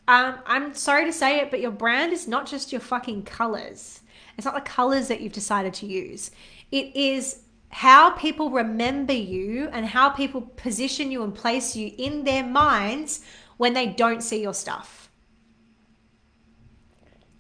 Um, 0.07 0.39
I'm 0.47 0.73
sorry 0.73 1.05
to 1.05 1.13
say 1.13 1.41
it, 1.41 1.51
but 1.51 1.61
your 1.61 1.73
brand 1.73 2.15
is 2.15 2.27
not 2.27 2.47
just 2.47 2.73
your 2.73 2.81
fucking 2.81 3.25
colors. 3.25 4.01
It's 4.39 4.47
not 4.47 4.55
the 4.55 4.63
colors 4.63 5.09
that 5.09 5.21
you've 5.21 5.33
decided 5.33 5.75
to 5.75 5.87
use. 5.87 6.31
It 6.71 6.97
is 6.97 7.41
how 7.71 8.11
people 8.11 8.51
remember 8.51 9.13
you 9.13 9.69
and 9.73 9.87
how 9.87 10.11
people 10.11 10.41
position 10.41 11.11
you 11.11 11.23
and 11.23 11.35
place 11.35 11.77
you 11.77 11.93
in 11.99 12.25
their 12.25 12.45
minds 12.45 13.23
when 13.57 13.75
they 13.75 13.87
don't 13.87 14.23
see 14.23 14.41
your 14.41 14.55
stuff. 14.55 15.11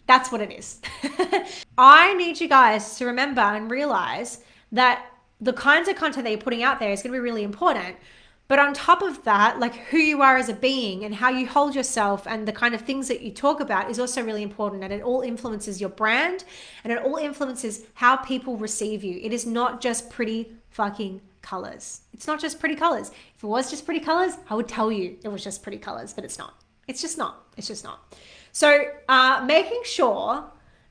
That's 0.06 0.32
what 0.32 0.40
it 0.40 0.50
is. 0.50 0.80
I 1.78 2.14
need 2.14 2.40
you 2.40 2.48
guys 2.48 2.96
to 2.96 3.06
remember 3.06 3.42
and 3.42 3.70
realize 3.70 4.42
that 4.72 5.06
the 5.40 5.52
kinds 5.52 5.88
of 5.88 5.96
content 5.96 6.24
that 6.24 6.30
you're 6.30 6.40
putting 6.40 6.62
out 6.62 6.80
there 6.80 6.90
is 6.92 7.02
going 7.02 7.12
to 7.12 7.16
be 7.16 7.20
really 7.20 7.44
important. 7.44 7.96
But 8.48 8.58
on 8.58 8.72
top 8.72 9.02
of 9.02 9.24
that, 9.24 9.60
like 9.60 9.74
who 9.74 9.98
you 9.98 10.22
are 10.22 10.38
as 10.38 10.48
a 10.48 10.54
being 10.54 11.04
and 11.04 11.14
how 11.14 11.28
you 11.28 11.46
hold 11.46 11.74
yourself 11.74 12.26
and 12.26 12.48
the 12.48 12.52
kind 12.52 12.74
of 12.74 12.80
things 12.80 13.06
that 13.08 13.20
you 13.20 13.30
talk 13.30 13.60
about 13.60 13.90
is 13.90 14.00
also 14.00 14.22
really 14.22 14.42
important. 14.42 14.82
And 14.82 14.90
it 14.92 15.02
all 15.02 15.20
influences 15.20 15.82
your 15.82 15.90
brand 15.90 16.44
and 16.82 16.90
it 16.90 16.98
all 16.98 17.16
influences 17.16 17.84
how 17.92 18.16
people 18.16 18.56
receive 18.56 19.04
you. 19.04 19.20
It 19.22 19.34
is 19.34 19.44
not 19.44 19.82
just 19.82 20.08
pretty 20.08 20.50
fucking 20.70 21.20
colors. 21.42 22.00
It's 22.14 22.26
not 22.26 22.40
just 22.40 22.58
pretty 22.58 22.74
colors. 22.74 23.10
If 23.36 23.44
it 23.44 23.46
was 23.46 23.68
just 23.68 23.84
pretty 23.84 24.00
colors, 24.00 24.38
I 24.48 24.54
would 24.54 24.68
tell 24.68 24.90
you 24.90 25.18
it 25.22 25.28
was 25.28 25.44
just 25.44 25.62
pretty 25.62 25.78
colors, 25.78 26.14
but 26.14 26.24
it's 26.24 26.38
not. 26.38 26.54
It's 26.86 27.02
just 27.02 27.18
not. 27.18 27.46
It's 27.58 27.68
just 27.68 27.84
not. 27.84 28.16
So, 28.52 28.84
uh, 29.10 29.44
making 29.46 29.82
sure 29.84 30.44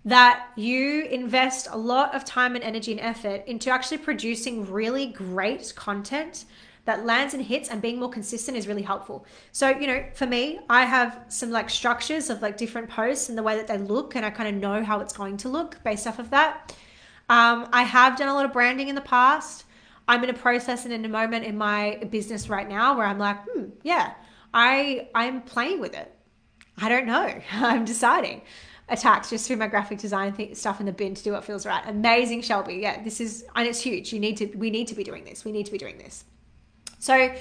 that 0.05 0.47
you 0.55 1.05
invest 1.05 1.67
a 1.71 1.77
lot 1.77 2.15
of 2.15 2.23
time 2.23 2.55
and 2.55 2.63
energy 2.63 2.91
and 2.91 3.01
effort 3.01 3.43
into 3.47 3.71
actually 3.71 3.97
producing 3.97 4.71
really 4.71 5.07
great 5.07 5.73
content 5.75 6.45
that 6.87 7.05
lands 7.05 7.33
and 7.33 7.43
hits 7.43 7.69
and 7.69 7.81
being 7.81 7.99
more 7.99 8.09
consistent 8.09 8.57
is 8.57 8.65
really 8.65 8.81
helpful. 8.81 9.25
So, 9.51 9.69
you 9.69 9.87
know, 9.87 10.05
for 10.13 10.25
me, 10.25 10.59
I 10.69 10.85
have 10.85 11.19
some 11.27 11.51
like 11.51 11.69
structures 11.69 12.29
of 12.29 12.41
like 12.41 12.55
different 12.55 12.89
posts 12.89 13.27
and 13.27 13.37
the 13.37 13.43
way 13.43 13.57
that 13.57 13.67
they 13.67 13.77
look, 13.77 14.15
and 14.15 14.25
I 14.25 14.29
kind 14.29 14.47
of 14.47 14.55
know 14.61 14.83
how 14.83 15.01
it's 15.01 15.11
going 15.11 15.35
to 15.37 15.49
look 15.49 15.83
based 15.83 16.07
off 16.07 16.17
of 16.17 16.29
that. 16.29 16.73
Um, 17.27 17.67
I 17.73 17.83
have 17.83 18.17
done 18.17 18.29
a 18.29 18.33
lot 18.33 18.45
of 18.45 18.53
branding 18.53 18.87
in 18.87 18.95
the 18.95 19.01
past. 19.01 19.65
I'm 20.07 20.23
in 20.23 20.29
a 20.29 20.33
process 20.33 20.85
and 20.85 20.93
in 20.93 21.03
a 21.03 21.09
moment 21.09 21.43
in 21.43 21.57
my 21.57 21.97
business 22.09 22.47
right 22.47 22.67
now 22.67 22.97
where 22.97 23.05
I'm 23.05 23.19
like, 23.19 23.37
hmm, 23.43 23.65
yeah, 23.83 24.13
I 24.53 25.09
I'm 25.13 25.41
playing 25.41 25.81
with 25.81 25.93
it. 25.93 26.09
I 26.77 26.87
don't 26.87 27.05
know. 27.05 27.41
I'm 27.51 27.83
deciding. 27.83 28.43
Attacks 28.87 29.29
just 29.29 29.45
threw 29.45 29.57
my 29.57 29.67
graphic 29.67 29.99
design 29.99 30.31
th- 30.31 30.55
stuff 30.55 30.79
in 30.79 30.85
the 30.85 30.93
bin 30.93 31.15
to 31.15 31.21
do 31.21 31.33
what 31.33 31.43
feels 31.43 31.65
right. 31.65 31.83
Amazing, 31.85 32.43
Shelby. 32.43 32.75
Yeah, 32.75 33.03
this 33.03 33.19
is 33.19 33.43
and 33.57 33.67
it's 33.67 33.81
huge. 33.81 34.13
You 34.13 34.21
need 34.21 34.37
to. 34.37 34.45
We 34.55 34.69
need 34.69 34.87
to 34.87 34.95
be 34.95 35.03
doing 35.03 35.25
this. 35.25 35.43
We 35.43 35.51
need 35.51 35.65
to 35.65 35.71
be 35.73 35.77
doing 35.77 35.97
this. 35.97 36.23
So, 36.99 37.33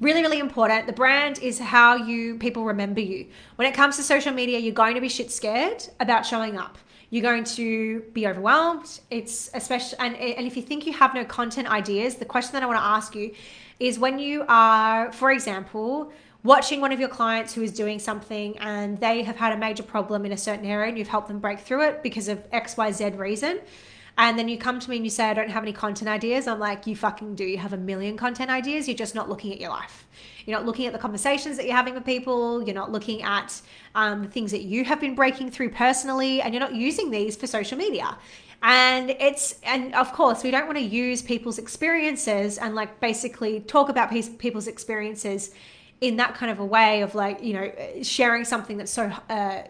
really, 0.00 0.22
really 0.22 0.38
important. 0.38 0.86
The 0.86 0.92
brand 0.92 1.38
is 1.40 1.58
how 1.58 1.96
you 1.96 2.38
people 2.38 2.64
remember 2.64 3.00
you. 3.00 3.26
When 3.56 3.68
it 3.68 3.74
comes 3.74 3.96
to 3.96 4.02
social 4.02 4.32
media, 4.32 4.58
you're 4.58 4.74
going 4.74 4.94
to 4.94 5.00
be 5.00 5.08
shit 5.08 5.30
scared 5.30 5.86
about 6.00 6.26
showing 6.26 6.56
up. 6.56 6.78
You're 7.10 7.22
going 7.22 7.44
to 7.44 8.00
be 8.14 8.26
overwhelmed. 8.26 9.00
It's 9.10 9.50
especially, 9.52 9.98
and, 9.98 10.16
and 10.16 10.46
if 10.46 10.56
you 10.56 10.62
think 10.62 10.86
you 10.86 10.94
have 10.94 11.14
no 11.14 11.24
content 11.24 11.68
ideas, 11.68 12.14
the 12.16 12.24
question 12.24 12.54
that 12.54 12.62
I 12.62 12.66
want 12.66 12.78
to 12.78 12.84
ask 12.84 13.14
you 13.14 13.34
is 13.78 13.98
when 13.98 14.18
you 14.18 14.44
are, 14.48 15.12
for 15.12 15.30
example, 15.30 16.10
watching 16.42 16.80
one 16.80 16.90
of 16.90 16.98
your 16.98 17.08
clients 17.08 17.52
who 17.52 17.62
is 17.62 17.72
doing 17.72 17.98
something 17.98 18.56
and 18.58 18.98
they 18.98 19.22
have 19.22 19.36
had 19.36 19.52
a 19.52 19.56
major 19.56 19.82
problem 19.82 20.24
in 20.24 20.32
a 20.32 20.36
certain 20.36 20.64
area 20.64 20.88
and 20.88 20.98
you've 20.98 21.08
helped 21.08 21.28
them 21.28 21.38
break 21.38 21.60
through 21.60 21.82
it 21.82 22.02
because 22.02 22.28
of 22.28 22.50
XYZ 22.50 23.18
reason 23.18 23.60
and 24.18 24.38
then 24.38 24.48
you 24.48 24.58
come 24.58 24.78
to 24.78 24.90
me 24.90 24.96
and 24.96 25.06
you 25.06 25.10
say, 25.10 25.24
I 25.24 25.34
don't 25.34 25.50
have 25.50 25.62
any 25.62 25.72
content 25.72 26.08
ideas. 26.08 26.46
I'm 26.46 26.58
like, 26.58 26.86
you 26.86 26.94
fucking 26.94 27.34
do. 27.34 27.44
You 27.44 27.58
have 27.58 27.72
a 27.72 27.78
million 27.78 28.16
content 28.16 28.50
ideas. 28.50 28.86
You're 28.86 28.96
just 28.96 29.14
not 29.14 29.28
looking 29.28 29.52
at 29.52 29.60
your 29.60 29.70
life. 29.70 30.06
You're 30.44 30.56
not 30.56 30.66
looking 30.66 30.86
at 30.86 30.92
the 30.92 30.98
conversations 30.98 31.56
that 31.56 31.64
you're 31.64 31.76
having 31.76 31.94
with 31.94 32.04
people. 32.04 32.62
You're 32.62 32.74
not 32.74 32.92
looking 32.92 33.22
at 33.22 33.60
um, 33.94 34.28
things 34.28 34.50
that 34.50 34.62
you 34.62 34.84
have 34.84 35.00
been 35.00 35.14
breaking 35.14 35.50
through 35.50 35.70
personally. 35.70 36.42
And 36.42 36.52
you're 36.52 36.60
not 36.60 36.74
using 36.74 37.10
these 37.10 37.36
for 37.36 37.46
social 37.46 37.78
media. 37.78 38.18
And 38.62 39.10
it's, 39.10 39.56
and 39.62 39.94
of 39.94 40.12
course, 40.12 40.44
we 40.44 40.50
don't 40.50 40.66
want 40.66 40.78
to 40.78 40.84
use 40.84 41.22
people's 41.22 41.58
experiences 41.58 42.58
and 42.58 42.74
like 42.74 43.00
basically 43.00 43.60
talk 43.60 43.88
about 43.88 44.10
people's 44.10 44.68
experiences 44.68 45.52
in 46.00 46.16
that 46.16 46.34
kind 46.34 46.52
of 46.52 46.60
a 46.60 46.64
way 46.64 47.00
of 47.00 47.14
like, 47.14 47.42
you 47.42 47.54
know, 47.54 47.72
sharing 48.02 48.44
something 48.44 48.76
that's 48.76 48.92
so, 48.92 49.10
uh, 49.30 49.62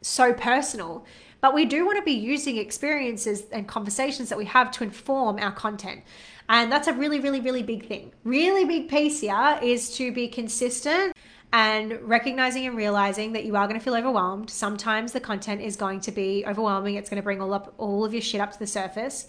so 0.00 0.32
personal 0.32 1.04
but 1.42 1.52
we 1.52 1.66
do 1.66 1.84
want 1.84 1.98
to 1.98 2.04
be 2.04 2.12
using 2.12 2.56
experiences 2.56 3.42
and 3.50 3.68
conversations 3.68 4.30
that 4.30 4.38
we 4.38 4.46
have 4.46 4.70
to 4.70 4.84
inform 4.84 5.38
our 5.38 5.52
content. 5.52 6.02
And 6.48 6.70
that's 6.70 6.88
a 6.88 6.92
really, 6.92 7.20
really, 7.20 7.40
really 7.40 7.64
big 7.64 7.86
thing. 7.86 8.12
Really 8.24 8.64
big 8.64 8.88
piece 8.88 9.20
here 9.20 9.58
is 9.60 9.94
to 9.96 10.12
be 10.12 10.28
consistent 10.28 11.14
and 11.52 12.00
recognizing 12.02 12.66
and 12.66 12.76
realizing 12.76 13.32
that 13.32 13.44
you 13.44 13.56
are 13.56 13.66
going 13.66 13.78
to 13.78 13.84
feel 13.84 13.96
overwhelmed. 13.96 14.48
Sometimes 14.50 15.12
the 15.12 15.20
content 15.20 15.60
is 15.60 15.76
going 15.76 16.00
to 16.00 16.12
be 16.12 16.44
overwhelming. 16.46 16.94
It's 16.94 17.10
going 17.10 17.20
to 17.20 17.24
bring 17.24 17.42
all 17.42 17.52
up 17.52 17.74
all 17.76 18.04
of 18.04 18.12
your 18.12 18.22
shit 18.22 18.40
up 18.40 18.52
to 18.52 18.58
the 18.58 18.66
surface. 18.66 19.26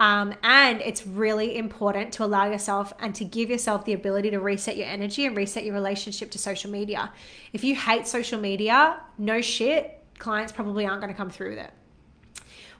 Um, 0.00 0.34
and 0.44 0.80
it's 0.80 1.06
really 1.08 1.56
important 1.56 2.12
to 2.14 2.24
allow 2.24 2.48
yourself 2.48 2.92
and 3.00 3.14
to 3.16 3.24
give 3.24 3.50
yourself 3.50 3.84
the 3.84 3.94
ability 3.94 4.30
to 4.30 4.38
reset 4.38 4.76
your 4.76 4.86
energy 4.86 5.26
and 5.26 5.36
reset 5.36 5.64
your 5.64 5.74
relationship 5.74 6.30
to 6.30 6.38
social 6.38 6.70
media. 6.70 7.12
If 7.52 7.64
you 7.64 7.74
hate 7.74 8.06
social 8.06 8.40
media, 8.40 9.00
no 9.18 9.40
shit, 9.40 9.97
clients 10.18 10.52
probably 10.52 10.86
aren't 10.86 11.00
going 11.00 11.12
to 11.12 11.16
come 11.16 11.30
through 11.30 11.50
with 11.50 11.58
it. 11.58 11.70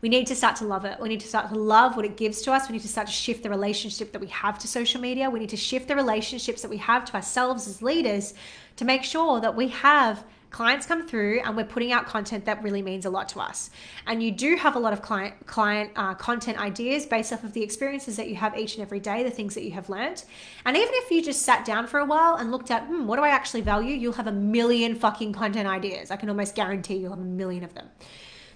We 0.00 0.08
need 0.08 0.28
to 0.28 0.36
start 0.36 0.56
to 0.56 0.64
love 0.64 0.84
it. 0.84 1.00
We 1.00 1.08
need 1.08 1.20
to 1.20 1.26
start 1.26 1.48
to 1.48 1.56
love 1.56 1.96
what 1.96 2.04
it 2.04 2.16
gives 2.16 2.42
to 2.42 2.52
us. 2.52 2.68
We 2.68 2.74
need 2.74 2.82
to 2.82 2.88
start 2.88 3.08
to 3.08 3.12
shift 3.12 3.42
the 3.42 3.50
relationship 3.50 4.12
that 4.12 4.20
we 4.20 4.28
have 4.28 4.58
to 4.60 4.68
social 4.68 5.00
media. 5.00 5.28
We 5.28 5.40
need 5.40 5.48
to 5.48 5.56
shift 5.56 5.88
the 5.88 5.96
relationships 5.96 6.62
that 6.62 6.68
we 6.68 6.76
have 6.76 7.04
to 7.06 7.14
ourselves 7.14 7.66
as 7.66 7.82
leaders 7.82 8.34
to 8.76 8.84
make 8.84 9.02
sure 9.02 9.40
that 9.40 9.56
we 9.56 9.68
have 9.68 10.22
clients 10.50 10.86
come 10.86 11.06
through 11.06 11.40
and 11.40 11.56
we're 11.56 11.64
putting 11.64 11.92
out 11.92 12.06
content 12.06 12.44
that 12.46 12.62
really 12.62 12.82
means 12.82 13.04
a 13.04 13.10
lot 13.10 13.28
to 13.30 13.40
us. 13.40 13.70
And 14.06 14.22
you 14.22 14.30
do 14.30 14.56
have 14.56 14.76
a 14.76 14.78
lot 14.78 14.92
of 14.92 15.02
client 15.02 15.34
client 15.46 15.92
uh, 15.96 16.14
content 16.14 16.58
ideas 16.58 17.06
based 17.06 17.32
off 17.32 17.44
of 17.44 17.52
the 17.52 17.62
experiences 17.62 18.16
that 18.16 18.28
you 18.28 18.36
have 18.36 18.56
each 18.56 18.74
and 18.74 18.82
every 18.82 19.00
day 19.00 19.22
the 19.22 19.30
things 19.30 19.54
that 19.54 19.64
you 19.64 19.72
have 19.72 19.88
learned. 19.88 20.24
And 20.64 20.76
even 20.76 20.90
if 20.92 21.10
you 21.10 21.22
just 21.22 21.42
sat 21.42 21.64
down 21.64 21.86
for 21.86 22.00
a 22.00 22.04
while 22.04 22.36
and 22.36 22.50
looked 22.50 22.70
at 22.70 22.84
hmm, 22.84 23.06
what 23.06 23.16
do 23.16 23.22
i 23.22 23.28
actually 23.28 23.60
value? 23.60 23.94
you'll 23.94 24.12
have 24.12 24.26
a 24.26 24.32
million 24.32 24.94
fucking 24.94 25.32
content 25.32 25.68
ideas. 25.68 26.10
I 26.10 26.16
can 26.16 26.28
almost 26.28 26.54
guarantee 26.54 26.96
you'll 26.96 27.10
have 27.10 27.20
a 27.20 27.24
million 27.24 27.64
of 27.64 27.74
them. 27.74 27.88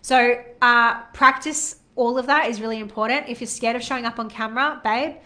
So 0.00 0.42
uh, 0.60 1.02
practice 1.12 1.76
all 1.94 2.18
of 2.18 2.26
that 2.26 2.48
is 2.48 2.60
really 2.60 2.78
important. 2.78 3.28
If 3.28 3.40
you're 3.40 3.48
scared 3.48 3.76
of 3.76 3.82
showing 3.82 4.04
up 4.04 4.18
on 4.18 4.30
camera 4.30 4.80
babe 4.82 5.16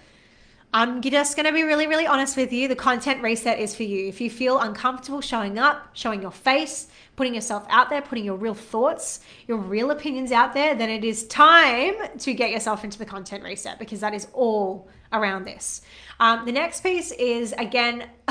I'm 0.77 1.01
just 1.01 1.37
going 1.37 1.47
to 1.47 1.53
be 1.53 1.63
really, 1.63 1.87
really 1.87 2.07
honest 2.07 2.37
with 2.37 2.53
you. 2.53 2.69
The 2.69 2.77
content 2.77 3.23
reset 3.23 3.59
is 3.59 3.75
for 3.75 3.85
you. 3.85 4.09
If 4.09 4.21
you 4.21 4.29
feel 4.29 4.61
uncomfortable 4.61 5.23
showing 5.23 5.59
up, 5.59 5.89
showing 5.95 6.21
your 6.21 6.31
face, 6.31 6.89
putting 7.17 7.35
yourself 7.35 7.65
out 7.71 7.89
there, 7.89 8.03
putting 8.03 8.27
your 8.27 8.37
real 8.37 8.53
thoughts, 8.53 9.21
your 9.49 9.57
real 9.57 9.91
opinions 9.91 10.33
out 10.33 10.53
there, 10.53 10.75
then 10.75 10.91
it 10.91 11.03
is 11.03 11.27
time 11.29 11.95
to 12.19 12.35
get 12.35 12.51
yourself 12.51 12.85
into 12.85 12.99
the 12.99 13.07
content 13.07 13.43
reset 13.43 13.79
because 13.79 14.01
that 14.01 14.13
is 14.13 14.29
all 14.35 14.87
around 15.15 15.45
this. 15.45 15.81
Um, 16.21 16.45
the 16.45 16.53
next 16.53 16.83
piece 16.83 17.11
is 17.13 17.55
again, 17.57 18.11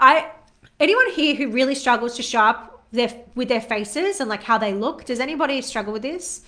I 0.00 0.28
anyone 0.80 1.08
here 1.12 1.36
who 1.36 1.52
really 1.52 1.76
struggles 1.76 2.16
to 2.16 2.24
show 2.24 2.40
up 2.40 2.84
their, 2.90 3.14
with 3.36 3.46
their 3.46 3.60
faces 3.60 4.18
and 4.18 4.28
like 4.28 4.42
how 4.42 4.58
they 4.58 4.74
look. 4.74 5.04
Does 5.04 5.20
anybody 5.20 5.62
struggle 5.62 5.92
with 5.92 6.02
this? 6.02 6.42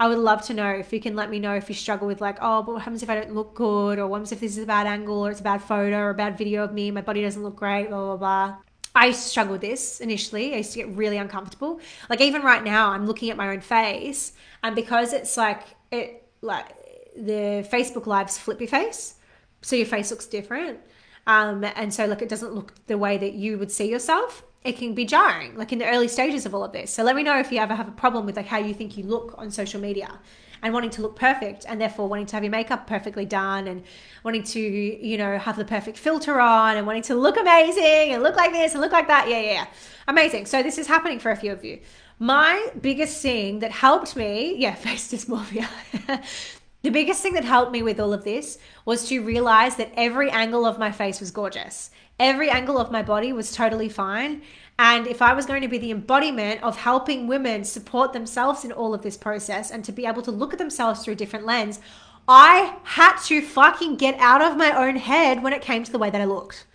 I 0.00 0.08
would 0.08 0.18
love 0.18 0.40
to 0.46 0.54
know 0.54 0.70
if 0.70 0.94
you 0.94 1.00
can 1.00 1.14
let 1.14 1.28
me 1.28 1.38
know 1.38 1.54
if 1.54 1.68
you 1.68 1.74
struggle 1.74 2.06
with 2.06 2.22
like, 2.22 2.38
oh, 2.40 2.62
but 2.62 2.72
what 2.72 2.82
happens 2.82 3.02
if 3.02 3.10
I 3.10 3.16
don't 3.16 3.34
look 3.34 3.54
good, 3.54 3.98
or 3.98 4.06
what 4.06 4.16
happens 4.16 4.32
if 4.32 4.40
this 4.40 4.56
is 4.56 4.64
a 4.64 4.66
bad 4.66 4.86
angle, 4.86 5.26
or 5.26 5.30
it's 5.30 5.40
a 5.40 5.42
bad 5.42 5.60
photo, 5.62 5.98
or 5.98 6.10
a 6.10 6.14
bad 6.14 6.38
video 6.38 6.64
of 6.64 6.72
me, 6.72 6.90
my 6.90 7.02
body 7.02 7.20
doesn't 7.20 7.42
look 7.42 7.56
great, 7.56 7.90
blah 7.90 8.16
blah 8.16 8.16
blah. 8.16 8.56
I 8.94 9.12
struggled 9.12 9.60
with 9.60 9.60
this 9.60 10.00
initially. 10.00 10.54
I 10.54 10.58
used 10.58 10.72
to 10.72 10.78
get 10.78 10.88
really 10.96 11.18
uncomfortable. 11.18 11.80
Like 12.08 12.22
even 12.22 12.40
right 12.40 12.64
now, 12.64 12.90
I'm 12.92 13.06
looking 13.06 13.28
at 13.28 13.36
my 13.36 13.50
own 13.50 13.60
face, 13.60 14.32
and 14.62 14.74
because 14.74 15.12
it's 15.12 15.36
like 15.36 15.62
it 15.90 16.26
like 16.40 16.74
the 17.14 17.68
Facebook 17.70 18.06
lives 18.06 18.38
flip 18.38 18.58
your 18.58 18.68
face, 18.68 19.16
so 19.60 19.76
your 19.76 19.84
face 19.84 20.10
looks 20.10 20.24
different. 20.24 20.80
Um, 21.26 21.62
and 21.62 21.92
so 21.92 22.06
like 22.06 22.22
it 22.22 22.30
doesn't 22.30 22.54
look 22.54 22.72
the 22.86 22.96
way 22.96 23.18
that 23.18 23.34
you 23.34 23.58
would 23.58 23.70
see 23.70 23.90
yourself 23.90 24.44
it 24.62 24.76
can 24.76 24.94
be 24.94 25.04
jarring 25.04 25.56
like 25.56 25.72
in 25.72 25.78
the 25.78 25.86
early 25.86 26.08
stages 26.08 26.44
of 26.44 26.54
all 26.54 26.64
of 26.64 26.72
this. 26.72 26.92
So 26.92 27.02
let 27.02 27.16
me 27.16 27.22
know 27.22 27.38
if 27.38 27.50
you 27.50 27.58
ever 27.58 27.74
have 27.74 27.88
a 27.88 27.92
problem 27.92 28.26
with 28.26 28.36
like 28.36 28.46
how 28.46 28.58
you 28.58 28.74
think 28.74 28.96
you 28.96 29.04
look 29.04 29.34
on 29.38 29.50
social 29.50 29.80
media 29.80 30.18
and 30.62 30.74
wanting 30.74 30.90
to 30.90 31.02
look 31.02 31.16
perfect 31.16 31.64
and 31.66 31.80
therefore 31.80 32.08
wanting 32.08 32.26
to 32.26 32.36
have 32.36 32.44
your 32.44 32.50
makeup 32.50 32.86
perfectly 32.86 33.24
done 33.24 33.66
and 33.68 33.82
wanting 34.22 34.42
to 34.42 34.60
you 34.60 35.16
know 35.16 35.38
have 35.38 35.56
the 35.56 35.64
perfect 35.64 35.96
filter 35.96 36.38
on 36.40 36.76
and 36.76 36.86
wanting 36.86 37.02
to 37.02 37.14
look 37.14 37.38
amazing 37.38 38.12
and 38.12 38.22
look 38.22 38.36
like 38.36 38.52
this 38.52 38.72
and 38.72 38.82
look 38.82 38.92
like 38.92 39.08
that. 39.08 39.28
Yeah 39.28 39.40
yeah, 39.40 39.52
yeah. 39.52 39.66
amazing. 40.08 40.44
So 40.44 40.62
this 40.62 40.76
is 40.76 40.86
happening 40.86 41.18
for 41.18 41.30
a 41.30 41.36
few 41.36 41.52
of 41.52 41.64
you. 41.64 41.80
My 42.18 42.70
biggest 42.78 43.22
thing 43.22 43.60
that 43.60 43.70
helped 43.70 44.14
me 44.14 44.56
yeah 44.58 44.74
face 44.86 45.10
dysmorphia. 45.10 45.68
The 46.82 46.88
biggest 46.88 47.22
thing 47.22 47.34
that 47.34 47.44
helped 47.44 47.72
me 47.72 47.82
with 47.82 48.00
all 48.00 48.14
of 48.14 48.24
this 48.24 48.56
was 48.86 49.06
to 49.08 49.20
realize 49.20 49.76
that 49.76 49.92
every 49.96 50.30
angle 50.30 50.64
of 50.64 50.78
my 50.78 50.90
face 50.90 51.20
was 51.20 51.30
gorgeous 51.30 51.90
every 52.20 52.50
angle 52.50 52.78
of 52.78 52.92
my 52.92 53.02
body 53.02 53.32
was 53.32 53.50
totally 53.50 53.88
fine. 53.88 54.42
And 54.78 55.06
if 55.06 55.20
I 55.20 55.32
was 55.32 55.46
going 55.46 55.62
to 55.62 55.68
be 55.68 55.78
the 55.78 55.90
embodiment 55.90 56.62
of 56.62 56.76
helping 56.76 57.26
women 57.26 57.64
support 57.64 58.12
themselves 58.12 58.64
in 58.64 58.72
all 58.72 58.94
of 58.94 59.02
this 59.02 59.16
process 59.16 59.70
and 59.70 59.84
to 59.84 59.92
be 59.92 60.06
able 60.06 60.22
to 60.22 60.30
look 60.30 60.52
at 60.52 60.58
themselves 60.58 61.02
through 61.02 61.14
a 61.14 61.16
different 61.16 61.46
lens, 61.46 61.80
I 62.28 62.76
had 62.84 63.16
to 63.24 63.42
fucking 63.42 63.96
get 63.96 64.18
out 64.20 64.40
of 64.40 64.56
my 64.56 64.70
own 64.70 64.96
head 64.96 65.42
when 65.42 65.52
it 65.52 65.62
came 65.62 65.82
to 65.82 65.92
the 65.92 65.98
way 65.98 66.10
that 66.10 66.20
I 66.20 66.24
looked. 66.24 66.66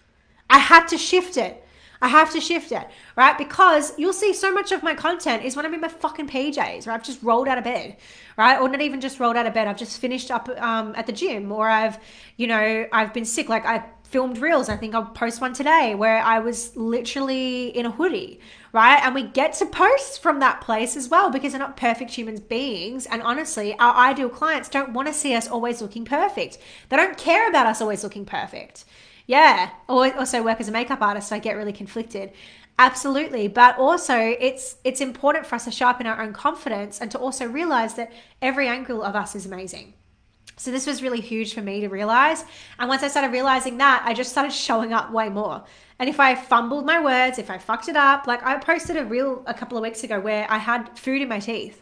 I 0.49 0.59
had 0.59 0.87
to 0.89 0.97
shift 0.97 1.37
it. 1.37 1.61
I 2.01 2.07
have 2.09 2.31
to 2.33 2.41
shift 2.41 2.71
it, 2.71 2.87
right? 3.15 3.37
Because 3.37 3.97
you'll 3.97 4.13
see 4.13 4.33
so 4.33 4.51
much 4.53 4.71
of 4.71 4.83
my 4.83 4.93
content 4.93 5.43
is 5.43 5.55
when 5.55 5.65
I'm 5.65 5.73
in 5.73 5.81
my 5.81 5.87
fucking 5.87 6.27
PJs, 6.27 6.85
right? 6.85 6.93
I've 6.93 7.03
just 7.03 7.23
rolled 7.23 7.47
out 7.47 7.57
of 7.57 7.63
bed, 7.63 7.97
right? 8.37 8.59
Or 8.59 8.67
not 8.67 8.81
even 8.81 9.01
just 9.01 9.19
rolled 9.19 9.37
out 9.37 9.47
of 9.47 9.53
bed. 9.53 9.67
I've 9.67 9.77
just 9.77 9.99
finished 9.99 10.29
up 10.29 10.49
um, 10.61 10.93
at 10.95 11.07
the 11.07 11.13
gym, 11.13 11.51
or 11.51 11.67
I've, 11.69 11.97
you 12.37 12.47
know, 12.47 12.85
I've 12.91 13.13
been 13.13 13.25
sick. 13.25 13.49
Like 13.49 13.65
I 13.65 13.85
filmed 14.09 14.37
reels. 14.37 14.69
I 14.69 14.77
think 14.77 14.95
I'll 14.95 15.05
post 15.05 15.41
one 15.41 15.53
today 15.53 15.95
where 15.95 16.19
I 16.19 16.39
was 16.39 16.75
literally 16.75 17.67
in 17.67 17.85
a 17.85 17.91
hoodie, 17.91 18.39
right? 18.73 19.01
And 19.03 19.13
we 19.13 19.23
get 19.23 19.53
to 19.53 19.65
post 19.65 20.21
from 20.21 20.39
that 20.39 20.61
place 20.61 20.95
as 20.95 21.09
well 21.09 21.29
because 21.29 21.51
they're 21.51 21.59
not 21.59 21.77
perfect 21.77 22.11
human 22.11 22.37
beings. 22.37 23.05
And 23.05 23.21
honestly, 23.21 23.77
our 23.79 23.95
ideal 23.95 24.29
clients 24.29 24.69
don't 24.69 24.93
want 24.93 25.07
to 25.07 25.13
see 25.13 25.35
us 25.35 25.47
always 25.47 25.81
looking 25.81 26.05
perfect. 26.05 26.57
They 26.89 26.97
don't 26.97 27.17
care 27.17 27.49
about 27.49 27.65
us 27.65 27.81
always 27.81 28.03
looking 28.03 28.25
perfect. 28.25 28.85
Yeah. 29.27 29.71
Also 29.89 30.43
work 30.43 30.61
as 30.61 30.67
a 30.67 30.71
makeup 30.71 31.01
artist, 31.01 31.29
so 31.29 31.35
I 31.35 31.39
get 31.39 31.55
really 31.55 31.73
conflicted. 31.73 32.31
Absolutely, 32.77 33.47
but 33.47 33.77
also 33.77 34.17
it's 34.17 34.75
it's 34.83 34.99
important 34.99 35.45
for 35.45 35.55
us 35.55 35.63
to 35.63 35.71
sharpen 35.71 36.05
our 36.05 36.21
own 36.21 36.33
confidence 36.33 36.99
and 36.99 37.09
to 37.11 37.17
also 37.17 37.45
realize 37.45 37.93
that 37.95 38.11
every 38.41 38.67
angle 38.67 39.01
of 39.01 39.15
us 39.15 39.33
is 39.33 39.45
amazing. 39.45 39.93
So 40.57 40.71
this 40.71 40.87
was 40.87 41.03
really 41.03 41.21
huge 41.21 41.53
for 41.53 41.61
me 41.61 41.81
to 41.81 41.89
realize. 41.89 42.45
And 42.79 42.87
once 42.87 43.03
I 43.03 43.09
started 43.09 43.31
realizing 43.31 43.77
that, 43.77 44.03
I 44.05 44.13
just 44.13 44.31
started 44.31 44.53
showing 44.53 44.93
up 44.93 45.11
way 45.11 45.29
more. 45.29 45.63
And 45.99 46.09
if 46.09 46.19
I 46.19 46.35
fumbled 46.35 46.85
my 46.85 47.01
words, 47.01 47.39
if 47.39 47.49
I 47.49 47.57
fucked 47.57 47.89
it 47.89 47.95
up, 47.95 48.27
like 48.27 48.43
I 48.43 48.57
posted 48.57 48.97
a 48.97 49.05
reel 49.05 49.43
a 49.47 49.53
couple 49.53 49.77
of 49.77 49.81
weeks 49.81 50.03
ago 50.03 50.19
where 50.19 50.45
I 50.49 50.57
had 50.57 50.97
food 50.97 51.21
in 51.21 51.29
my 51.29 51.39
teeth. 51.39 51.81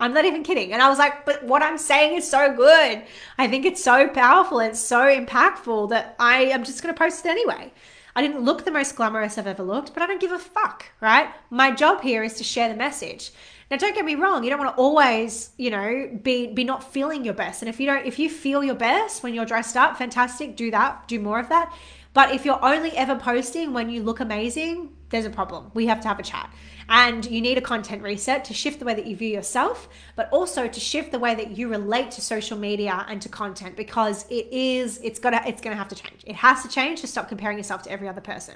I'm 0.00 0.14
not 0.14 0.24
even 0.24 0.44
kidding. 0.44 0.72
And 0.72 0.80
I 0.80 0.88
was 0.88 0.98
like, 0.98 1.26
but 1.26 1.42
what 1.44 1.62
I'm 1.62 1.76
saying 1.78 2.16
is 2.16 2.30
so 2.30 2.54
good. 2.54 3.02
I 3.36 3.48
think 3.48 3.66
it's 3.66 3.82
so 3.82 4.08
powerful 4.08 4.60
and 4.60 4.76
so 4.76 5.00
impactful 5.00 5.90
that 5.90 6.14
I 6.18 6.44
am 6.44 6.64
just 6.64 6.82
going 6.82 6.94
to 6.94 6.98
post 6.98 7.24
it 7.26 7.30
anyway. 7.30 7.72
I 8.14 8.22
didn't 8.22 8.44
look 8.44 8.64
the 8.64 8.70
most 8.70 8.96
glamorous 8.96 9.38
I've 9.38 9.46
ever 9.46 9.62
looked, 9.62 9.94
but 9.94 10.02
I 10.02 10.06
don't 10.06 10.20
give 10.20 10.32
a 10.32 10.38
fuck, 10.38 10.86
right? 11.00 11.28
My 11.50 11.70
job 11.70 12.00
here 12.00 12.22
is 12.22 12.34
to 12.34 12.44
share 12.44 12.68
the 12.68 12.74
message. 12.74 13.32
Now, 13.70 13.76
don't 13.76 13.94
get 13.94 14.04
me 14.04 14.14
wrong. 14.14 14.44
You 14.44 14.50
don't 14.50 14.58
want 14.58 14.74
to 14.74 14.80
always, 14.80 15.50
you 15.58 15.70
know, 15.70 16.10
be 16.22 16.46
be 16.46 16.64
not 16.64 16.92
feeling 16.92 17.24
your 17.24 17.34
best. 17.34 17.60
And 17.60 17.68
if 17.68 17.78
you 17.78 17.86
don't, 17.86 18.06
if 18.06 18.18
you 18.18 18.30
feel 18.30 18.64
your 18.64 18.74
best 18.74 19.22
when 19.22 19.34
you're 19.34 19.44
dressed 19.44 19.76
up, 19.76 19.98
fantastic. 19.98 20.56
Do 20.56 20.70
that. 20.70 21.06
Do 21.06 21.20
more 21.20 21.38
of 21.38 21.50
that. 21.50 21.72
But 22.14 22.32
if 22.34 22.44
you're 22.44 22.64
only 22.64 22.96
ever 22.96 23.16
posting 23.16 23.72
when 23.72 23.90
you 23.90 24.02
look 24.02 24.20
amazing, 24.20 24.96
there's 25.10 25.26
a 25.26 25.30
problem. 25.30 25.70
We 25.74 25.86
have 25.86 26.00
to 26.00 26.08
have 26.08 26.18
a 26.18 26.22
chat. 26.22 26.52
And 26.88 27.24
you 27.26 27.42
need 27.42 27.58
a 27.58 27.60
content 27.60 28.02
reset 28.02 28.46
to 28.46 28.54
shift 28.54 28.78
the 28.78 28.86
way 28.86 28.94
that 28.94 29.06
you 29.06 29.14
view 29.14 29.28
yourself, 29.28 29.88
but 30.16 30.30
also 30.32 30.66
to 30.66 30.80
shift 30.80 31.12
the 31.12 31.18
way 31.18 31.34
that 31.34 31.56
you 31.56 31.68
relate 31.68 32.10
to 32.12 32.22
social 32.22 32.56
media 32.56 33.04
and 33.08 33.20
to 33.20 33.28
content 33.28 33.76
because 33.76 34.24
it 34.30 34.48
is, 34.50 34.98
it's 35.02 35.18
gotta, 35.18 35.46
it's 35.46 35.60
gonna 35.60 35.76
have 35.76 35.88
to 35.88 35.94
change. 35.94 36.24
It 36.26 36.36
has 36.36 36.62
to 36.62 36.68
change 36.68 37.02
to 37.02 37.06
stop 37.06 37.28
comparing 37.28 37.58
yourself 37.58 37.82
to 37.82 37.90
every 37.90 38.08
other 38.08 38.22
person. 38.22 38.54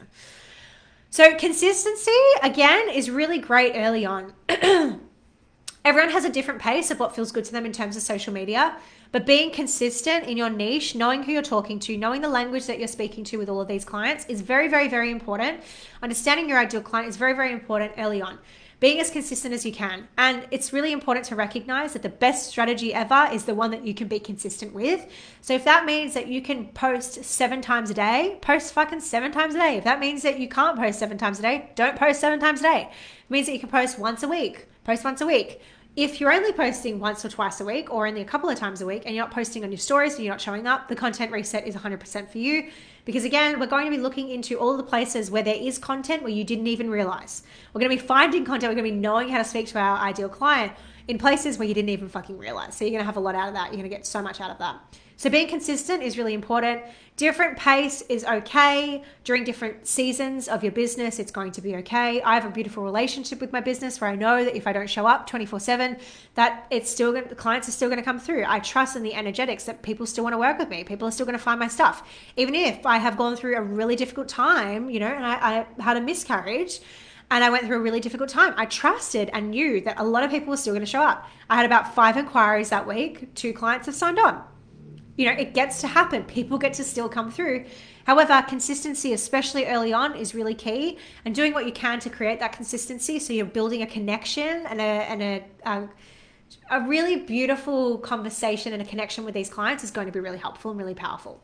So, 1.12 1.34
consistency, 1.36 2.10
again, 2.42 2.88
is 2.88 3.10
really 3.10 3.38
great 3.38 3.74
early 3.74 4.06
on. 4.06 4.32
Everyone 4.48 6.10
has 6.10 6.24
a 6.24 6.30
different 6.30 6.58
pace 6.58 6.90
of 6.90 6.98
what 6.98 7.14
feels 7.14 7.30
good 7.30 7.44
to 7.44 7.52
them 7.52 7.66
in 7.66 7.72
terms 7.72 7.98
of 7.98 8.02
social 8.02 8.32
media, 8.32 8.78
but 9.10 9.26
being 9.26 9.50
consistent 9.50 10.24
in 10.24 10.38
your 10.38 10.48
niche, 10.48 10.94
knowing 10.94 11.22
who 11.22 11.32
you're 11.32 11.42
talking 11.42 11.78
to, 11.80 11.98
knowing 11.98 12.22
the 12.22 12.30
language 12.30 12.64
that 12.64 12.78
you're 12.78 12.88
speaking 12.88 13.24
to 13.24 13.36
with 13.36 13.50
all 13.50 13.60
of 13.60 13.68
these 13.68 13.84
clients 13.84 14.24
is 14.24 14.40
very, 14.40 14.68
very, 14.68 14.88
very 14.88 15.10
important. 15.10 15.60
Understanding 16.02 16.48
your 16.48 16.58
ideal 16.58 16.80
client 16.80 17.10
is 17.10 17.18
very, 17.18 17.34
very 17.34 17.52
important 17.52 17.92
early 17.98 18.22
on 18.22 18.38
being 18.82 18.98
as 18.98 19.10
consistent 19.10 19.54
as 19.54 19.64
you 19.64 19.70
can. 19.70 20.08
And 20.18 20.44
it's 20.50 20.72
really 20.72 20.90
important 20.90 21.24
to 21.26 21.36
recognize 21.36 21.92
that 21.92 22.02
the 22.02 22.08
best 22.08 22.48
strategy 22.48 22.92
ever 22.92 23.28
is 23.32 23.44
the 23.44 23.54
one 23.54 23.70
that 23.70 23.86
you 23.86 23.94
can 23.94 24.08
be 24.08 24.18
consistent 24.18 24.74
with. 24.74 25.06
So 25.40 25.54
if 25.54 25.62
that 25.66 25.84
means 25.84 26.14
that 26.14 26.26
you 26.26 26.42
can 26.42 26.66
post 26.66 27.22
seven 27.22 27.62
times 27.62 27.90
a 27.90 27.94
day, 27.94 28.38
post 28.40 28.72
fucking 28.72 28.98
seven 28.98 29.30
times 29.30 29.54
a 29.54 29.58
day. 29.58 29.76
If 29.76 29.84
that 29.84 30.00
means 30.00 30.22
that 30.22 30.40
you 30.40 30.48
can't 30.48 30.76
post 30.76 30.98
seven 30.98 31.16
times 31.16 31.38
a 31.38 31.42
day, 31.42 31.70
don't 31.76 31.96
post 31.96 32.20
seven 32.20 32.40
times 32.40 32.58
a 32.58 32.64
day. 32.64 32.88
It 32.90 33.30
means 33.30 33.46
that 33.46 33.52
you 33.52 33.60
can 33.60 33.68
post 33.68 34.00
once 34.00 34.24
a 34.24 34.28
week, 34.28 34.66
post 34.82 35.04
once 35.04 35.20
a 35.20 35.26
week 35.26 35.60
if 35.94 36.20
you're 36.20 36.32
only 36.32 36.52
posting 36.52 36.98
once 36.98 37.22
or 37.24 37.28
twice 37.28 37.60
a 37.60 37.64
week 37.64 37.92
or 37.92 38.06
only 38.06 38.22
a 38.22 38.24
couple 38.24 38.48
of 38.48 38.58
times 38.58 38.80
a 38.80 38.86
week 38.86 39.02
and 39.04 39.14
you're 39.14 39.24
not 39.24 39.32
posting 39.32 39.62
on 39.62 39.70
your 39.70 39.78
stories 39.78 40.14
and 40.14 40.24
you're 40.24 40.32
not 40.32 40.40
showing 40.40 40.66
up, 40.66 40.88
the 40.88 40.96
content 40.96 41.30
reset 41.30 41.66
is 41.66 41.74
100% 41.74 42.30
for 42.30 42.38
you. 42.38 42.70
Because 43.04 43.24
again, 43.24 43.58
we're 43.58 43.66
going 43.66 43.84
to 43.86 43.90
be 43.90 43.98
looking 43.98 44.30
into 44.30 44.58
all 44.58 44.76
the 44.76 44.82
places 44.82 45.30
where 45.30 45.42
there 45.42 45.56
is 45.56 45.78
content 45.78 46.22
where 46.22 46.32
you 46.32 46.44
didn't 46.44 46.68
even 46.68 46.88
realize. 46.88 47.42
We're 47.72 47.80
going 47.80 47.90
to 47.90 48.00
be 48.00 48.06
finding 48.06 48.44
content, 48.44 48.70
we're 48.70 48.80
going 48.80 48.90
to 48.90 48.94
be 48.94 49.00
knowing 49.00 49.28
how 49.28 49.38
to 49.38 49.44
speak 49.44 49.66
to 49.68 49.78
our 49.78 49.98
ideal 49.98 50.28
client 50.28 50.72
in 51.08 51.18
places 51.18 51.58
where 51.58 51.66
you 51.66 51.74
didn't 51.74 51.88
even 51.88 52.08
fucking 52.08 52.38
realize. 52.38 52.76
So 52.76 52.84
you're 52.84 52.92
going 52.92 53.00
to 53.02 53.06
have 53.06 53.16
a 53.16 53.20
lot 53.20 53.34
out 53.34 53.48
of 53.48 53.54
that. 53.54 53.66
You're 53.66 53.78
going 53.78 53.90
to 53.90 53.96
get 53.96 54.06
so 54.06 54.22
much 54.22 54.40
out 54.40 54.50
of 54.50 54.58
that. 54.58 54.76
So 55.16 55.30
being 55.30 55.48
consistent 55.48 56.02
is 56.02 56.18
really 56.18 56.34
important. 56.34 56.82
Different 57.16 57.58
pace 57.58 58.02
is 58.08 58.24
okay. 58.24 59.02
During 59.22 59.44
different 59.44 59.86
seasons 59.86 60.48
of 60.48 60.62
your 60.62 60.72
business, 60.72 61.18
it's 61.18 61.30
going 61.30 61.52
to 61.52 61.60
be 61.60 61.76
okay. 61.76 62.22
I 62.22 62.34
have 62.34 62.46
a 62.46 62.50
beautiful 62.50 62.82
relationship 62.82 63.38
with 63.38 63.52
my 63.52 63.60
business 63.60 64.00
where 64.00 64.08
I 64.10 64.16
know 64.16 64.44
that 64.44 64.56
if 64.56 64.66
I 64.66 64.72
don't 64.72 64.88
show 64.88 65.06
up 65.06 65.28
24/7, 65.28 66.00
that 66.34 66.66
it's 66.70 66.90
still 66.90 67.12
going 67.12 67.28
the 67.28 67.34
clients 67.34 67.68
are 67.68 67.72
still 67.72 67.90
going 67.90 67.98
to 67.98 68.04
come 68.04 68.18
through. 68.18 68.44
I 68.48 68.60
trust 68.60 68.96
in 68.96 69.02
the 69.02 69.14
energetics 69.14 69.64
that 69.64 69.82
people 69.82 70.06
still 70.06 70.24
want 70.24 70.32
to 70.34 70.38
work 70.38 70.58
with 70.58 70.70
me. 70.70 70.84
People 70.84 71.06
are 71.06 71.10
still 71.10 71.26
going 71.26 71.38
to 71.38 71.44
find 71.44 71.60
my 71.60 71.68
stuff. 71.68 72.02
Even 72.36 72.54
if 72.54 72.86
I 72.86 72.96
have 72.96 73.18
gone 73.18 73.36
through 73.36 73.56
a 73.56 73.62
really 73.62 73.94
difficult 73.94 74.28
time, 74.28 74.88
you 74.88 74.98
know, 74.98 75.06
and 75.06 75.26
I, 75.26 75.66
I 75.78 75.82
had 75.82 75.98
a 75.98 76.00
miscarriage, 76.00 76.80
and 77.30 77.44
I 77.44 77.50
went 77.50 77.66
through 77.66 77.76
a 77.76 77.80
really 77.80 78.00
difficult 78.00 78.30
time. 78.30 78.54
I 78.56 78.64
trusted 78.64 79.30
and 79.34 79.50
knew 79.50 79.82
that 79.82 80.00
a 80.00 80.04
lot 80.04 80.22
of 80.22 80.30
people 80.30 80.48
were 80.48 80.56
still 80.56 80.72
going 80.72 80.84
to 80.84 80.90
show 80.90 81.02
up. 81.02 81.28
I 81.50 81.56
had 81.56 81.66
about 81.66 81.94
five 81.94 82.16
inquiries 82.16 82.70
that 82.70 82.86
week. 82.86 83.34
Two 83.34 83.52
clients 83.52 83.86
have 83.86 83.94
signed 83.94 84.18
on 84.18 84.42
you 85.16 85.26
know, 85.26 85.32
it 85.32 85.54
gets 85.54 85.80
to 85.82 85.86
happen. 85.86 86.24
People 86.24 86.58
get 86.58 86.72
to 86.74 86.84
still 86.84 87.08
come 87.08 87.30
through. 87.30 87.66
However, 88.04 88.42
consistency, 88.48 89.12
especially 89.12 89.66
early 89.66 89.92
on, 89.92 90.16
is 90.16 90.34
really 90.34 90.54
key, 90.54 90.98
and 91.24 91.34
doing 91.34 91.52
what 91.52 91.66
you 91.66 91.72
can 91.72 92.00
to 92.00 92.10
create 92.10 92.40
that 92.40 92.52
consistency. 92.52 93.18
So 93.18 93.32
you're 93.32 93.46
building 93.46 93.82
a 93.82 93.86
connection 93.86 94.66
and 94.66 94.80
a 94.80 94.84
and 94.84 95.22
a, 95.22 95.88
a, 96.70 96.80
really 96.86 97.16
beautiful 97.16 97.98
conversation 97.98 98.72
and 98.72 98.82
a 98.82 98.84
connection 98.84 99.24
with 99.24 99.34
these 99.34 99.48
clients 99.48 99.84
is 99.84 99.90
going 99.90 100.06
to 100.06 100.12
be 100.12 100.20
really 100.20 100.38
helpful 100.38 100.70
and 100.70 100.80
really 100.80 100.94
powerful. 100.94 101.40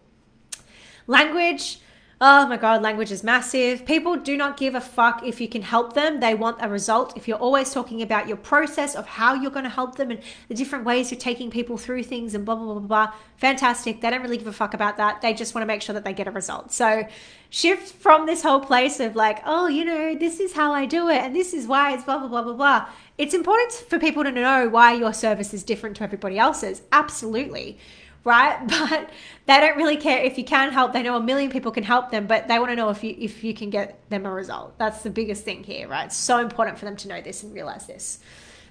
Language 1.07 1.81
Oh 2.21 2.49
my 2.49 2.57
God, 2.57 2.83
language 2.83 3.13
is 3.13 3.23
massive. 3.23 3.87
People 3.87 4.17
do 4.17 4.37
not 4.37 4.57
give 4.57 4.75
a 4.75 4.81
fuck 4.81 5.23
if 5.25 5.41
you 5.41 5.47
can 5.47 5.63
help 5.63 5.93
them. 5.93 6.19
They 6.19 6.35
want 6.35 6.59
a 6.61 6.69
result. 6.69 7.17
If 7.17 7.29
you're 7.29 7.39
always 7.39 7.73
talking 7.73 8.03
about 8.03 8.27
your 8.27 8.37
process 8.37 8.97
of 8.97 9.07
how 9.07 9.35
you're 9.35 9.53
going 9.53 9.63
to 9.63 9.71
help 9.71 9.95
them 9.95 10.11
and 10.11 10.21
the 10.49 10.55
different 10.57 10.85
ways 10.85 11.13
you're 11.13 11.21
taking 11.21 11.49
people 11.49 11.79
through 11.79 12.03
things 12.03 12.35
and 12.35 12.45
blah, 12.45 12.57
blah, 12.57 12.65
blah, 12.65 12.75
blah, 12.81 13.07
blah, 13.07 13.13
fantastic. 13.37 14.01
They 14.01 14.11
don't 14.11 14.23
really 14.23 14.37
give 14.37 14.49
a 14.49 14.53
fuck 14.53 14.75
about 14.75 14.97
that. 14.97 15.23
They 15.23 15.33
just 15.33 15.55
want 15.55 15.63
to 15.63 15.67
make 15.67 15.81
sure 15.81 15.93
that 15.93 16.03
they 16.03 16.13
get 16.13 16.27
a 16.27 16.33
result. 16.33 16.73
So 16.73 17.07
shift 17.51 17.95
from 17.95 18.27
this 18.27 18.43
whole 18.43 18.61
place 18.61 18.99
of 18.99 19.15
like, 19.15 19.39
oh, 19.47 19.69
you 19.69 19.85
know, 19.85 20.17
this 20.17 20.41
is 20.41 20.53
how 20.53 20.73
I 20.73 20.87
do 20.87 21.09
it 21.09 21.23
and 21.23 21.37
this 21.37 21.55
is 21.55 21.69
why 21.69 21.95
it's 21.95 22.03
blah, 22.03 22.19
blah, 22.19 22.27
blah, 22.27 22.43
blah, 22.43 22.55
blah. 22.55 22.89
It's 23.17 23.33
important 23.33 23.73
for 23.89 24.01
people 24.01 24.25
to 24.25 24.33
know 24.33 24.69
why 24.69 24.93
your 24.95 25.13
service 25.13 25.55
is 25.55 25.63
different 25.63 25.95
to 25.99 26.03
everybody 26.03 26.37
else's. 26.37 26.83
Absolutely 26.91 27.79
right? 28.25 28.59
But 28.69 29.11
they 29.47 29.61
don't 29.61 29.77
really 29.77 29.97
care 29.97 30.23
if 30.23 30.37
you 30.37 30.45
can 30.45 30.73
help. 30.73 30.93
They 30.93 31.03
know 31.03 31.17
a 31.17 31.23
million 31.23 31.51
people 31.51 31.73
can 31.73 31.85
help 31.85 32.11
them, 32.11 32.27
but 32.27 32.49
they 32.49 32.59
want 32.59 32.71
to 32.71 32.77
know 32.77 32.91
if 32.91 33.03
you 33.03 33.15
if 33.19 33.43
you 33.43 33.55
can 33.55 33.71
get 33.71 33.99
them 34.11 34.27
a 34.27 34.31
result. 34.31 34.77
That's 34.79 35.03
the 35.03 35.11
biggest 35.11 35.45
thing 35.45 35.65
here, 35.65 35.89
right? 35.89 36.07
It's 36.07 36.17
so 36.17 36.39
important 36.39 36.79
for 36.79 36.85
them 36.85 36.97
to 36.97 37.09
know 37.09 37.21
this 37.21 37.43
and 37.43 37.55
realize 37.55 37.87
this. 37.87 38.21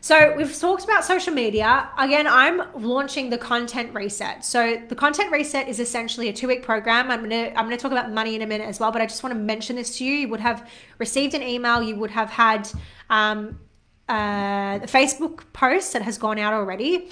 So 0.01 0.35
we've 0.37 0.55
talked 0.57 0.83
about 0.83 1.03
social 1.03 1.33
media. 1.33 1.89
Again, 1.97 2.27
I'm 2.27 2.61
launching 2.75 3.29
the 3.29 3.37
content 3.37 3.93
reset. 3.93 4.45
So 4.45 4.81
the 4.87 4.95
content 4.95 5.31
reset 5.31 5.67
is 5.67 5.79
essentially 5.79 6.29
a 6.29 6.33
two-week 6.33 6.63
program. 6.63 7.09
I'm 7.09 7.21
gonna 7.21 7.51
I'm 7.55 7.65
gonna 7.65 7.77
talk 7.77 7.91
about 7.91 8.11
money 8.11 8.35
in 8.35 8.41
a 8.41 8.47
minute 8.47 8.67
as 8.67 8.79
well, 8.79 8.91
but 8.91 9.01
I 9.01 9.05
just 9.05 9.23
want 9.23 9.33
to 9.33 9.39
mention 9.39 9.75
this 9.75 9.97
to 9.97 10.05
you. 10.05 10.13
You 10.13 10.27
would 10.29 10.39
have 10.39 10.69
received 10.99 11.33
an 11.33 11.41
email. 11.41 11.81
You 11.81 11.95
would 11.95 12.11
have 12.11 12.29
had 12.29 12.69
um, 13.09 13.59
uh, 14.07 14.77
the 14.77 14.87
Facebook 14.87 15.41
post 15.53 15.93
that 15.93 16.03
has 16.03 16.17
gone 16.17 16.37
out 16.37 16.53
already 16.53 17.09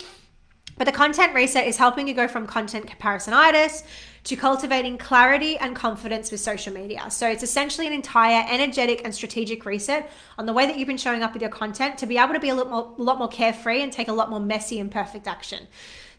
but 0.78 0.86
the 0.86 0.92
content 0.92 1.34
reset 1.34 1.68
is 1.68 1.78
helping 1.78 2.08
you 2.08 2.14
go 2.14 2.28
from 2.28 2.46
content 2.46 2.86
comparisonitis 2.88 3.84
to 4.26 4.36
cultivating 4.36 4.98
clarity 4.98 5.58
and 5.58 5.76
confidence 5.76 6.32
with 6.32 6.40
social 6.40 6.74
media. 6.74 7.10
So 7.10 7.30
it's 7.30 7.44
essentially 7.44 7.86
an 7.88 7.94
entire 7.94 8.46
energetic 8.50 9.02
and 9.06 9.14
strategic 9.14 9.66
reset 9.66 10.12
on 10.38 10.46
the 10.46 10.54
way 10.54 10.66
that 10.66 10.78
you've 10.78 10.88
been 10.88 10.98
showing 10.98 11.22
up 11.22 11.34
with 11.34 11.42
your 11.42 11.52
content 11.52 11.98
to 12.00 12.06
be 12.06 12.18
able 12.18 12.34
to 12.34 12.40
be 12.40 12.50
a 12.50 12.56
lot 12.56 12.70
more, 12.70 12.94
lot 12.98 13.20
more 13.20 13.28
carefree 13.28 13.82
and 13.82 13.92
take 13.92 14.08
a 14.08 14.14
lot 14.14 14.30
more 14.30 14.40
messy 14.40 14.80
and 14.80 14.92
perfect 14.92 15.28
action. 15.28 15.68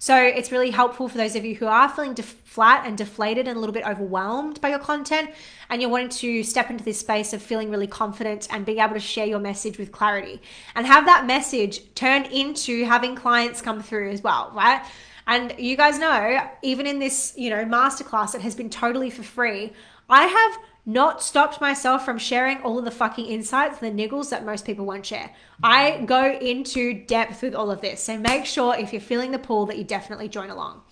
So 0.06 0.16
it's 0.16 0.52
really 0.52 0.70
helpful 0.70 1.08
for 1.08 1.18
those 1.18 1.34
of 1.34 1.44
you 1.44 1.56
who 1.56 1.66
are 1.66 1.88
feeling 1.88 2.14
def- 2.14 2.36
flat 2.44 2.86
and 2.86 2.96
deflated 2.96 3.48
and 3.48 3.56
a 3.56 3.58
little 3.58 3.72
bit 3.72 3.84
overwhelmed 3.84 4.60
by 4.60 4.68
your 4.68 4.78
content, 4.78 5.30
and 5.68 5.82
you're 5.82 5.90
wanting 5.90 6.10
to 6.10 6.44
step 6.44 6.70
into 6.70 6.84
this 6.84 7.00
space 7.00 7.32
of 7.32 7.42
feeling 7.42 7.72
really 7.72 7.88
confident 7.88 8.46
and 8.52 8.64
being 8.64 8.78
able 8.78 8.94
to 8.94 9.00
share 9.00 9.26
your 9.26 9.40
message 9.40 9.78
with 9.78 9.90
clarity 9.90 10.40
and 10.76 10.86
have 10.86 11.06
that 11.06 11.26
message 11.26 11.92
turn 11.96 12.22
into 12.26 12.84
having 12.84 13.16
clients 13.16 13.60
come 13.60 13.82
through 13.82 14.12
as 14.12 14.22
well, 14.22 14.52
right? 14.54 14.80
And 15.26 15.52
you 15.58 15.76
guys 15.76 15.98
know, 15.98 16.40
even 16.62 16.86
in 16.86 17.00
this, 17.00 17.34
you 17.36 17.50
know, 17.50 17.64
masterclass, 17.64 18.36
it 18.36 18.42
has 18.42 18.54
been 18.54 18.70
totally 18.70 19.10
for 19.10 19.24
free. 19.24 19.72
I 20.08 20.26
have 20.26 20.58
not 20.86 21.20
stopped 21.20 21.60
myself 21.60 22.04
from 22.04 22.16
sharing 22.16 22.58
all 22.62 22.78
of 22.78 22.84
the 22.84 22.90
fucking 22.92 23.26
insights, 23.26 23.80
the 23.80 23.90
niggles 23.90 24.30
that 24.30 24.46
most 24.46 24.64
people 24.64 24.86
won't 24.86 25.04
share. 25.04 25.30
I 25.62 26.02
go 26.06 26.32
into 26.32 27.04
depth 27.04 27.42
with 27.42 27.56
all 27.56 27.72
of 27.72 27.80
this. 27.80 28.02
So 28.02 28.16
make 28.16 28.46
sure 28.46 28.76
if 28.76 28.92
you're 28.92 29.00
feeling 29.00 29.32
the 29.32 29.38
pull 29.38 29.66
that 29.66 29.76
you 29.76 29.84
definitely 29.84 30.28
join 30.28 30.48
along. 30.48 30.82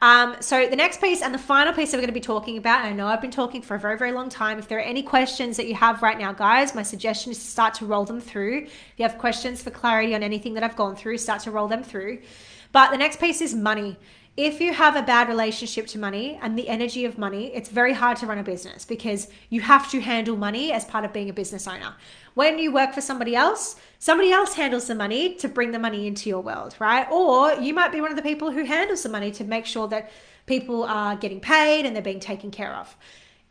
Um, 0.00 0.36
so 0.40 0.66
the 0.66 0.76
next 0.76 1.00
piece 1.00 1.22
and 1.22 1.32
the 1.32 1.38
final 1.38 1.72
piece 1.72 1.90
that 1.90 1.98
we're 1.98 2.02
going 2.02 2.08
to 2.08 2.12
be 2.12 2.20
talking 2.20 2.58
about, 2.58 2.84
I 2.84 2.92
know 2.92 3.06
I've 3.06 3.20
been 3.20 3.30
talking 3.30 3.62
for 3.62 3.74
a 3.74 3.78
very, 3.78 3.96
very 3.96 4.12
long 4.12 4.28
time. 4.28 4.58
If 4.58 4.68
there 4.68 4.78
are 4.78 4.82
any 4.82 5.02
questions 5.02 5.56
that 5.58 5.66
you 5.66 5.74
have 5.74 6.02
right 6.02 6.18
now, 6.18 6.32
guys, 6.32 6.74
my 6.74 6.82
suggestion 6.82 7.32
is 7.32 7.38
to 7.38 7.44
start 7.44 7.74
to 7.74 7.86
roll 7.86 8.04
them 8.04 8.20
through. 8.20 8.64
If 8.64 8.94
you 8.96 9.06
have 9.06 9.18
questions 9.18 9.62
for 9.62 9.70
clarity 9.70 10.14
on 10.14 10.22
anything 10.22 10.54
that 10.54 10.62
I've 10.62 10.76
gone 10.76 10.96
through, 10.96 11.18
start 11.18 11.40
to 11.42 11.50
roll 11.50 11.68
them 11.68 11.82
through. 11.82 12.20
But 12.72 12.90
the 12.90 12.98
next 12.98 13.20
piece 13.20 13.40
is 13.40 13.54
money 13.54 13.96
if 14.36 14.60
you 14.60 14.72
have 14.72 14.96
a 14.96 15.02
bad 15.02 15.28
relationship 15.28 15.86
to 15.88 15.98
money 15.98 16.38
and 16.42 16.58
the 16.58 16.68
energy 16.68 17.04
of 17.04 17.18
money, 17.18 17.54
it's 17.54 17.68
very 17.68 17.92
hard 17.92 18.16
to 18.16 18.26
run 18.26 18.38
a 18.38 18.42
business 18.42 18.84
because 18.84 19.28
you 19.48 19.60
have 19.60 19.88
to 19.92 20.00
handle 20.00 20.36
money 20.36 20.72
as 20.72 20.84
part 20.84 21.04
of 21.04 21.12
being 21.12 21.30
a 21.30 21.32
business 21.32 21.68
owner. 21.68 21.94
When 22.34 22.58
you 22.58 22.72
work 22.72 22.94
for 22.94 23.00
somebody 23.00 23.36
else, 23.36 23.76
somebody 24.00 24.32
else 24.32 24.54
handles 24.54 24.88
the 24.88 24.96
money 24.96 25.36
to 25.36 25.46
bring 25.46 25.70
the 25.70 25.78
money 25.78 26.08
into 26.08 26.28
your 26.28 26.40
world, 26.40 26.74
right? 26.80 27.08
Or 27.12 27.52
you 27.54 27.72
might 27.72 27.92
be 27.92 28.00
one 28.00 28.10
of 28.10 28.16
the 28.16 28.22
people 28.22 28.50
who 28.50 28.64
handles 28.64 29.04
the 29.04 29.08
money 29.08 29.30
to 29.30 29.44
make 29.44 29.66
sure 29.66 29.86
that 29.88 30.10
people 30.46 30.82
are 30.82 31.14
getting 31.14 31.38
paid 31.38 31.86
and 31.86 31.94
they're 31.94 32.02
being 32.02 32.18
taken 32.18 32.50
care 32.50 32.74
of. 32.74 32.96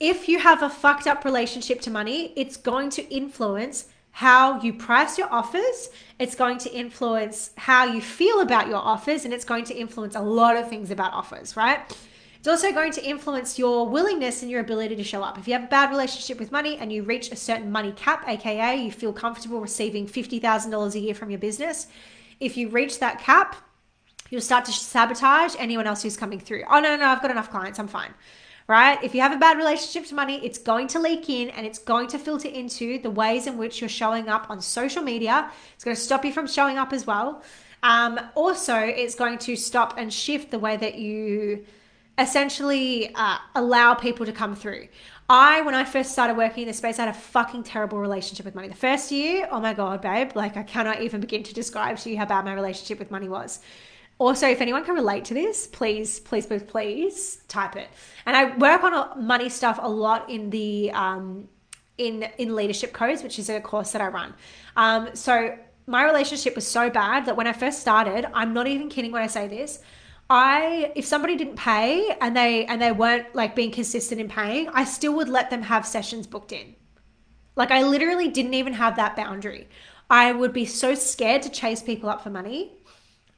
If 0.02 0.28
you 0.28 0.40
have 0.40 0.62
a 0.64 0.70
fucked 0.70 1.08
up 1.08 1.24
relationship 1.24 1.80
to 1.82 1.92
money, 1.92 2.34
it's 2.36 2.58
going 2.58 2.90
to 2.92 3.04
influence 3.04 3.88
how 4.14 4.62
you 4.62 4.72
price 4.72 5.18
your 5.18 5.28
offers. 5.34 5.90
It's 6.20 6.36
going 6.36 6.60
to 6.60 6.72
influence 6.72 7.50
how 7.58 7.86
you 7.86 8.00
feel 8.00 8.42
about 8.42 8.68
your 8.68 8.78
offers, 8.78 9.26
and 9.26 9.34
it's 9.34 9.44
going 9.44 9.66
to 9.66 9.74
influence 9.74 10.16
a 10.16 10.22
lot 10.22 10.56
of 10.56 10.70
things 10.70 10.92
about 10.92 11.14
offers, 11.14 11.58
right? 11.58 11.80
It's 12.38 12.48
also 12.48 12.72
going 12.72 12.92
to 12.94 13.04
influence 13.04 13.58
your 13.58 13.88
willingness 13.90 14.44
and 14.44 14.52
your 14.52 14.62
ability 14.62 14.96
to 14.98 15.04
show 15.04 15.24
up. 15.24 15.40
If 15.40 15.48
you 15.48 15.54
have 15.54 15.64
a 15.64 15.68
bad 15.68 15.90
relationship 15.90 16.40
with 16.40 16.52
money 16.52 16.78
and 16.78 16.94
you 16.94 17.02
reach 17.02 17.32
a 17.32 17.36
certain 17.36 17.72
money 17.72 17.92
cap, 17.94 18.24
aka 18.28 18.76
you 18.76 18.92
feel 18.92 19.14
comfortable 19.14 19.60
receiving 19.60 20.06
$50,000 20.06 20.94
a 20.94 21.00
year 21.00 21.16
from 21.16 21.32
your 21.32 21.40
business, 21.40 21.88
if 22.40 22.56
you 22.56 22.70
reach 22.70 23.00
that 23.00 23.20
cap, 23.20 23.56
you'll 24.30 24.42
start 24.42 24.66
to 24.66 24.72
sabotage 24.72 25.56
anyone 25.58 25.88
else 25.88 26.04
who's 26.04 26.18
coming 26.18 26.40
through. 26.40 26.64
Oh, 26.70 26.80
no, 26.80 26.96
no, 26.96 27.08
I've 27.08 27.22
got 27.22 27.32
enough 27.32 27.50
clients, 27.50 27.80
I'm 27.80 27.88
fine 27.88 28.14
right? 28.68 29.04
If 29.04 29.14
you 29.14 29.22
have 29.22 29.32
a 29.32 29.38
bad 29.38 29.58
relationship 29.58 30.08
to 30.10 30.16
money, 30.16 30.40
it's 30.44 30.58
going 30.58 30.88
to 30.90 31.00
leak 31.00 31.30
in 31.30 31.50
and 31.50 31.66
it's 31.66 31.80
going 31.80 32.08
to 32.10 32.20
filter 32.20 32.48
into 32.48 33.00
the 33.00 33.10
ways 33.10 33.48
in 33.48 33.58
which 33.58 33.82
you're 33.82 33.90
showing 33.90 34.30
up 34.30 34.50
on 34.50 34.62
social 34.62 35.04
media. 35.04 35.52
It's 35.76 35.84
going 35.84 35.96
to 35.96 36.02
stop 36.02 36.24
you 36.24 36.32
from 36.32 36.48
showing 36.48 36.78
up 36.78 36.94
as 36.94 37.06
well. 37.06 37.44
Um, 37.84 38.20
also, 38.36 38.76
it's 38.76 39.16
going 39.16 39.38
to 39.40 39.56
stop 39.56 39.96
and 39.98 40.12
shift 40.14 40.52
the 40.52 40.60
way 40.60 40.78
that 40.78 40.96
you 40.96 41.66
essentially 42.18 43.14
uh, 43.16 43.38
allow 43.56 43.94
people 43.94 44.26
to 44.26 44.32
come 44.32 44.56
through. 44.56 44.88
I, 45.30 45.62
when 45.62 45.74
I 45.74 45.84
first 45.84 46.12
started 46.12 46.38
working 46.38 46.64
in 46.64 46.68
this 46.68 46.78
space, 46.78 47.00
I 47.00 47.06
had 47.06 47.16
a 47.16 47.18
fucking 47.18 47.64
terrible 47.64 47.98
relationship 47.98 48.46
with 48.46 48.56
money. 48.56 48.68
The 48.68 48.76
first 48.76 49.12
year, 49.12 49.48
oh 49.52 49.60
my 49.60 49.74
God, 49.74 50.02
babe, 50.02 50.32
like 50.36 50.58
I 50.58 50.64
cannot 50.64 51.02
even 51.02 51.22
begin 51.22 51.44
to 51.44 51.54
describe 51.54 51.98
to 52.00 52.10
you 52.10 52.18
how 52.18 52.26
bad 52.26 52.46
my 52.46 52.54
relationship 52.54 53.00
with 53.00 53.10
money 53.10 53.30
was. 53.30 53.60
Also, 54.24 54.48
if 54.48 54.62
anyone 54.62 54.86
can 54.86 54.96
relate 54.96 55.26
to 55.26 55.34
this, 55.34 55.68
please, 55.68 56.22
please, 56.22 56.46
please, 56.46 56.64
please 56.64 57.42
type 57.50 57.76
it. 57.76 57.90
And 58.26 58.38
I 58.38 58.56
work 58.56 58.82
on 58.82 59.22
money 59.22 59.50
stuff 59.50 59.78
a 59.82 59.90
lot 59.90 60.30
in 60.30 60.50
the 60.50 60.92
um, 60.94 61.50
in 61.98 62.26
in 62.38 62.56
leadership 62.56 62.94
codes, 62.94 63.22
which 63.22 63.38
is 63.38 63.50
a 63.50 63.60
course 63.60 63.92
that 63.92 64.02
I 64.02 64.08
run. 64.08 64.34
Um, 64.78 65.10
so 65.14 65.58
my 65.88 66.06
relationship 66.06 66.56
was 66.56 66.66
so 66.66 66.90
bad 66.90 67.26
that 67.26 67.36
when 67.36 67.48
I 67.48 67.52
first 67.52 67.82
started, 67.82 68.26
I'm 68.34 68.54
not 68.54 68.66
even 68.66 68.88
kidding 68.88 69.12
when 69.12 69.22
I 69.22 69.28
say 69.28 69.50
this. 69.50 69.82
I 70.30 70.94
if 70.96 71.04
somebody 71.04 71.36
didn't 71.36 71.58
pay 71.58 72.16
and 72.22 72.34
they 72.34 72.66
and 72.68 72.82
they 72.82 72.94
weren't 72.94 73.36
like 73.36 73.58
being 73.58 73.72
consistent 73.72 74.22
in 74.22 74.30
paying, 74.30 74.70
I 74.70 74.86
still 74.86 75.14
would 75.18 75.28
let 75.28 75.50
them 75.50 75.64
have 75.64 75.86
sessions 75.86 76.28
booked 76.28 76.54
in. 76.54 76.76
Like 77.58 77.72
I 77.72 77.84
literally 77.84 78.30
didn't 78.30 78.54
even 78.54 78.72
have 78.72 78.96
that 78.96 79.18
boundary. 79.18 79.68
I 80.10 80.32
would 80.32 80.54
be 80.54 80.64
so 80.64 80.96
scared 80.96 81.42
to 81.42 81.50
chase 81.50 81.82
people 81.82 82.10
up 82.10 82.24
for 82.24 82.30
money 82.30 82.72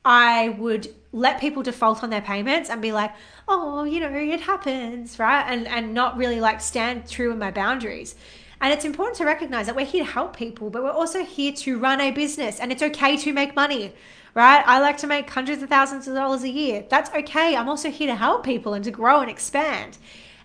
I 0.06 0.49
would 0.49 0.93
let 1.12 1.41
people 1.41 1.64
default 1.64 2.03
on 2.03 2.12
their 2.12 2.22
payments 2.22 2.70
and 2.70 2.82
be 2.82 2.91
like, 2.91 3.12
oh, 3.47 3.84
you 3.84 3.99
know, 3.99 4.14
it 4.14 4.41
happens, 4.41 5.18
right? 5.18 5.43
And 5.47 5.68
and 5.68 5.93
not 5.93 6.16
really 6.18 6.39
like 6.39 6.62
stand 6.62 7.10
true 7.10 7.32
in 7.32 7.39
my 7.39 7.51
boundaries. 7.51 8.16
And 8.62 8.72
it's 8.72 8.86
important 8.86 9.18
to 9.18 9.26
recognize 9.26 9.66
that 9.66 9.76
we're 9.76 9.86
here 9.86 10.06
to 10.06 10.12
help 10.12 10.36
people, 10.36 10.70
but 10.70 10.84
we're 10.84 10.91
also 10.91 11.24
here 11.24 11.51
to 11.51 11.78
run 11.78 11.99
a 11.99 12.12
business 12.12 12.60
and 12.60 12.72
it's 12.72 12.82
okay 12.82 13.18
to 13.18 13.34
make 13.34 13.56
money, 13.56 13.93
right? 14.34 14.64
I 14.66 14.80
like 14.80 14.97
to 14.99 15.08
make 15.08 15.30
hundreds 15.30 15.62
of 15.62 15.70
thousands 15.70 16.08
of 16.08 16.16
dollars 16.16 16.43
a 16.43 16.49
year. 16.49 16.86
That's 16.89 17.10
okay. 17.12 17.56
I'm 17.56 17.68
also 17.68 17.91
here 17.91 18.08
to 18.08 18.16
help 18.16 18.45
people 18.45 18.74
and 18.74 18.84
to 18.86 18.91
grow 18.91 19.20
and 19.22 19.30
expand. 19.30 19.97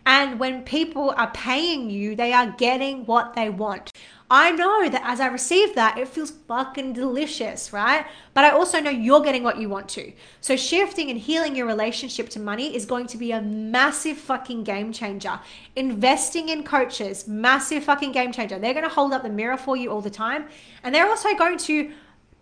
And 0.06 0.40
when 0.40 0.64
people 0.64 1.10
are 1.16 1.30
paying 1.30 1.88
you, 1.90 2.16
they 2.16 2.32
are 2.32 2.50
getting 2.58 3.06
what 3.06 3.34
they 3.34 3.48
want. 3.48 3.92
I 4.32 4.52
know 4.52 4.88
that 4.88 5.02
as 5.04 5.18
I 5.18 5.26
receive 5.26 5.74
that, 5.74 5.98
it 5.98 6.06
feels 6.06 6.30
fucking 6.30 6.92
delicious, 6.92 7.72
right? 7.72 8.06
But 8.32 8.44
I 8.44 8.50
also 8.50 8.78
know 8.78 8.90
you're 8.90 9.22
getting 9.22 9.42
what 9.42 9.58
you 9.58 9.68
want 9.68 9.88
to. 9.90 10.12
So 10.40 10.54
shifting 10.54 11.10
and 11.10 11.18
healing 11.18 11.56
your 11.56 11.66
relationship 11.66 12.28
to 12.30 12.38
money 12.40 12.76
is 12.76 12.86
going 12.86 13.08
to 13.08 13.18
be 13.18 13.32
a 13.32 13.42
massive 13.42 14.16
fucking 14.16 14.62
game 14.62 14.92
changer. 14.92 15.40
Investing 15.74 16.48
in 16.48 16.62
coaches, 16.62 17.26
massive 17.26 17.82
fucking 17.82 18.12
game 18.12 18.30
changer. 18.30 18.56
They're 18.60 18.72
going 18.72 18.88
to 18.88 18.94
hold 18.94 19.12
up 19.12 19.24
the 19.24 19.30
mirror 19.30 19.56
for 19.56 19.76
you 19.76 19.90
all 19.90 20.00
the 20.00 20.10
time. 20.10 20.46
And 20.84 20.94
they're 20.94 21.08
also 21.08 21.34
going 21.34 21.58
to 21.58 21.90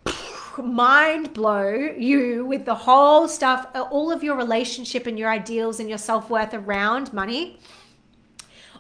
mind 0.63 1.33
blow 1.33 1.71
you 1.71 2.45
with 2.45 2.67
the 2.67 2.75
whole 2.75 3.27
stuff, 3.29 3.67
uh, 3.75 3.81
all 3.91 4.13
of 4.13 4.23
your 4.23 4.37
relationship 4.37 5.07
and 5.07 5.19
your 5.19 5.31
ideals 5.31 5.81
and 5.81 5.89
your 5.89 5.97
self 5.97 6.29
worth 6.29 6.53
around 6.53 7.15
money 7.15 7.59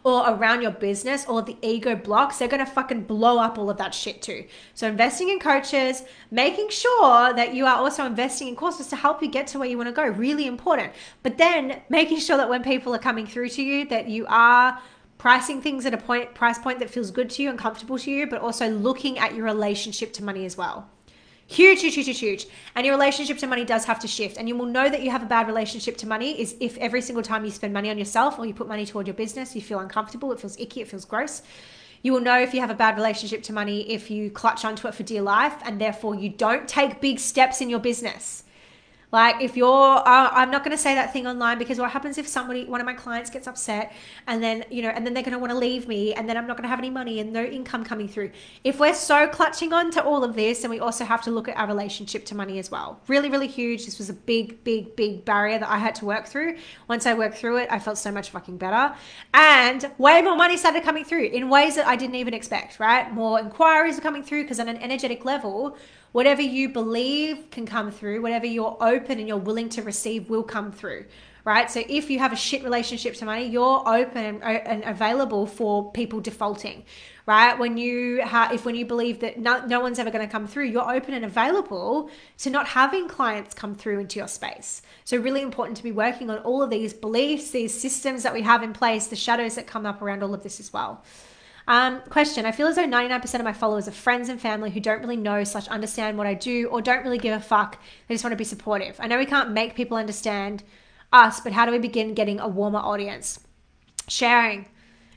or 0.09 0.31
around 0.31 0.63
your 0.63 0.71
business 0.71 1.27
or 1.27 1.43
the 1.43 1.57
ego 1.63 1.95
blocks, 1.95 2.39
they're 2.39 2.49
going 2.49 2.65
to 2.65 2.71
fucking 2.71 3.03
blow 3.03 3.39
up 3.39 3.59
all 3.59 3.69
of 3.69 3.77
that 3.77 3.95
shit 3.95 4.23
too. 4.23 4.45
So 4.75 4.89
investing 4.89 5.29
in 5.29 5.39
coaches, 5.39 6.05
making 6.31 6.71
sure 6.71 7.33
that 7.35 7.55
you 7.55 7.67
are 7.67 7.77
also 7.77 8.07
investing 8.07 8.49
in 8.49 8.57
courses 8.57 8.89
to 8.89 8.97
help 8.97 9.23
you 9.23 9.29
get 9.29 9.47
to 9.49 9.59
where 9.59 9.69
you 9.69 9.77
want 9.77 9.89
to 9.89 9.93
go, 9.93 10.07
really 10.07 10.47
important. 10.47 10.93
But 11.23 11.39
then 11.39 11.83
making 11.89 12.21
sure 12.21 12.37
that 12.37 12.49
when 12.49 12.63
people 12.63 12.95
are 12.95 12.99
coming 12.99 13.27
through 13.27 13.51
to 13.51 13.63
you 13.63 13.87
that 13.89 14.09
you 14.09 14.27
are 14.29 14.81
pricing 15.19 15.61
things 15.61 15.85
at 15.85 15.93
a 15.93 15.99
point 15.99 16.35
price 16.35 16.59
point 16.59 16.79
that 16.79 16.89
feels 16.89 17.11
good 17.11 17.29
to 17.31 17.43
you 17.43 17.51
and 17.51 17.59
comfortable 17.59 17.99
to 17.99 18.11
you, 18.11 18.27
but 18.27 18.41
also 18.41 18.71
looking 18.71 19.19
at 19.19 19.35
your 19.35 19.45
relationship 19.45 20.13
to 20.15 20.25
money 20.25 20.45
as 20.45 20.57
well. 20.57 20.89
Huge, 21.51 21.81
huge, 21.81 21.95
huge, 21.95 22.19
huge. 22.19 22.47
And 22.75 22.85
your 22.85 22.95
relationship 22.95 23.39
to 23.39 23.47
money 23.47 23.65
does 23.65 23.87
have 23.87 23.99
to 24.01 24.07
shift. 24.07 24.37
And 24.37 24.47
you 24.47 24.55
will 24.55 24.67
know 24.67 24.91
that 24.91 25.03
you 25.03 25.11
have 25.11 25.23
a 25.23 25.27
bad 25.27 25.47
relationship 25.47 25.97
to 25.97 26.07
money 26.07 26.39
is 26.39 26.55
if 26.61 26.77
every 26.77 27.01
single 27.01 27.23
time 27.23 27.43
you 27.43 27.51
spend 27.51 27.73
money 27.73 27.89
on 27.89 27.97
yourself 27.97 28.39
or 28.39 28.45
you 28.45 28.53
put 28.53 28.69
money 28.69 28.85
toward 28.85 29.07
your 29.07 29.15
business, 29.15 29.57
you 29.57 29.63
feel 29.63 29.79
uncomfortable, 29.79 30.31
it 30.31 30.41
feels 30.41 30.61
icky, 30.61 30.83
it 30.83 30.89
feels 30.89 31.07
gross. 31.07 31.41
You 32.03 32.13
will 32.13 32.21
know 32.21 32.39
if 32.39 32.53
you 32.53 32.61
have 32.61 32.69
a 32.69 32.75
bad 32.75 32.97
relationship 32.97 33.43
to 33.45 33.55
money 33.55 33.91
if 33.91 34.11
you 34.11 34.31
clutch 34.31 34.63
onto 34.67 34.89
it 34.89 34.95
for 34.95 35.05
dear 35.05 35.23
life 35.23 35.57
and 35.65 35.81
therefore 35.81 36.15
you 36.15 36.29
don't 36.29 36.69
take 36.69 37.01
big 37.01 37.19
steps 37.19 37.63
in 37.63 37.71
your 37.71 37.81
business. 37.81 38.45
Like 39.11 39.41
if 39.41 39.57
you're, 39.57 39.97
uh, 39.97 40.31
I'm 40.33 40.51
not 40.51 40.65
going 40.65 40.77
to 40.77 40.83
say 40.83 40.95
that 40.95 41.13
thing 41.13 41.27
online 41.27 41.59
because 41.59 41.79
what 41.79 41.91
happens 41.91 42.19
if 42.19 42.29
somebody, 42.29 42.65
one 42.67 42.81
of 42.81 42.87
my 42.87 42.93
clients 42.93 43.31
gets 43.31 43.47
upset 43.47 43.93
and 44.27 44.43
then, 44.43 44.65
you 44.71 44.83
know, 44.83 44.91
and 44.91 45.07
then 45.07 45.15
they're 45.15 45.23
going 45.23 45.33
to 45.33 45.39
want 45.39 45.51
to 45.51 45.59
leave 45.59 45.89
me 45.89 46.13
and 46.13 46.29
then 46.29 46.37
I'm 46.37 46.47
not 46.47 46.57
going 46.57 46.65
to 46.65 46.69
have 46.69 46.79
any 46.79 46.91
money 46.91 47.21
and 47.21 47.33
no 47.33 47.43
income 47.43 47.85
coming 47.85 48.07
through. 48.07 48.33
If 48.65 48.79
we're 48.79 48.95
so 48.95 49.27
clutching 49.29 49.73
on 49.73 49.91
to 49.93 50.05
all 50.05 50.25
of 50.25 50.35
this, 50.35 50.61
then 50.61 50.71
we 50.71 50.81
also 50.81 51.05
have 51.05 51.23
to 51.23 51.31
look 51.31 51.49
at 51.49 51.57
our 51.57 51.67
relationship 51.67 52.27
to 52.27 52.35
money 52.35 52.59
as 52.59 52.71
well. 52.71 53.01
Really, 53.09 53.31
really 53.31 53.47
huge. 53.47 53.87
This 53.87 53.99
was 53.99 54.11
a 54.11 54.15
big, 54.15 54.63
big, 54.63 54.95
big 54.95 55.25
barrier 55.25 55.59
that 55.59 55.71
I 55.71 55.79
had 55.79 55.95
to 55.97 56.05
work 56.05 56.27
through. 56.27 56.59
Once 56.87 57.07
I 57.07 57.15
worked 57.15 57.39
through 57.39 57.59
it, 57.59 57.69
I 57.71 57.79
felt 57.79 57.97
so 57.97 58.13
much 58.13 58.29
fucking 58.31 58.59
better. 58.59 58.95
And 59.33 59.91
way 59.97 60.21
more 60.21 60.37
money 60.37 60.59
started 60.59 60.83
coming 60.83 61.05
through 61.05 61.25
in 61.25 61.49
ways 61.49 61.77
that 61.77 61.87
I 61.87 61.97
didn't 61.97 62.17
even 62.17 62.35
expect, 62.35 62.79
right? 62.79 63.11
More 63.13 63.41
inquiries 63.41 63.97
are 63.97 64.03
coming 64.03 64.23
through 64.23 64.43
because 64.43 64.61
on 64.61 64.69
an 64.69 64.77
energetic 64.77 65.25
level, 65.25 65.79
Whatever 66.13 66.43
you 66.43 66.71
believe 66.71 67.51
can 67.51 67.67
come 67.67 67.91
through, 67.91 68.23
whatever 68.23 68.47
you're 68.47 68.77
open 68.81 69.19
and 69.19 69.29
you're 69.29 69.37
willing 69.37 69.69
to 69.71 69.83
receive 69.83 70.31
will 70.31 70.43
come 70.43 70.73
through, 70.73 71.05
right? 71.45 71.71
So 71.71 71.83
if 71.87 72.09
you 72.09 72.19
have 72.19 72.33
a 72.33 72.37
shit 72.37 72.65
relationship 72.65 73.15
to 73.17 73.27
money, 73.27 73.47
you're 73.47 73.83
open 73.87 74.25
and, 74.25 74.43
uh, 74.43 74.47
and 74.47 74.85
available 74.85 75.47
for 75.47 75.93
people 75.93 76.21
defaulting, 76.21 76.85
right? 77.27 77.59
When 77.59 77.77
you 77.77 78.23
if 78.23 78.65
when 78.65 78.75
you 78.75 78.87
believe 78.87 79.21
that 79.21 79.39
no, 79.39 79.65
no 79.67 79.81
one's 79.81 79.99
ever 79.99 80.11
going 80.11 80.27
to 80.27 80.33
come 80.33 80.47
through, 80.47 80.65
you're 80.65 80.91
open 80.91 81.13
and 81.13 81.27
available 81.27 82.11
to 82.39 82.49
not 82.49 82.69
having 82.69 83.07
clients 83.07 83.55
come 83.55 83.75
through 83.75 83.99
into 83.99 84.19
your 84.19 84.29
space. 84.29 84.81
So 85.05 85.19
really 85.19 85.43
important 85.43 85.77
to 85.77 85.83
be 85.83 85.93
working 85.93 86.31
on 86.31 86.39
all 86.39 86.63
of 86.63 86.71
these 86.71 86.95
beliefs, 86.95 87.51
these 87.51 87.79
systems 87.79 88.23
that 88.23 88.33
we 88.33 88.43
have 88.43 88.63
in 88.63 88.73
place, 88.73 89.09
the 89.09 89.17
shadows 89.17 89.57
that 89.57 89.67
come 89.67 89.85
up 89.85 90.01
around 90.01 90.23
all 90.23 90.33
of 90.33 90.43
this 90.43 90.59
as 90.59 90.73
well. 90.73 91.05
Um, 91.69 92.01
question 92.09 92.47
I 92.47 92.53
feel 92.53 92.67
as 92.67 92.77
though 92.77 92.87
99% 92.87 93.35
of 93.35 93.43
my 93.43 93.53
followers 93.53 93.87
are 93.87 93.93
friends 93.93 94.31
and 94.31 94.41
family 94.41 94.71
who 94.71 94.81
don't 94.81 95.01
really 95.01 95.19
know 95.19 95.45
slash 95.45 95.69
understand 95.69 96.17
what 96.17 96.27
I 96.27 96.33
do 96.33 96.67
or 96.69 96.81
don't 96.81 97.05
really 97.05 97.19
give 97.19 97.37
a 97.37 97.41
fuck. 97.41 97.79
They 98.09 98.15
just 98.15 98.25
want 98.25 98.33
to 98.33 98.39
be 98.39 98.45
supportive. 98.45 98.97
I 98.99 99.07
know 99.07 99.19
we 99.19 99.27
can't 99.27 99.51
make 99.51 99.75
people 99.75 99.99
understand 99.99 100.65
us, 101.13 101.41
but 101.41 101.53
how 101.53 101.67
do 101.67 101.73
we 101.73 101.79
begin 101.79 102.15
getting 102.15 102.41
a 102.41 102.49
warmer 102.49 102.79
audience? 102.79 103.41
Sharing. 104.09 104.67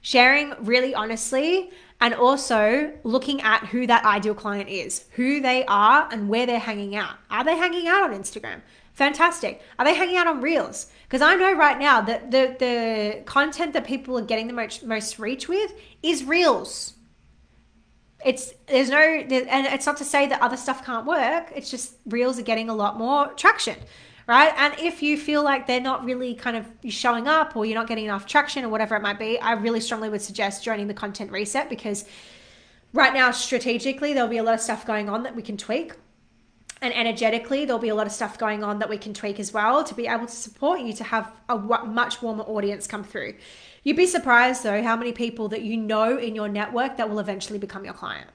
Sharing 0.01 0.53
really 0.59 0.93
honestly 0.93 1.71
and 2.01 2.13
also 2.13 2.91
looking 3.05 3.39
at 3.41 3.67
who 3.67 3.87
that 3.87 4.03
ideal 4.03 4.33
client 4.33 4.67
is, 4.67 5.05
who 5.11 5.39
they 5.39 5.63
are, 5.65 6.09
and 6.11 6.27
where 6.27 6.45
they're 6.45 6.59
hanging 6.59 6.97
out. 6.97 7.15
Are 7.29 7.45
they 7.45 7.55
hanging 7.55 7.87
out 7.87 8.11
on 8.11 8.19
Instagram? 8.19 8.61
Fantastic. 8.93 9.61
Are 9.79 9.85
they 9.85 9.95
hanging 9.95 10.17
out 10.17 10.27
on 10.27 10.41
Reels? 10.41 10.87
Because 11.03 11.21
I 11.21 11.35
know 11.35 11.53
right 11.53 11.79
now 11.79 12.01
that 12.01 12.31
the, 12.31 12.55
the 12.59 13.21
content 13.25 13.73
that 13.73 13.85
people 13.85 14.17
are 14.17 14.23
getting 14.23 14.47
the 14.47 14.53
most, 14.53 14.83
most 14.83 15.17
reach 15.17 15.47
with 15.47 15.73
is 16.03 16.23
Reels. 16.23 16.93
It's 18.23 18.53
there's 18.67 18.89
no 18.91 18.99
and 18.99 19.65
it's 19.65 19.87
not 19.87 19.97
to 19.97 20.05
say 20.05 20.27
that 20.27 20.41
other 20.41 20.57
stuff 20.57 20.85
can't 20.85 21.07
work. 21.07 21.51
It's 21.55 21.71
just 21.71 21.95
Reels 22.05 22.37
are 22.37 22.43
getting 22.43 22.69
a 22.69 22.75
lot 22.75 22.99
more 22.99 23.29
traction, 23.33 23.77
right? 24.27 24.53
And 24.57 24.75
if 24.77 25.01
you 25.01 25.17
feel 25.17 25.43
like 25.43 25.65
they're 25.65 25.81
not 25.81 26.05
really 26.05 26.35
kind 26.35 26.55
of 26.55 26.67
showing 26.91 27.27
up 27.27 27.55
or 27.55 27.65
you're 27.65 27.79
not 27.79 27.87
getting 27.87 28.05
enough 28.05 28.27
traction 28.27 28.63
or 28.63 28.69
whatever 28.69 28.95
it 28.95 29.01
might 29.01 29.17
be, 29.17 29.39
I 29.39 29.53
really 29.53 29.79
strongly 29.79 30.09
would 30.09 30.21
suggest 30.21 30.63
joining 30.63 30.87
the 30.87 30.93
content 30.93 31.31
reset 31.31 31.67
because 31.67 32.05
right 32.93 33.13
now 33.13 33.31
strategically 33.31 34.13
there'll 34.13 34.29
be 34.29 34.37
a 34.37 34.43
lot 34.43 34.53
of 34.53 34.61
stuff 34.61 34.85
going 34.85 35.09
on 35.09 35.23
that 35.23 35.35
we 35.35 35.41
can 35.41 35.57
tweak 35.57 35.93
and 36.81 36.93
energetically 36.93 37.65
there'll 37.65 37.79
be 37.79 37.89
a 37.89 37.95
lot 37.95 38.07
of 38.07 38.13
stuff 38.13 38.37
going 38.37 38.63
on 38.63 38.79
that 38.79 38.89
we 38.89 38.97
can 38.97 39.13
tweak 39.13 39.39
as 39.39 39.53
well 39.53 39.83
to 39.83 39.93
be 39.93 40.07
able 40.07 40.25
to 40.25 40.35
support 40.35 40.81
you 40.81 40.93
to 40.93 41.03
have 41.03 41.31
a 41.49 41.57
much 41.57 42.21
warmer 42.21 42.43
audience 42.43 42.87
come 42.87 43.03
through. 43.03 43.35
You'd 43.83 43.97
be 43.97 44.07
surprised 44.07 44.63
though 44.63 44.81
how 44.81 44.95
many 44.95 45.11
people 45.11 45.47
that 45.49 45.61
you 45.61 45.77
know 45.77 46.17
in 46.17 46.35
your 46.35 46.47
network 46.47 46.97
that 46.97 47.09
will 47.09 47.19
eventually 47.19 47.59
become 47.59 47.85
your 47.85 47.93
client 47.93 48.29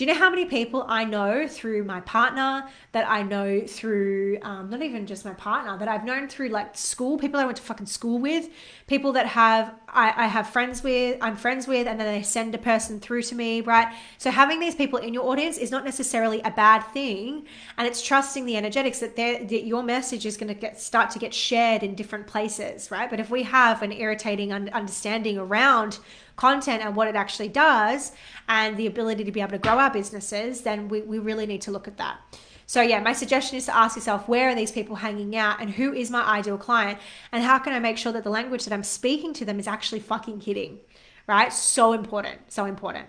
do 0.00 0.06
you 0.06 0.14
know 0.14 0.18
how 0.18 0.30
many 0.30 0.46
people 0.46 0.86
I 0.88 1.04
know 1.04 1.46
through 1.46 1.84
my 1.84 2.00
partner, 2.00 2.66
that 2.92 3.06
I 3.06 3.22
know 3.22 3.66
through 3.66 4.38
um, 4.40 4.70
not 4.70 4.80
even 4.80 5.06
just 5.06 5.26
my 5.26 5.34
partner, 5.34 5.76
that 5.76 5.88
I've 5.88 6.06
known 6.06 6.26
through 6.26 6.48
like 6.48 6.74
school, 6.74 7.18
people 7.18 7.38
I 7.38 7.44
went 7.44 7.58
to 7.58 7.62
fucking 7.62 7.84
school 7.84 8.18
with, 8.18 8.48
people 8.86 9.12
that 9.12 9.26
have 9.26 9.74
I, 9.90 10.14
I 10.16 10.26
have 10.26 10.48
friends 10.48 10.82
with, 10.82 11.18
I'm 11.20 11.36
friends 11.36 11.68
with, 11.68 11.86
and 11.86 12.00
then 12.00 12.06
they 12.06 12.22
send 12.22 12.54
a 12.54 12.58
person 12.58 12.98
through 12.98 13.24
to 13.24 13.34
me, 13.34 13.60
right? 13.60 13.94
So 14.16 14.30
having 14.30 14.58
these 14.58 14.74
people 14.74 14.98
in 15.00 15.12
your 15.12 15.24
audience 15.24 15.58
is 15.58 15.70
not 15.70 15.84
necessarily 15.84 16.40
a 16.40 16.50
bad 16.50 16.80
thing, 16.94 17.46
and 17.76 17.86
it's 17.86 18.00
trusting 18.00 18.46
the 18.46 18.56
energetics 18.56 19.00
that, 19.00 19.16
that 19.16 19.66
your 19.66 19.82
message 19.82 20.24
is 20.24 20.38
going 20.38 20.48
to 20.48 20.54
get 20.54 20.80
start 20.80 21.10
to 21.10 21.18
get 21.18 21.34
shared 21.34 21.82
in 21.82 21.94
different 21.94 22.26
places, 22.26 22.90
right? 22.90 23.10
But 23.10 23.20
if 23.20 23.28
we 23.28 23.42
have 23.42 23.82
an 23.82 23.92
irritating 23.92 24.50
understanding 24.50 25.36
around 25.36 25.98
content 26.40 26.82
and 26.82 26.96
what 26.96 27.06
it 27.06 27.16
actually 27.16 27.48
does 27.48 28.12
and 28.48 28.76
the 28.76 28.86
ability 28.86 29.24
to 29.24 29.32
be 29.32 29.40
able 29.40 29.52
to 29.52 29.58
grow 29.58 29.78
our 29.78 29.90
businesses, 29.90 30.62
then 30.62 30.88
we, 30.88 31.02
we 31.02 31.18
really 31.18 31.46
need 31.46 31.60
to 31.62 31.70
look 31.70 31.86
at 31.86 31.98
that. 31.98 32.18
So, 32.66 32.80
yeah, 32.80 33.00
my 33.00 33.12
suggestion 33.12 33.58
is 33.58 33.66
to 33.66 33.76
ask 33.76 33.96
yourself 33.96 34.28
where 34.28 34.48
are 34.50 34.54
these 34.54 34.70
people 34.70 34.96
hanging 34.96 35.36
out 35.36 35.60
and 35.60 35.68
who 35.68 35.92
is 35.92 36.08
my 36.10 36.22
ideal 36.22 36.56
client 36.56 36.98
and 37.32 37.42
how 37.42 37.58
can 37.58 37.72
I 37.72 37.80
make 37.80 37.98
sure 37.98 38.12
that 38.12 38.24
the 38.24 38.30
language 38.30 38.64
that 38.64 38.72
I'm 38.72 38.84
speaking 38.84 39.34
to 39.34 39.44
them 39.44 39.58
is 39.58 39.66
actually 39.66 40.00
fucking 40.00 40.40
hitting, 40.40 40.78
right? 41.26 41.52
So 41.52 41.92
important, 41.92 42.38
so 42.46 42.64
important. 42.64 43.08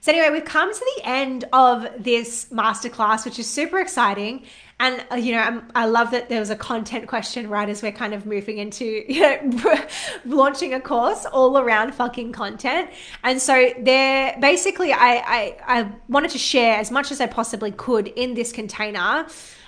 So, 0.00 0.12
anyway, 0.12 0.30
we've 0.30 0.44
come 0.44 0.72
to 0.72 0.84
the 0.96 1.02
end 1.04 1.46
of 1.52 1.88
this 1.98 2.46
masterclass, 2.52 3.24
which 3.24 3.38
is 3.38 3.46
super 3.48 3.78
exciting. 3.80 4.44
And, 4.80 5.04
uh, 5.10 5.16
you 5.16 5.32
know, 5.32 5.40
I'm, 5.40 5.68
i 5.74 5.86
love 5.86 6.12
that 6.12 6.28
there 6.28 6.38
was 6.38 6.50
a 6.50 6.56
content 6.56 7.08
question 7.08 7.48
right 7.50 7.68
as 7.68 7.82
we're 7.82 7.90
kind 7.90 8.14
of 8.14 8.26
moving 8.26 8.58
into, 8.58 8.84
you 9.12 9.20
know, 9.20 9.86
launching 10.24 10.72
a 10.72 10.80
course 10.80 11.26
all 11.26 11.58
around 11.58 11.94
fucking 11.94 12.32
content. 12.32 12.90
And 13.24 13.42
so 13.42 13.72
there, 13.78 14.36
basically, 14.40 14.92
I, 14.92 15.16
I, 15.16 15.56
I 15.66 15.92
wanted 16.08 16.30
to 16.32 16.38
share 16.38 16.76
as 16.76 16.90
much 16.90 17.10
as 17.10 17.20
I 17.20 17.26
possibly 17.26 17.72
could 17.72 18.08
in 18.08 18.34
this 18.34 18.52
container 18.52 19.26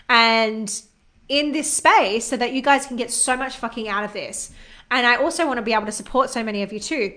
and 0.08 0.82
in 1.28 1.52
this 1.52 1.72
space 1.72 2.26
so 2.26 2.36
that 2.36 2.52
you 2.52 2.62
guys 2.62 2.86
can 2.86 2.96
get 2.96 3.10
so 3.10 3.36
much 3.36 3.56
fucking 3.56 3.88
out 3.88 4.04
of 4.04 4.12
this. 4.12 4.52
And 4.92 5.06
I 5.06 5.16
also 5.16 5.46
want 5.46 5.58
to 5.58 5.62
be 5.62 5.72
able 5.72 5.86
to 5.86 5.92
support 5.92 6.30
so 6.30 6.42
many 6.42 6.62
of 6.62 6.72
you 6.72 6.80
too. 6.80 7.14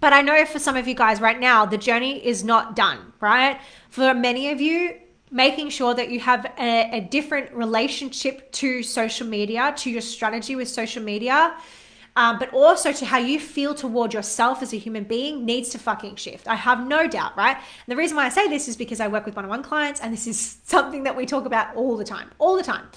But 0.00 0.12
I 0.12 0.22
know 0.22 0.44
for 0.44 0.58
some 0.58 0.76
of 0.76 0.86
you 0.86 0.94
guys 0.94 1.20
right 1.20 1.38
now, 1.38 1.64
the 1.64 1.78
journey 1.78 2.24
is 2.24 2.44
not 2.44 2.76
done, 2.76 3.12
right? 3.20 3.58
For 3.88 4.12
many 4.14 4.50
of 4.50 4.60
you, 4.60 4.96
making 5.30 5.70
sure 5.70 5.94
that 5.94 6.10
you 6.10 6.20
have 6.20 6.46
a, 6.58 6.90
a 6.92 7.00
different 7.00 7.52
relationship 7.52 8.52
to 8.52 8.82
social 8.82 9.26
media, 9.26 9.74
to 9.78 9.90
your 9.90 10.00
strategy 10.00 10.54
with 10.54 10.68
social 10.68 11.02
media. 11.02 11.54
Um, 12.16 12.38
but 12.38 12.52
also 12.54 12.92
to 12.92 13.04
how 13.04 13.18
you 13.18 13.38
feel 13.38 13.74
toward 13.74 14.14
yourself 14.14 14.62
as 14.62 14.72
a 14.72 14.78
human 14.78 15.04
being 15.04 15.44
needs 15.44 15.68
to 15.70 15.78
fucking 15.78 16.16
shift. 16.16 16.48
I 16.48 16.54
have 16.54 16.86
no 16.86 17.06
doubt, 17.06 17.36
right? 17.36 17.56
And 17.56 17.86
the 17.86 17.96
reason 17.96 18.16
why 18.16 18.24
I 18.24 18.30
say 18.30 18.48
this 18.48 18.68
is 18.68 18.76
because 18.76 19.00
I 19.00 19.08
work 19.08 19.26
with 19.26 19.36
one 19.36 19.44
on 19.44 19.50
one 19.50 19.62
clients 19.62 20.00
and 20.00 20.12
this 20.12 20.26
is 20.26 20.58
something 20.64 21.02
that 21.02 21.14
we 21.14 21.26
talk 21.26 21.44
about 21.44 21.76
all 21.76 21.96
the 21.96 22.04
time, 22.04 22.30
all 22.38 22.56
the 22.56 22.62
time. 22.62 22.88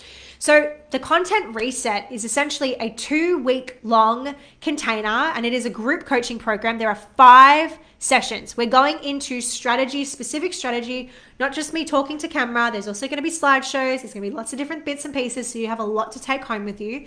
So, 0.42 0.74
the 0.92 1.00
content 1.00 1.54
reset 1.54 2.10
is 2.10 2.24
essentially 2.24 2.76
a 2.76 2.92
two 2.92 3.40
week 3.40 3.78
long 3.84 4.36
container 4.62 5.34
and 5.36 5.46
it 5.46 5.52
is 5.52 5.66
a 5.66 5.70
group 5.70 6.06
coaching 6.06 6.40
program. 6.40 6.78
There 6.78 6.88
are 6.88 6.96
five 6.96 7.78
sessions. 8.00 8.56
We're 8.56 8.68
going 8.68 9.04
into 9.04 9.42
strategy, 9.42 10.06
specific 10.06 10.54
strategy, 10.54 11.10
not 11.42 11.52
just 11.52 11.74
me 11.74 11.84
talking 11.84 12.18
to 12.20 12.30
camera. 12.30 12.72
There's 12.72 12.88
also 12.88 13.08
going 13.08 13.18
to 13.18 13.22
be 13.22 13.32
slideshows, 13.32 14.02
there's 14.02 14.14
going 14.14 14.24
to 14.24 14.30
be 14.30 14.32
lots 14.32 14.54
of 14.54 14.60
different 14.60 14.86
bits 14.86 15.04
and 15.04 15.14
pieces. 15.14 15.52
So, 15.52 15.60
you 15.60 15.68
have 15.68 15.82
a 15.82 15.84
lot 15.84 16.14
to 16.14 16.22
take 16.22 16.46
home 16.46 16.64
with 16.64 16.80
you 16.80 17.06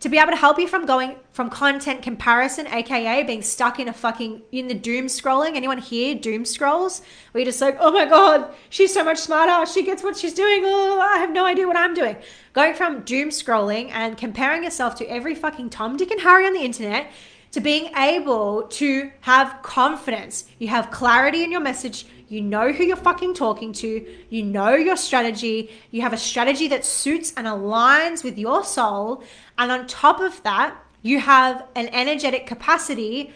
to 0.00 0.08
be 0.08 0.18
able 0.18 0.30
to 0.30 0.36
help 0.36 0.58
you 0.58 0.68
from 0.68 0.86
going 0.86 1.16
from 1.32 1.50
content 1.50 2.02
comparison, 2.02 2.66
aka 2.66 3.22
being 3.22 3.42
stuck 3.42 3.78
in 3.78 3.88
a 3.88 3.92
fucking 3.92 4.42
in 4.52 4.68
the 4.68 4.74
doom 4.74 5.06
scrolling. 5.06 5.56
Anyone 5.56 5.78
here 5.78 6.14
doom 6.14 6.44
scrolls? 6.44 7.02
Where 7.32 7.40
you're 7.40 7.50
just 7.50 7.60
like, 7.60 7.76
oh 7.80 7.90
my 7.90 8.04
god, 8.04 8.54
she's 8.68 8.92
so 8.92 9.04
much 9.04 9.18
smarter. 9.18 9.70
She 9.70 9.82
gets 9.82 10.02
what 10.02 10.16
she's 10.16 10.34
doing. 10.34 10.62
Oh, 10.64 11.00
I 11.00 11.18
have 11.18 11.30
no 11.30 11.44
idea 11.44 11.66
what 11.66 11.76
I'm 11.76 11.94
doing. 11.94 12.16
Going 12.52 12.74
from 12.74 13.02
doom 13.02 13.30
scrolling 13.30 13.90
and 13.92 14.16
comparing 14.16 14.64
yourself 14.64 14.94
to 14.96 15.06
every 15.06 15.34
fucking 15.34 15.70
Tom, 15.70 15.96
Dick, 15.96 16.10
and 16.10 16.20
Harry 16.20 16.46
on 16.46 16.52
the 16.52 16.60
internet 16.60 17.10
to 17.52 17.60
being 17.60 17.90
able 17.96 18.64
to 18.64 19.10
have 19.22 19.62
confidence. 19.62 20.44
You 20.58 20.68
have 20.68 20.90
clarity 20.90 21.42
in 21.42 21.50
your 21.50 21.60
message 21.60 22.06
you 22.28 22.40
know 22.40 22.72
who 22.72 22.84
you're 22.84 22.96
fucking 22.96 23.34
talking 23.34 23.72
to. 23.74 24.04
You 24.30 24.42
know 24.42 24.74
your 24.74 24.96
strategy. 24.96 25.70
You 25.90 26.02
have 26.02 26.12
a 26.12 26.18
strategy 26.18 26.68
that 26.68 26.84
suits 26.84 27.32
and 27.36 27.46
aligns 27.46 28.24
with 28.24 28.36
your 28.38 28.64
soul. 28.64 29.22
And 29.58 29.70
on 29.70 29.86
top 29.86 30.20
of 30.20 30.42
that, 30.42 30.76
you 31.02 31.20
have 31.20 31.64
an 31.76 31.88
energetic 31.88 32.46
capacity 32.46 33.32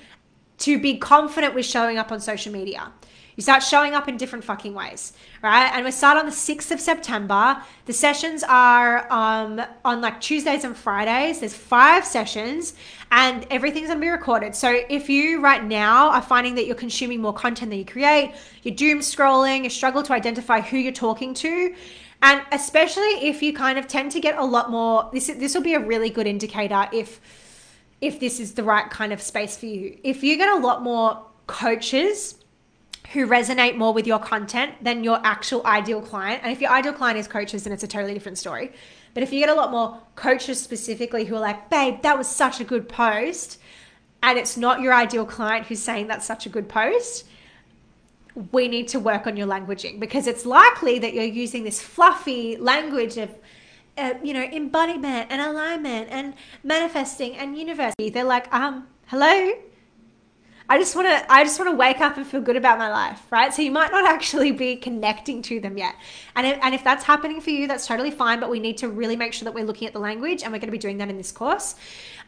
to 0.59 0.78
be 0.78 0.99
confident 0.99 1.55
with 1.55 1.64
showing 1.64 1.99
up 1.99 2.11
on 2.11 2.20
social 2.20 2.53
media. 2.53 2.93
You 3.41 3.43
start 3.43 3.62
showing 3.62 3.95
up 3.95 4.07
in 4.07 4.18
different 4.18 4.45
fucking 4.45 4.74
ways, 4.74 5.14
right? 5.43 5.72
And 5.72 5.86
we 5.86 5.93
start 5.93 6.18
on 6.18 6.26
the 6.26 6.30
6th 6.30 6.70
of 6.72 6.78
September. 6.78 7.57
The 7.86 7.93
sessions 7.95 8.45
are 8.47 9.11
um, 9.11 9.62
on 9.82 10.03
like 10.03 10.20
Tuesdays 10.20 10.62
and 10.62 10.76
Fridays. 10.76 11.41
There's 11.41 11.55
five 11.55 12.05
sessions 12.05 12.74
and 13.11 13.47
everything's 13.51 13.88
gonna 13.88 13.99
be 13.99 14.11
recorded. 14.11 14.55
So 14.55 14.82
if 14.91 15.09
you 15.09 15.41
right 15.41 15.64
now 15.64 16.11
are 16.11 16.20
finding 16.20 16.55
that 16.57 16.66
you're 16.66 16.74
consuming 16.74 17.22
more 17.22 17.32
content 17.32 17.70
than 17.70 17.78
you 17.78 17.86
create, 17.86 18.34
you're 18.62 18.74
doom 18.74 18.99
scrolling, 18.99 19.64
you 19.64 19.70
struggle 19.70 20.03
to 20.03 20.12
identify 20.12 20.61
who 20.61 20.76
you're 20.76 20.93
talking 20.93 21.32
to, 21.32 21.74
and 22.20 22.43
especially 22.53 23.26
if 23.26 23.43
you 23.43 23.55
kind 23.55 23.78
of 23.78 23.88
tend 23.88 24.12
to 24.12 24.20
get 24.20 24.36
a 24.36 24.45
lot 24.45 24.70
more, 24.70 25.09
this 25.14 25.28
this 25.28 25.55
will 25.55 25.62
be 25.62 25.72
a 25.72 25.80
really 25.80 26.11
good 26.11 26.26
indicator 26.26 26.91
if 26.93 27.22
if 28.03 28.20
this 28.20 28.38
is 28.38 28.53
the 28.53 28.62
right 28.62 28.91
kind 28.91 29.14
of 29.14 29.22
space 29.22 29.57
for 29.57 29.64
you. 29.64 29.99
If 30.05 30.22
you 30.22 30.36
get 30.36 30.51
a 30.51 30.57
lot 30.57 30.82
more 30.82 31.24
coaches 31.47 32.34
who 33.13 33.27
resonate 33.27 33.77
more 33.77 33.93
with 33.93 34.07
your 34.07 34.19
content 34.19 34.75
than 34.83 35.03
your 35.03 35.21
actual 35.25 35.67
ideal 35.67 36.01
client. 36.01 36.43
And 36.43 36.53
if 36.53 36.61
your 36.61 36.71
ideal 36.71 36.93
client 36.93 37.19
is 37.19 37.27
coaches, 37.27 37.65
then 37.65 37.73
it's 37.73 37.83
a 37.83 37.89
totally 37.89 38.15
different 38.15 38.39
story. 38.39 38.73
But 39.15 39.25
if 39.25 39.33
you 39.33 39.41
get 39.41 39.49
a 39.49 39.55
lot 39.55 39.73
more 39.73 40.01
coaches 40.15 40.61
specifically 40.61 41.25
who 41.25 41.35
are 41.35 41.41
like, 41.41 41.69
babe, 41.71 42.03
that 42.03 42.17
was 42.17 42.29
such 42.29 42.61
a 42.61 42.65
good 42.65 42.89
post, 42.89 43.59
and 44.23 44.39
it's 44.39 44.57
not 44.57 44.81
your 44.81 44.95
ideal 44.95 45.25
client 45.25 45.67
who's 45.67 45.81
saying 45.81 46.07
that's 46.07 46.25
such 46.25 46.47
a 46.47 46.49
good 46.49 46.69
post, 46.69 47.27
we 48.53 48.69
need 48.69 48.87
to 48.89 49.01
work 49.01 49.27
on 49.27 49.37
your 49.37 49.47
languaging 49.47 49.99
because 49.99 50.27
it's 50.27 50.47
likely 50.47 50.99
that 51.01 51.13
you're 51.13 51.25
using 51.25 51.65
this 51.65 51.81
fluffy 51.81 52.57
language 52.57 53.17
of 53.17 53.31
uh, 53.99 54.15
you 54.23 54.33
know 54.33 54.43
embodiment 54.45 55.27
and 55.31 55.41
alignment 55.43 56.09
and 56.11 56.35
manifesting 56.63 57.37
and 57.37 57.59
universe 57.59 57.93
they're 58.13 58.23
like 58.23 58.53
um 58.55 58.87
hello 59.07 59.53
I 60.71 60.79
just 60.79 60.95
want 60.95 61.09
to 61.09 61.33
I 61.33 61.43
just 61.43 61.59
want 61.59 61.68
to 61.68 61.77
wake 61.77 62.01
up 62.01 62.16
and 62.16 62.25
feel 62.25 62.41
good 62.41 62.55
about 62.55 62.79
my 62.79 62.89
life, 62.89 63.21
right? 63.33 63.53
So 63.53 63.61
you 63.61 63.73
might 63.73 63.91
not 63.91 64.07
actually 64.14 64.53
be 64.53 64.77
connecting 64.77 65.43
to 65.43 65.59
them 65.59 65.77
yet. 65.77 65.97
And 66.37 66.47
if, 66.47 66.59
and 66.62 66.73
if 66.73 66.85
that's 66.85 67.03
happening 67.03 67.41
for 67.41 67.51
you, 67.51 67.66
that's 67.66 67.89
totally 67.89 68.12
fine, 68.12 68.39
but 68.39 68.51
we 68.51 68.61
need 68.61 68.79
to 68.79 68.89
really 68.89 69.16
make 69.16 69.33
sure 69.33 69.45
that 69.47 69.53
we're 69.53 69.64
looking 69.64 69.89
at 69.89 69.93
the 69.93 69.99
language 69.99 70.45
and 70.45 70.53
we're 70.53 70.61
going 70.61 70.68
to 70.68 70.73
be 70.73 70.79
doing 70.79 70.99
that 70.99 71.09
in 71.09 71.16
this 71.16 71.33
course. 71.33 71.75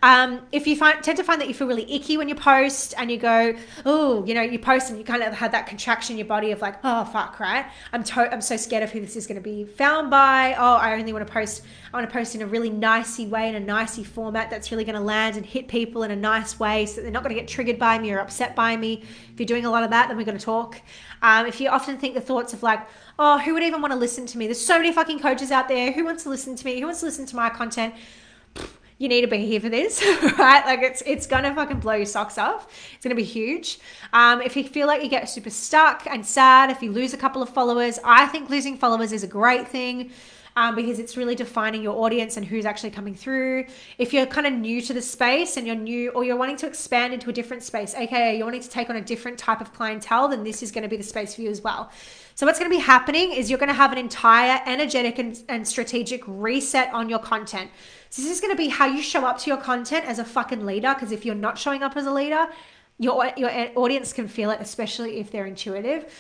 Um, 0.03 0.41
if 0.51 0.67
you 0.67 0.75
find, 0.75 1.01
tend 1.03 1.17
to 1.19 1.25
find 1.25 1.41
that 1.41 1.47
you 1.47 1.55
feel 1.55 1.69
really 1.69 1.91
icky 1.93 2.17
when 2.17 2.29
you 2.29 2.35
post 2.35 2.93
and 2.99 3.09
you 3.09 3.19
go, 3.19 3.55
oh, 3.87 4.25
you 4.25 4.35
know, 4.35 4.43
you 4.43 4.59
post 4.59 4.91
and 4.91 4.99
you 4.99 5.05
kind 5.05 5.23
of 5.23 5.33
have 5.33 5.53
that 5.53 5.69
contraction 5.69 6.15
in 6.15 6.19
your 6.19 6.27
body 6.27 6.51
of 6.51 6.61
like, 6.61 6.77
oh 6.83 7.05
fuck, 7.05 7.39
right? 7.39 7.67
I'm 7.93 8.03
to- 8.03 8.33
I'm 8.33 8.41
so 8.41 8.57
scared 8.57 8.83
of 8.83 8.91
who 8.91 9.01
this 9.01 9.15
is 9.15 9.29
going 9.29 9.37
to 9.37 9.43
be 9.43 9.65
found 9.65 10.11
by. 10.11 10.57
Oh, 10.59 10.75
I 10.75 10.95
only 10.95 11.13
want 11.13 11.25
to 11.25 11.33
post. 11.33 11.63
I 11.93 11.97
want 11.97 12.09
to 12.09 12.13
post 12.13 12.35
in 12.35 12.43
a 12.43 12.47
really 12.47 12.71
nicey 12.71 13.27
way 13.27 13.49
in 13.49 13.55
a 13.55 13.61
nicey 13.61 14.03
format 14.03 14.51
that's 14.51 14.73
really 14.73 14.85
going 14.85 14.97
to 14.97 15.01
land 15.01 15.37
and 15.37 15.47
hit 15.47 15.69
people 15.69 16.03
in 16.03 16.11
a 16.11 16.17
nice 16.17 16.59
way, 16.59 16.87
so 16.87 17.01
they're 17.01 17.11
not 17.11 17.23
going 17.23 17.35
to 17.35 17.41
get 17.41 17.49
triggered 17.49 17.79
by 17.79 17.99
me 17.99 18.11
or 18.13 18.19
upset 18.19 18.57
by 18.57 18.77
me. 18.77 19.05
If 19.33 19.39
you're 19.39 19.47
doing 19.47 19.67
a 19.67 19.71
lot 19.71 19.85
of 19.85 19.91
that, 19.91 20.09
then 20.09 20.17
we're 20.17 20.25
going 20.25 20.39
to 20.39 20.45
talk. 20.45 20.81
Um, 21.21 21.47
if 21.47 21.61
you 21.61 21.69
often 21.69 21.97
think 21.97 22.15
the 22.15 22.21
thoughts 22.21 22.53
of 22.53 22.65
like, 22.65 22.81
oh, 23.21 23.39
who 23.39 23.55
would 23.55 23.63
even 23.63 23.81
want 23.81 23.93
to 23.93 23.99
listen 23.99 24.27
to 24.27 24.39
me? 24.39 24.47
There's 24.47 24.65
so 24.65 24.79
many 24.79 24.91
fucking 24.91 25.21
coaches 25.21 25.53
out 25.53 25.69
there. 25.69 25.93
Who 25.93 26.05
wants 26.05 26.25
to 26.25 26.29
listen 26.29 26.57
to 26.57 26.65
me? 26.65 26.81
Who 26.81 26.87
wants 26.87 27.01
to 27.01 27.07
listen 27.07 27.27
to 27.27 27.37
my 27.37 27.51
content? 27.51 27.95
You 29.03 29.09
need 29.09 29.23
to 29.23 29.27
be 29.27 29.45
here 29.45 29.59
for 29.59 29.69
this, 29.69 30.01
right? 30.39 30.65
Like 30.65 30.83
it's 30.83 31.03
it's 31.05 31.27
gonna 31.27 31.53
fucking 31.53 31.81
blow 31.81 31.95
your 31.95 32.07
socks 32.07 32.39
off. 32.39 32.69
It's 32.95 33.03
gonna 33.03 33.17
be 33.17 33.25
huge. 33.25 33.81
Um, 34.13 34.41
if 34.41 34.57
you 34.57 34.63
feel 34.63 34.87
like 34.87 35.03
you 35.03 35.09
get 35.09 35.29
super 35.29 35.51
stuck 35.51 36.07
and 36.07 36.25
sad, 36.25 36.71
if 36.71 36.81
you 36.83 36.93
lose 36.93 37.13
a 37.13 37.17
couple 37.17 37.43
of 37.43 37.49
followers, 37.49 37.99
I 38.05 38.27
think 38.27 38.49
losing 38.49 38.79
followers 38.79 39.11
is 39.13 39.25
a 39.25 39.27
great 39.27 39.67
thing. 39.67 40.13
Um, 40.55 40.75
because 40.75 40.99
it's 40.99 41.17
really 41.17 41.35
defining 41.35 41.83
your 41.83 41.97
audience 42.05 42.37
and 42.37 42.45
who's 42.45 42.67
actually 42.67 42.91
coming 42.91 43.15
through. 43.15 43.65
If 43.97 44.13
you're 44.13 44.27
kind 44.27 44.47
of 44.47 44.53
new 44.53 44.83
to 44.83 44.93
the 44.93 45.01
space 45.01 45.57
and 45.57 45.67
you're 45.67 45.75
new 45.75 46.11
or 46.11 46.25
you're 46.25 46.37
wanting 46.37 46.59
to 46.59 46.67
expand 46.67 47.15
into 47.15 47.31
a 47.31 47.33
different 47.33 47.63
space, 47.63 47.95
aka 47.95 48.37
you're 48.37 48.45
wanting 48.45 48.61
to 48.61 48.69
take 48.69 48.91
on 48.91 48.97
a 48.97 49.01
different 49.01 49.39
type 49.39 49.63
of 49.63 49.73
clientele, 49.73 50.29
then 50.29 50.45
this 50.45 50.63
is 50.63 50.71
going 50.71 50.83
to 50.83 50.91
be 50.91 50.99
the 50.99 51.03
space 51.03 51.35
for 51.35 51.41
you 51.41 51.51
as 51.51 51.63
well. 51.63 51.91
So, 52.35 52.45
what's 52.45 52.59
going 52.59 52.71
to 52.71 52.77
be 52.77 52.83
happening 52.83 53.33
is 53.33 53.49
you're 53.49 53.59
going 53.59 53.71
to 53.71 53.75
have 53.75 53.93
an 53.93 53.99
entire 53.99 54.61
energetic 54.67 55.19
and, 55.19 55.43
and 55.49 55.67
strategic 55.67 56.23
reset 56.27 56.93
on 56.93 57.09
your 57.09 57.19
content. 57.19 57.71
So 58.13 58.21
this 58.21 58.31
is 58.31 58.43
going 58.43 58.53
to 58.53 58.59
be 58.59 58.69
how 58.69 58.85
you 58.85 59.01
show 59.01 59.25
up 59.25 59.39
to 59.39 59.49
your 59.49 59.57
content 59.57 60.05
as 60.05 60.19
a 60.19 60.25
fucking 60.25 60.67
leader. 60.67 60.93
Because 60.93 61.13
if 61.13 61.25
you're 61.25 61.35
not 61.35 61.57
showing 61.57 61.83
up 61.83 61.97
as 61.97 62.05
a 62.05 62.13
leader, 62.13 62.47
your 62.99 63.33
your 63.39 63.51
audience 63.75 64.13
can 64.13 64.29
feel 64.29 64.51
it, 64.51 64.61
especially 64.61 65.19
if 65.19 65.31
they're 65.31 65.47
intuitive. 65.47 66.13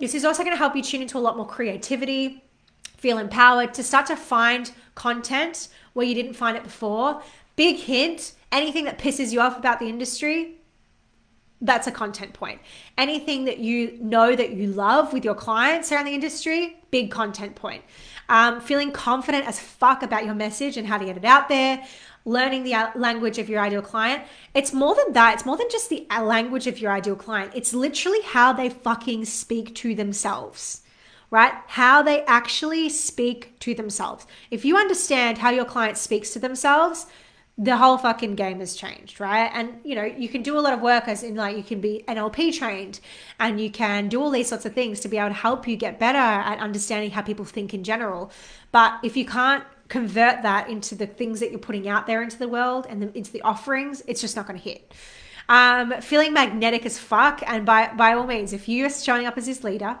This 0.00 0.16
is 0.16 0.24
also 0.24 0.42
going 0.42 0.52
to 0.52 0.58
help 0.58 0.74
you 0.74 0.82
tune 0.82 1.00
into 1.00 1.16
a 1.16 1.20
lot 1.20 1.36
more 1.36 1.46
creativity, 1.46 2.42
feel 2.96 3.18
empowered 3.18 3.72
to 3.74 3.84
start 3.84 4.06
to 4.06 4.16
find 4.16 4.72
content 4.96 5.68
where 5.92 6.04
you 6.04 6.14
didn't 6.16 6.34
find 6.34 6.56
it 6.56 6.64
before. 6.64 7.22
Big 7.54 7.76
hint: 7.76 8.32
anything 8.50 8.84
that 8.86 8.98
pisses 8.98 9.32
you 9.32 9.40
off 9.40 9.56
about 9.56 9.78
the 9.78 9.86
industry, 9.86 10.56
that's 11.60 11.86
a 11.86 11.92
content 11.92 12.32
point. 12.32 12.60
Anything 12.96 13.44
that 13.44 13.58
you 13.58 13.96
know 14.00 14.34
that 14.34 14.54
you 14.54 14.66
love 14.66 15.12
with 15.12 15.24
your 15.24 15.36
clients 15.36 15.92
around 15.92 16.06
the 16.06 16.14
industry, 16.14 16.80
big 16.90 17.12
content 17.12 17.54
point 17.54 17.84
um, 18.28 18.60
feeling 18.60 18.92
confident 18.92 19.46
as 19.46 19.58
fuck 19.58 20.02
about 20.02 20.24
your 20.24 20.34
message 20.34 20.76
and 20.76 20.86
how 20.86 20.98
to 20.98 21.04
get 21.04 21.16
it 21.16 21.24
out 21.24 21.48
there, 21.48 21.84
learning 22.24 22.64
the 22.64 22.74
uh, 22.74 22.90
language 22.94 23.38
of 23.38 23.48
your 23.48 23.60
ideal 23.60 23.82
client. 23.82 24.22
It's 24.54 24.72
more 24.72 24.94
than 24.94 25.12
that. 25.14 25.34
It's 25.34 25.46
more 25.46 25.56
than 25.56 25.68
just 25.70 25.88
the 25.88 26.06
uh, 26.10 26.22
language 26.22 26.66
of 26.66 26.78
your 26.78 26.92
ideal 26.92 27.16
client. 27.16 27.52
It's 27.54 27.72
literally 27.72 28.20
how 28.22 28.52
they 28.52 28.68
fucking 28.68 29.24
speak 29.24 29.74
to 29.76 29.94
themselves 29.94 30.82
right? 31.30 31.52
How 31.66 32.02
they 32.02 32.24
actually 32.24 32.88
speak 32.88 33.58
to 33.60 33.74
themselves. 33.74 34.26
If 34.50 34.64
you 34.64 34.76
understand 34.76 35.38
how 35.38 35.50
your 35.50 35.64
client 35.64 35.98
speaks 35.98 36.30
to 36.30 36.38
themselves, 36.38 37.06
the 37.60 37.76
whole 37.76 37.98
fucking 37.98 38.36
game 38.36 38.60
has 38.60 38.76
changed, 38.76 39.18
right? 39.18 39.50
And 39.52 39.80
you 39.82 39.96
know, 39.96 40.04
you 40.04 40.28
can 40.28 40.42
do 40.42 40.56
a 40.56 40.60
lot 40.60 40.72
of 40.72 40.80
work 40.80 41.08
as 41.08 41.24
in 41.24 41.34
like 41.34 41.56
you 41.56 41.64
can 41.64 41.80
be 41.80 42.04
NLP 42.06 42.56
trained 42.56 43.00
and 43.40 43.60
you 43.60 43.68
can 43.68 44.08
do 44.08 44.22
all 44.22 44.30
these 44.30 44.48
sorts 44.48 44.64
of 44.64 44.74
things 44.74 45.00
to 45.00 45.08
be 45.08 45.18
able 45.18 45.30
to 45.30 45.34
help 45.34 45.66
you 45.66 45.76
get 45.76 45.98
better 45.98 46.18
at 46.18 46.60
understanding 46.60 47.10
how 47.10 47.20
people 47.20 47.44
think 47.44 47.74
in 47.74 47.82
general. 47.82 48.30
But 48.70 49.00
if 49.02 49.16
you 49.16 49.26
can't 49.26 49.64
convert 49.88 50.42
that 50.42 50.68
into 50.68 50.94
the 50.94 51.06
things 51.06 51.40
that 51.40 51.50
you're 51.50 51.58
putting 51.58 51.88
out 51.88 52.06
there 52.06 52.22
into 52.22 52.38
the 52.38 52.46
world 52.46 52.86
and 52.88 53.02
the, 53.02 53.18
into 53.18 53.32
the 53.32 53.42
offerings, 53.42 54.04
it's 54.06 54.20
just 54.20 54.36
not 54.36 54.46
going 54.46 54.58
to 54.58 54.64
hit. 54.64 54.94
Um, 55.48 56.00
feeling 56.00 56.32
magnetic 56.32 56.86
as 56.86 56.98
fuck, 56.98 57.42
and 57.46 57.64
by 57.64 57.90
by 57.96 58.12
all 58.12 58.26
means, 58.26 58.52
if 58.52 58.68
you're 58.68 58.90
showing 58.90 59.26
up 59.26 59.38
as 59.38 59.46
this 59.46 59.64
leader, 59.64 59.98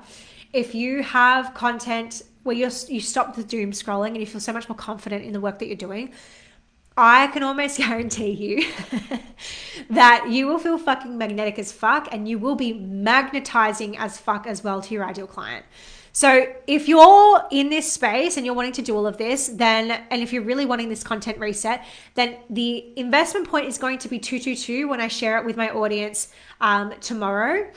if 0.52 0.74
you 0.74 1.02
have 1.02 1.54
content 1.54 2.22
where 2.42 2.54
you 2.54 2.70
you 2.88 3.00
stop 3.00 3.34
the 3.34 3.42
doom 3.42 3.72
scrolling 3.72 4.08
and 4.08 4.18
you 4.18 4.26
feel 4.26 4.42
so 4.42 4.52
much 4.52 4.68
more 4.68 4.76
confident 4.76 5.24
in 5.24 5.32
the 5.32 5.40
work 5.40 5.58
that 5.60 5.66
you're 5.66 5.76
doing, 5.76 6.12
I 6.98 7.28
can 7.28 7.44
almost 7.44 7.78
guarantee 7.78 8.30
you 8.30 8.72
that 9.90 10.28
you 10.28 10.48
will 10.48 10.58
feel 10.58 10.76
fucking 10.76 11.16
magnetic 11.16 11.58
as 11.58 11.72
fuck 11.72 12.08
and 12.12 12.28
you 12.28 12.38
will 12.38 12.56
be 12.56 12.72
magnetizing 12.74 13.96
as 13.96 14.18
fuck 14.18 14.46
as 14.46 14.64
well 14.64 14.82
to 14.82 14.92
your 14.92 15.04
ideal 15.04 15.28
client. 15.28 15.64
So 16.12 16.52
if 16.66 16.88
you're 16.88 17.46
in 17.52 17.70
this 17.70 17.92
space 17.92 18.36
and 18.36 18.44
you're 18.44 18.54
wanting 18.54 18.72
to 18.72 18.82
do 18.82 18.96
all 18.96 19.06
of 19.06 19.18
this, 19.18 19.46
then, 19.46 20.02
and 20.10 20.20
if 20.20 20.32
you're 20.32 20.42
really 20.42 20.66
wanting 20.66 20.88
this 20.88 21.04
content 21.04 21.38
reset, 21.38 21.84
then 22.14 22.38
the 22.50 22.92
investment 22.98 23.48
point 23.48 23.66
is 23.66 23.78
going 23.78 23.98
to 23.98 24.08
be 24.08 24.18
222 24.18 24.88
when 24.88 25.00
I 25.00 25.06
share 25.06 25.38
it 25.38 25.44
with 25.44 25.56
my 25.56 25.70
audience 25.70 26.32
um, 26.60 26.92
tomorrow. 27.00 27.70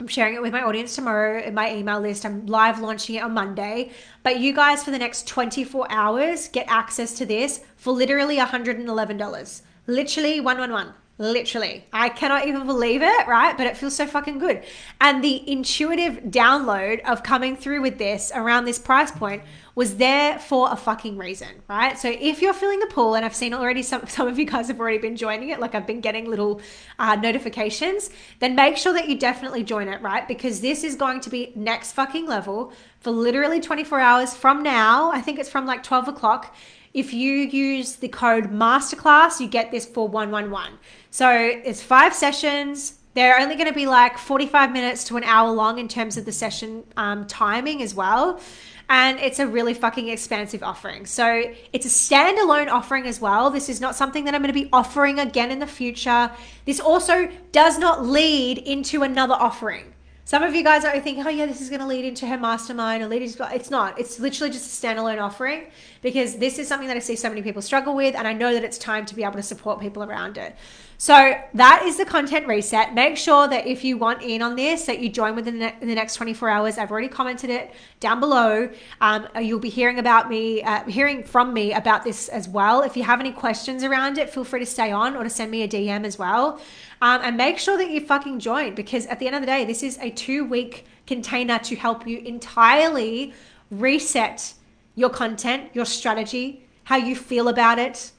I'm 0.00 0.06
sharing 0.06 0.34
it 0.34 0.42
with 0.42 0.52
my 0.52 0.62
audience 0.62 0.94
tomorrow 0.94 1.42
in 1.42 1.54
my 1.54 1.74
email 1.74 2.00
list. 2.00 2.24
I'm 2.24 2.46
live 2.46 2.78
launching 2.78 3.16
it 3.16 3.22
on 3.24 3.34
Monday. 3.34 3.90
But 4.22 4.38
you 4.38 4.54
guys, 4.54 4.84
for 4.84 4.92
the 4.92 4.98
next 4.98 5.26
24 5.26 5.90
hours, 5.90 6.46
get 6.46 6.66
access 6.68 7.14
to 7.14 7.26
this 7.26 7.62
for 7.76 7.92
literally 7.92 8.36
$111. 8.36 9.62
Literally 9.88 10.40
111. 10.40 10.94
Literally. 11.20 11.84
I 11.92 12.10
cannot 12.10 12.46
even 12.46 12.64
believe 12.64 13.02
it, 13.02 13.26
right? 13.26 13.56
But 13.56 13.66
it 13.66 13.76
feels 13.76 13.96
so 13.96 14.06
fucking 14.06 14.38
good. 14.38 14.62
And 15.00 15.24
the 15.24 15.50
intuitive 15.50 16.30
download 16.30 17.00
of 17.00 17.24
coming 17.24 17.56
through 17.56 17.82
with 17.82 17.98
this 17.98 18.30
around 18.32 18.66
this 18.66 18.78
price 18.78 19.10
point 19.10 19.42
was 19.78 19.94
there 19.94 20.40
for 20.40 20.72
a 20.72 20.76
fucking 20.76 21.16
reason, 21.16 21.46
right? 21.68 21.96
So 21.96 22.08
if 22.08 22.42
you're 22.42 22.52
filling 22.52 22.80
the 22.80 22.88
pool, 22.88 23.14
and 23.14 23.24
I've 23.24 23.36
seen 23.36 23.54
already 23.54 23.84
some, 23.84 24.04
some 24.08 24.26
of 24.26 24.36
you 24.36 24.44
guys 24.44 24.66
have 24.66 24.80
already 24.80 24.98
been 24.98 25.14
joining 25.14 25.50
it, 25.50 25.60
like 25.60 25.76
I've 25.76 25.86
been 25.86 26.00
getting 26.00 26.28
little 26.28 26.60
uh, 26.98 27.14
notifications, 27.14 28.10
then 28.40 28.56
make 28.56 28.76
sure 28.76 28.92
that 28.92 29.08
you 29.08 29.16
definitely 29.16 29.62
join 29.62 29.86
it, 29.86 30.02
right? 30.02 30.26
Because 30.26 30.60
this 30.60 30.82
is 30.82 30.96
going 30.96 31.20
to 31.20 31.30
be 31.30 31.52
next 31.54 31.92
fucking 31.92 32.26
level 32.26 32.72
for 32.98 33.12
literally 33.12 33.60
24 33.60 34.00
hours 34.00 34.34
from 34.34 34.64
now. 34.64 35.12
I 35.12 35.20
think 35.20 35.38
it's 35.38 35.48
from 35.48 35.64
like 35.64 35.84
12 35.84 36.08
o'clock. 36.08 36.56
If 36.92 37.14
you 37.14 37.34
use 37.34 37.94
the 37.94 38.08
code 38.08 38.50
masterclass, 38.50 39.38
you 39.38 39.46
get 39.46 39.70
this 39.70 39.86
for 39.86 40.08
111. 40.08 40.76
So 41.12 41.30
it's 41.30 41.80
five 41.84 42.14
sessions. 42.14 42.94
They're 43.14 43.38
only 43.38 43.54
going 43.54 43.68
to 43.68 43.74
be 43.74 43.86
like 43.86 44.18
45 44.18 44.72
minutes 44.72 45.04
to 45.04 45.16
an 45.16 45.22
hour 45.22 45.52
long 45.52 45.78
in 45.78 45.86
terms 45.86 46.16
of 46.16 46.24
the 46.24 46.32
session 46.32 46.82
um, 46.96 47.28
timing 47.28 47.80
as 47.80 47.94
well 47.94 48.40
and 48.88 49.18
it's 49.18 49.38
a 49.38 49.46
really 49.46 49.74
fucking 49.74 50.08
expansive 50.08 50.62
offering. 50.62 51.04
So 51.04 51.52
it's 51.72 51.86
a 51.86 51.88
standalone 51.88 52.70
offering 52.70 53.06
as 53.06 53.20
well. 53.20 53.50
This 53.50 53.68
is 53.68 53.80
not 53.80 53.94
something 53.94 54.24
that 54.24 54.34
I'm 54.34 54.42
going 54.42 54.52
to 54.52 54.60
be 54.60 54.68
offering 54.72 55.18
again 55.18 55.50
in 55.50 55.58
the 55.58 55.66
future. 55.66 56.30
This 56.64 56.80
also 56.80 57.30
does 57.52 57.78
not 57.78 58.06
lead 58.06 58.58
into 58.58 59.02
another 59.02 59.34
offering. 59.34 59.94
Some 60.24 60.42
of 60.42 60.54
you 60.54 60.62
guys 60.62 60.84
are 60.84 60.92
thinking, 61.00 61.26
oh 61.26 61.30
yeah, 61.30 61.46
this 61.46 61.62
is 61.62 61.70
going 61.70 61.80
to 61.80 61.86
lead 61.86 62.04
into 62.04 62.26
her 62.26 62.36
mastermind 62.36 63.02
or 63.02 63.08
lead 63.08 63.22
into, 63.22 63.48
it's 63.54 63.70
not. 63.70 63.98
It's 63.98 64.20
literally 64.20 64.52
just 64.52 64.84
a 64.84 64.86
standalone 64.86 65.22
offering 65.22 65.68
because 66.02 66.36
this 66.36 66.58
is 66.58 66.68
something 66.68 66.86
that 66.88 66.98
I 66.98 67.00
see 67.00 67.16
so 67.16 67.30
many 67.30 67.40
people 67.40 67.62
struggle 67.62 67.94
with, 67.96 68.14
and 68.14 68.28
I 68.28 68.34
know 68.34 68.52
that 68.52 68.62
it's 68.62 68.76
time 68.76 69.06
to 69.06 69.14
be 69.14 69.24
able 69.24 69.36
to 69.36 69.42
support 69.42 69.80
people 69.80 70.02
around 70.04 70.36
it. 70.36 70.54
So 71.00 71.40
that 71.54 71.84
is 71.84 71.96
the 71.96 72.04
content 72.04 72.48
reset. 72.48 72.92
Make 72.92 73.16
sure 73.16 73.46
that 73.46 73.68
if 73.68 73.84
you 73.84 73.96
want 73.96 74.20
in 74.20 74.42
on 74.42 74.56
this, 74.56 74.86
that 74.86 74.98
you 74.98 75.08
join 75.08 75.36
within 75.36 75.60
the, 75.60 75.72
the 75.78 75.94
next 75.94 76.16
24 76.16 76.48
hours. 76.48 76.76
I've 76.76 76.90
already 76.90 77.06
commented 77.06 77.50
it 77.50 77.72
down 78.00 78.18
below. 78.18 78.68
Um, 79.00 79.28
you'll 79.40 79.60
be 79.60 79.68
hearing 79.68 80.00
about 80.00 80.28
me, 80.28 80.60
uh, 80.64 80.82
hearing 80.86 81.22
from 81.22 81.54
me 81.54 81.72
about 81.72 82.02
this 82.02 82.28
as 82.28 82.48
well. 82.48 82.82
If 82.82 82.96
you 82.96 83.04
have 83.04 83.20
any 83.20 83.30
questions 83.30 83.84
around 83.84 84.18
it, 84.18 84.28
feel 84.28 84.42
free 84.42 84.58
to 84.58 84.66
stay 84.66 84.90
on 84.90 85.14
or 85.14 85.22
to 85.22 85.30
send 85.30 85.52
me 85.52 85.62
a 85.62 85.68
DM 85.68 86.04
as 86.04 86.18
well. 86.18 86.60
Um, 87.00 87.20
and 87.22 87.36
make 87.36 87.58
sure 87.58 87.78
that 87.78 87.90
you 87.90 88.00
fucking 88.00 88.40
join 88.40 88.74
because 88.74 89.06
at 89.06 89.20
the 89.20 89.28
end 89.28 89.36
of 89.36 89.42
the 89.42 89.46
day, 89.46 89.64
this 89.64 89.84
is 89.84 89.98
a 90.00 90.10
two 90.10 90.46
week 90.46 90.84
container 91.06 91.60
to 91.60 91.76
help 91.76 92.08
you 92.08 92.18
entirely 92.18 93.32
reset 93.70 94.52
your 94.96 95.10
content, 95.10 95.70
your 95.74 95.84
strategy, 95.84 96.66
how 96.82 96.96
you 96.96 97.14
feel 97.14 97.46
about 97.46 97.78
it, 97.78 98.10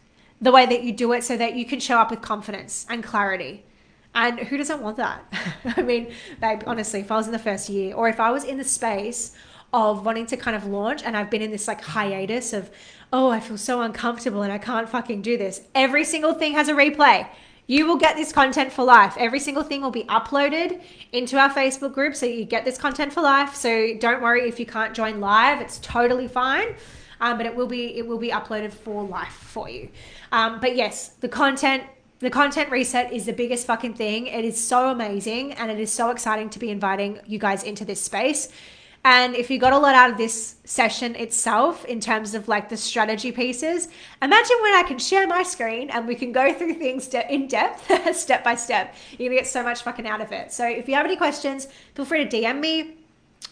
the 0.42 0.52
way 0.52 0.66
that 0.66 0.84
you 0.84 0.92
do 0.92 1.12
it 1.14 1.24
so 1.24 1.36
that 1.38 1.56
you 1.56 1.66
can 1.66 1.80
show 1.80 1.98
up 1.98 2.12
with 2.12 2.22
confidence 2.22 2.86
and 2.90 3.04
clarity. 3.04 3.64
And 4.16 4.40
who 4.40 4.58
doesn't 4.58 4.82
want 4.82 4.98
that? 4.98 5.32
I 5.78 5.82
mean, 5.82 6.12
babe, 6.42 6.62
honestly, 6.66 7.02
if 7.02 7.12
I 7.12 7.18
was 7.18 7.28
in 7.28 7.34
the 7.34 7.40
first 7.40 7.70
year 7.70 7.96
or 7.96 8.10
if 8.10 8.20
I 8.20 8.32
was 8.32 8.44
in 8.44 8.58
the 8.58 8.64
space 8.64 9.34
of 9.72 10.06
wanting 10.06 10.26
to 10.28 10.38
kind 10.38 10.56
of 10.56 10.66
launch 10.66 11.04
and 11.04 11.16
I've 11.16 11.30
been 11.30 11.42
in 11.42 11.52
this 11.52 11.68
like 11.68 11.82
hiatus 11.82 12.54
of, 12.54 12.72
oh, 13.14 13.30
I 13.30 13.40
feel 13.40 13.58
so 13.58 13.82
uncomfortable 13.82 14.42
and 14.42 14.52
I 14.52 14.58
can't 14.58 14.90
fucking 14.90 15.22
do 15.22 15.38
this. 15.38 15.62
Every 15.76 16.04
single 16.04 16.34
thing 16.34 16.54
has 16.54 16.70
a 16.70 16.74
replay. 16.74 17.28
You 17.68 17.86
will 17.86 17.98
get 17.98 18.16
this 18.16 18.32
content 18.32 18.72
for 18.72 18.84
life. 18.84 19.16
Every 19.16 19.40
single 19.40 19.62
thing 19.62 19.82
will 19.82 19.92
be 19.92 20.06
uploaded 20.06 20.82
into 21.12 21.38
our 21.38 21.52
Facebook 21.52 21.94
group. 21.94 22.16
So 22.16 22.26
you 22.26 22.44
get 22.44 22.66
this 22.66 22.80
content 22.80 23.14
for 23.14 23.22
life. 23.22 23.54
So 23.54 23.96
don't 24.00 24.24
worry 24.24 24.50
if 24.50 24.60
you 24.60 24.66
can't 24.66 24.96
join 24.96 25.20
live, 25.20 25.62
it's 25.62 25.78
totally 25.78 26.28
fine. 26.28 26.76
Um, 27.22 27.38
but 27.38 27.46
it 27.46 27.56
will 27.56 27.68
be 27.68 27.98
it 27.98 28.08
will 28.08 28.18
be 28.18 28.30
uploaded 28.30 28.72
for 28.72 29.04
life 29.04 29.34
for 29.34 29.70
you. 29.70 29.90
Um, 30.32 30.60
but 30.60 30.76
yes, 30.76 31.10
the 31.20 31.30
content 31.30 31.84
the 32.20 32.30
content 32.30 32.70
reset 32.70 33.14
is 33.14 33.26
the 33.26 33.32
biggest 33.32 33.66
fucking 33.66 33.94
thing. 33.94 34.28
It 34.28 34.44
is 34.44 34.62
so 34.62 34.90
amazing 34.90 35.54
and 35.54 35.72
it 35.72 35.80
is 35.80 35.90
so 35.90 36.10
exciting 36.10 36.50
to 36.50 36.60
be 36.60 36.70
inviting 36.70 37.20
you 37.26 37.40
guys 37.40 37.64
into 37.64 37.86
this 37.86 38.02
space. 38.02 38.50
And 39.06 39.36
if 39.36 39.50
you 39.50 39.58
got 39.58 39.72
a 39.72 39.78
lot 39.78 39.96
out 39.96 40.12
of 40.12 40.18
this 40.18 40.56
session 40.66 41.16
itself 41.16 41.86
in 41.86 42.02
terms 42.02 42.34
of 42.34 42.50
like 42.50 42.68
the 42.68 42.76
strategy 42.76 43.32
pieces, 43.32 43.88
imagine 44.22 44.58
when 44.62 44.74
I 44.74 44.84
can 44.84 45.00
share 45.00 45.26
my 45.26 45.44
screen 45.44 45.90
and 45.92 46.06
we 46.06 46.16
can 46.16 46.34
go 46.34 46.54
through 46.54 46.74
things 46.74 47.08
in 47.08 47.48
depth, 47.48 47.90
step 48.16 48.44
by 48.44 48.56
step. 48.56 48.96
You're 49.18 49.30
gonna 49.30 49.40
get 49.40 49.48
so 49.48 49.64
much 49.64 49.84
fucking 49.84 50.06
out 50.06 50.20
of 50.20 50.34
it. 50.34 50.52
So 50.52 50.68
if 50.68 50.90
you 50.90 50.96
have 50.96 51.06
any 51.06 51.16
questions, 51.16 51.70
feel 51.96 52.04
free 52.04 52.26
to 52.26 52.30
DM 52.30 52.60
me 52.60 52.99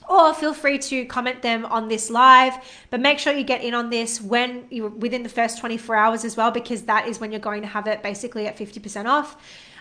or 0.09 0.33
feel 0.33 0.53
free 0.53 0.77
to 0.77 1.05
comment 1.05 1.41
them 1.41 1.65
on 1.65 1.87
this 1.87 2.09
live 2.09 2.53
but 2.89 2.99
make 2.99 3.19
sure 3.19 3.33
you 3.33 3.43
get 3.43 3.63
in 3.63 3.73
on 3.73 3.89
this 3.89 4.21
when 4.21 4.65
you 4.69 4.87
within 4.87 5.23
the 5.23 5.29
first 5.29 5.59
24 5.59 5.95
hours 5.95 6.25
as 6.25 6.37
well 6.37 6.51
because 6.51 6.83
that 6.83 7.07
is 7.07 7.19
when 7.19 7.31
you're 7.31 7.39
going 7.39 7.61
to 7.61 7.67
have 7.67 7.87
it 7.87 8.01
basically 8.03 8.47
at 8.47 8.57
50% 8.57 9.05
off 9.05 9.37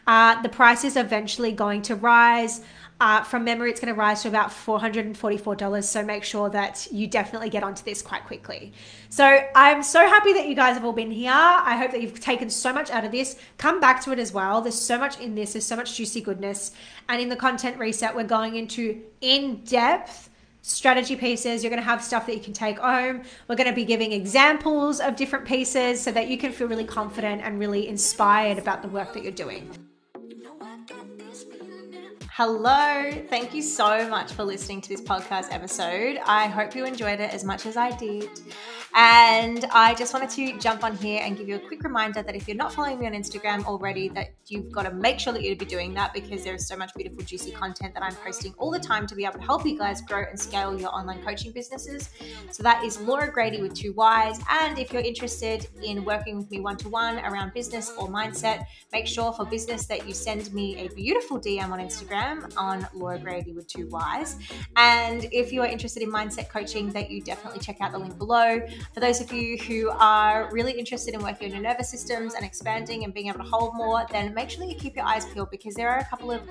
uh, 0.07 0.41
the 0.43 0.49
price 0.49 0.85
is 0.85 0.97
eventually 0.97 1.53
going 1.53 1.83
to 1.83 1.95
rise 1.95 2.63
uh, 2.99 3.23
from 3.23 3.45
memory, 3.45 3.71
it's 3.71 3.81
going 3.81 3.93
to 3.93 3.99
rise 3.99 4.23
to 4.23 4.29
about 4.29 4.49
$444. 4.49 5.85
So 5.85 6.03
make 6.03 6.25
sure 6.25 6.49
that 6.51 6.89
you 6.91 7.07
definitely 7.07 7.51
get 7.51 7.63
onto 7.63 7.85
this 7.85 8.01
quite 8.01 8.25
quickly. 8.25 8.73
So 9.11 9.41
I'm 9.55 9.83
so 9.83 10.01
happy 10.01 10.33
that 10.33 10.49
you 10.49 10.55
guys 10.55 10.75
have 10.75 10.85
all 10.85 10.95
been 10.95 11.11
here. 11.11 11.31
I 11.33 11.77
hope 11.77 11.91
that 11.91 12.01
you've 12.01 12.21
taken 12.21 12.49
so 12.49 12.73
much 12.73 12.91
out 12.91 13.05
of 13.05 13.13
this. 13.13 13.37
Come 13.59 13.81
back 13.81 14.03
to 14.05 14.13
it 14.13 14.19
as 14.19 14.33
well. 14.33 14.63
There's 14.63 14.81
so 14.81 14.99
much 14.99 15.21
in 15.21 15.35
this, 15.35 15.53
there's 15.53 15.67
so 15.67 15.77
much 15.77 15.95
juicy 15.95 16.23
goodness. 16.23 16.73
And 17.11 17.21
in 17.21 17.29
the 17.29 17.37
content 17.37 17.79
reset, 17.79 18.17
we're 18.17 18.25
going 18.25 18.57
into 18.57 19.03
in 19.21 19.57
depth 19.65 20.31
strategy 20.63 21.17
pieces. 21.17 21.63
You're 21.63 21.71
going 21.71 21.83
to 21.83 21.89
have 21.89 22.03
stuff 22.03 22.25
that 22.27 22.35
you 22.35 22.41
can 22.41 22.55
take 22.55 22.79
home. 22.79 23.23
We're 23.47 23.57
going 23.57 23.69
to 23.69 23.77
be 23.77 23.85
giving 23.85 24.13
examples 24.13 25.01
of 25.01 25.17
different 25.17 25.45
pieces 25.45 26.01
so 26.01 26.11
that 26.13 26.29
you 26.29 26.39
can 26.39 26.51
feel 26.51 26.67
really 26.67 26.85
confident 26.85 27.43
and 27.43 27.59
really 27.59 27.89
inspired 27.89 28.57
about 28.57 28.81
the 28.81 28.89
work 28.89 29.13
that 29.13 29.23
you're 29.23 29.33
doing. 29.33 29.71
Hello. 32.39 33.11
Thank 33.31 33.55
you 33.55 33.63
so 33.63 34.07
much 34.11 34.35
for 34.35 34.45
listening 34.45 34.83
to 34.83 34.91
this 34.91 35.01
podcast 35.01 35.47
episode. 35.53 36.19
I 36.27 36.49
hope 36.49 36.77
you 36.77 36.85
enjoyed 36.85 37.19
it 37.19 37.33
as 37.33 37.45
much 37.45 37.65
as 37.65 37.79
I 37.79 37.97
did. 37.97 38.29
And 38.99 39.67
I 39.75 39.95
just 39.95 40.15
wanted 40.15 40.31
to 40.31 40.59
jump 40.59 40.83
on 40.83 40.97
here 40.97 41.21
and 41.23 41.37
give 41.37 41.51
you 41.51 41.57
a 41.57 41.59
quick 41.59 41.85
reminder 41.85 42.23
that 42.23 42.35
if 42.35 42.49
you're 42.49 42.57
not 42.57 42.73
following 42.73 42.99
me 42.99 43.07
on 43.07 43.13
Instagram 43.13 43.63
already, 43.67 44.09
that 44.09 44.31
you've 44.47 44.73
got 44.73 44.85
to 44.85 44.91
make 44.91 45.21
sure 45.21 45.35
that 45.35 45.43
you'd 45.43 45.59
be 45.59 45.67
doing 45.67 45.93
that 45.93 46.15
because 46.15 46.43
there 46.45 46.55
is 46.55 46.67
so 46.67 46.79
much 46.79 46.95
beautiful, 46.95 47.23
juicy 47.23 47.51
content 47.51 47.93
that 47.93 48.03
I'm 48.03 48.15
posting 48.15 48.55
all 48.57 48.71
the 48.71 48.79
time 48.79 49.07
to 49.09 49.15
be 49.15 49.27
able 49.27 49.39
to 49.39 49.45
help 49.45 49.67
you 49.67 49.77
guys 49.77 50.01
grow 50.01 50.25
and 50.27 50.41
scale 50.41 50.81
your 50.81 50.89
online 50.95 51.23
coaching 51.23 51.53
businesses. 51.53 52.09
So 52.51 52.63
that 52.63 52.85
is 52.85 52.99
Laura 52.99 53.31
Grady 53.31 53.61
with 53.61 53.75
two 53.75 53.93
Y's. 53.93 54.41
And 54.51 54.79
if 54.79 54.95
you're 54.95 55.03
interested 55.03 55.67
in 55.85 56.03
working 56.03 56.39
with 56.39 56.51
me 56.51 56.61
one 56.61 56.79
to 56.79 56.89
one 56.89 57.19
around 57.19 57.53
business 57.53 57.93
or 57.99 58.09
mindset, 58.09 58.65
make 58.95 59.07
sure 59.07 59.31
for 59.35 59.45
business 59.45 59.85
that 59.89 60.09
you 60.09 60.15
send 60.15 60.51
me 60.55 60.87
a 60.87 60.89
beautiful 60.95 61.39
DM 61.39 61.69
on 61.69 61.81
Instagram 61.81 62.51
on 62.57 62.89
Laura 62.95 63.19
Grady 63.19 63.53
with 63.53 63.67
two 63.67 63.89
Y's. 63.89 64.37
And 64.77 65.27
if 65.33 65.53
you 65.53 65.61
are 65.61 65.67
interested 65.67 66.03
in 66.03 66.11
mindset 66.11 66.49
coaching, 66.49 66.89
that 66.93 67.11
you 67.11 67.21
definitely 67.21 67.61
check 67.61 67.83
out 67.83 67.93
the 67.93 67.99
link 67.99 68.17
below. 68.17 68.63
For 68.93 69.01
those 69.01 69.21
of 69.21 69.33
you 69.33 69.59
who 69.59 69.91
are 69.91 70.49
really 70.53 70.73
interested 70.73 71.15
in 71.15 71.23
working 71.23 71.49
on 71.49 71.53
your 71.53 71.63
nervous 71.63 71.91
systems 71.91 72.35
and 72.35 72.45
expanding 72.45 73.05
and 73.05 73.13
being 73.13 73.29
able 73.29 73.39
to 73.39 73.51
hold 73.51 73.75
more, 73.75 74.07
then 74.11 74.33
make 74.35 74.51
sure 74.51 74.67
that 74.67 74.73
you 74.73 74.79
keep 74.79 74.97
your 74.97 75.05
eyes 75.05 75.27
peeled 75.27 75.51
because 75.51 75.75
there 75.75 75.89
are 75.91 75.99
a 75.99 76.05
couple 76.05 76.31
of 76.31 76.43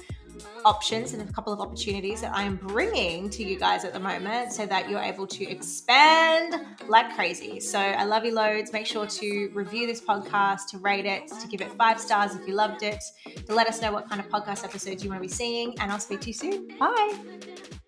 options 0.64 1.14
and 1.14 1.28
a 1.28 1.34
couple 1.34 1.54
of 1.54 1.60
opportunities 1.60 2.22
that 2.22 2.36
I 2.36 2.44
am 2.44 2.56
bringing 2.58 3.30
to 3.32 3.44
you 3.44 3.58
guys 3.58 3.86
at 3.86 3.94
the 3.94 4.00
moment 4.00 4.52
so 4.52 4.66
that 4.66 4.90
you're 4.90 5.02
able 5.02 5.28
to 5.28 5.50
expand 5.50 6.66
like 6.88 7.16
crazy. 7.16 7.60
So 7.60 7.80
I 7.80 8.04
love 8.06 8.26
you 8.26 8.34
loads. 8.34 8.74
Make 8.74 8.86
sure 8.86 9.06
to 9.06 9.50
review 9.54 9.88
this 9.88 10.02
podcast, 10.02 10.68
to 10.72 10.78
rate 10.80 11.06
it, 11.06 11.28
to 11.28 11.48
give 11.48 11.62
it 11.62 11.72
five 11.74 12.00
stars 12.00 12.36
if 12.36 12.48
you 12.48 12.54
loved 12.54 12.84
it, 12.84 13.04
to 13.46 13.54
let 13.54 13.68
us 13.68 13.82
know 13.82 13.92
what 13.92 14.10
kind 14.10 14.22
of 14.22 14.30
podcast 14.30 14.64
episodes 14.64 15.04
you 15.04 15.10
want 15.10 15.22
to 15.22 15.28
be 15.28 15.34
seeing. 15.34 15.78
And 15.80 15.92
I'll 15.92 16.00
speak 16.00 16.22
to 16.22 16.28
you 16.28 16.34
soon. 16.34 16.68
Bye. 16.80 17.85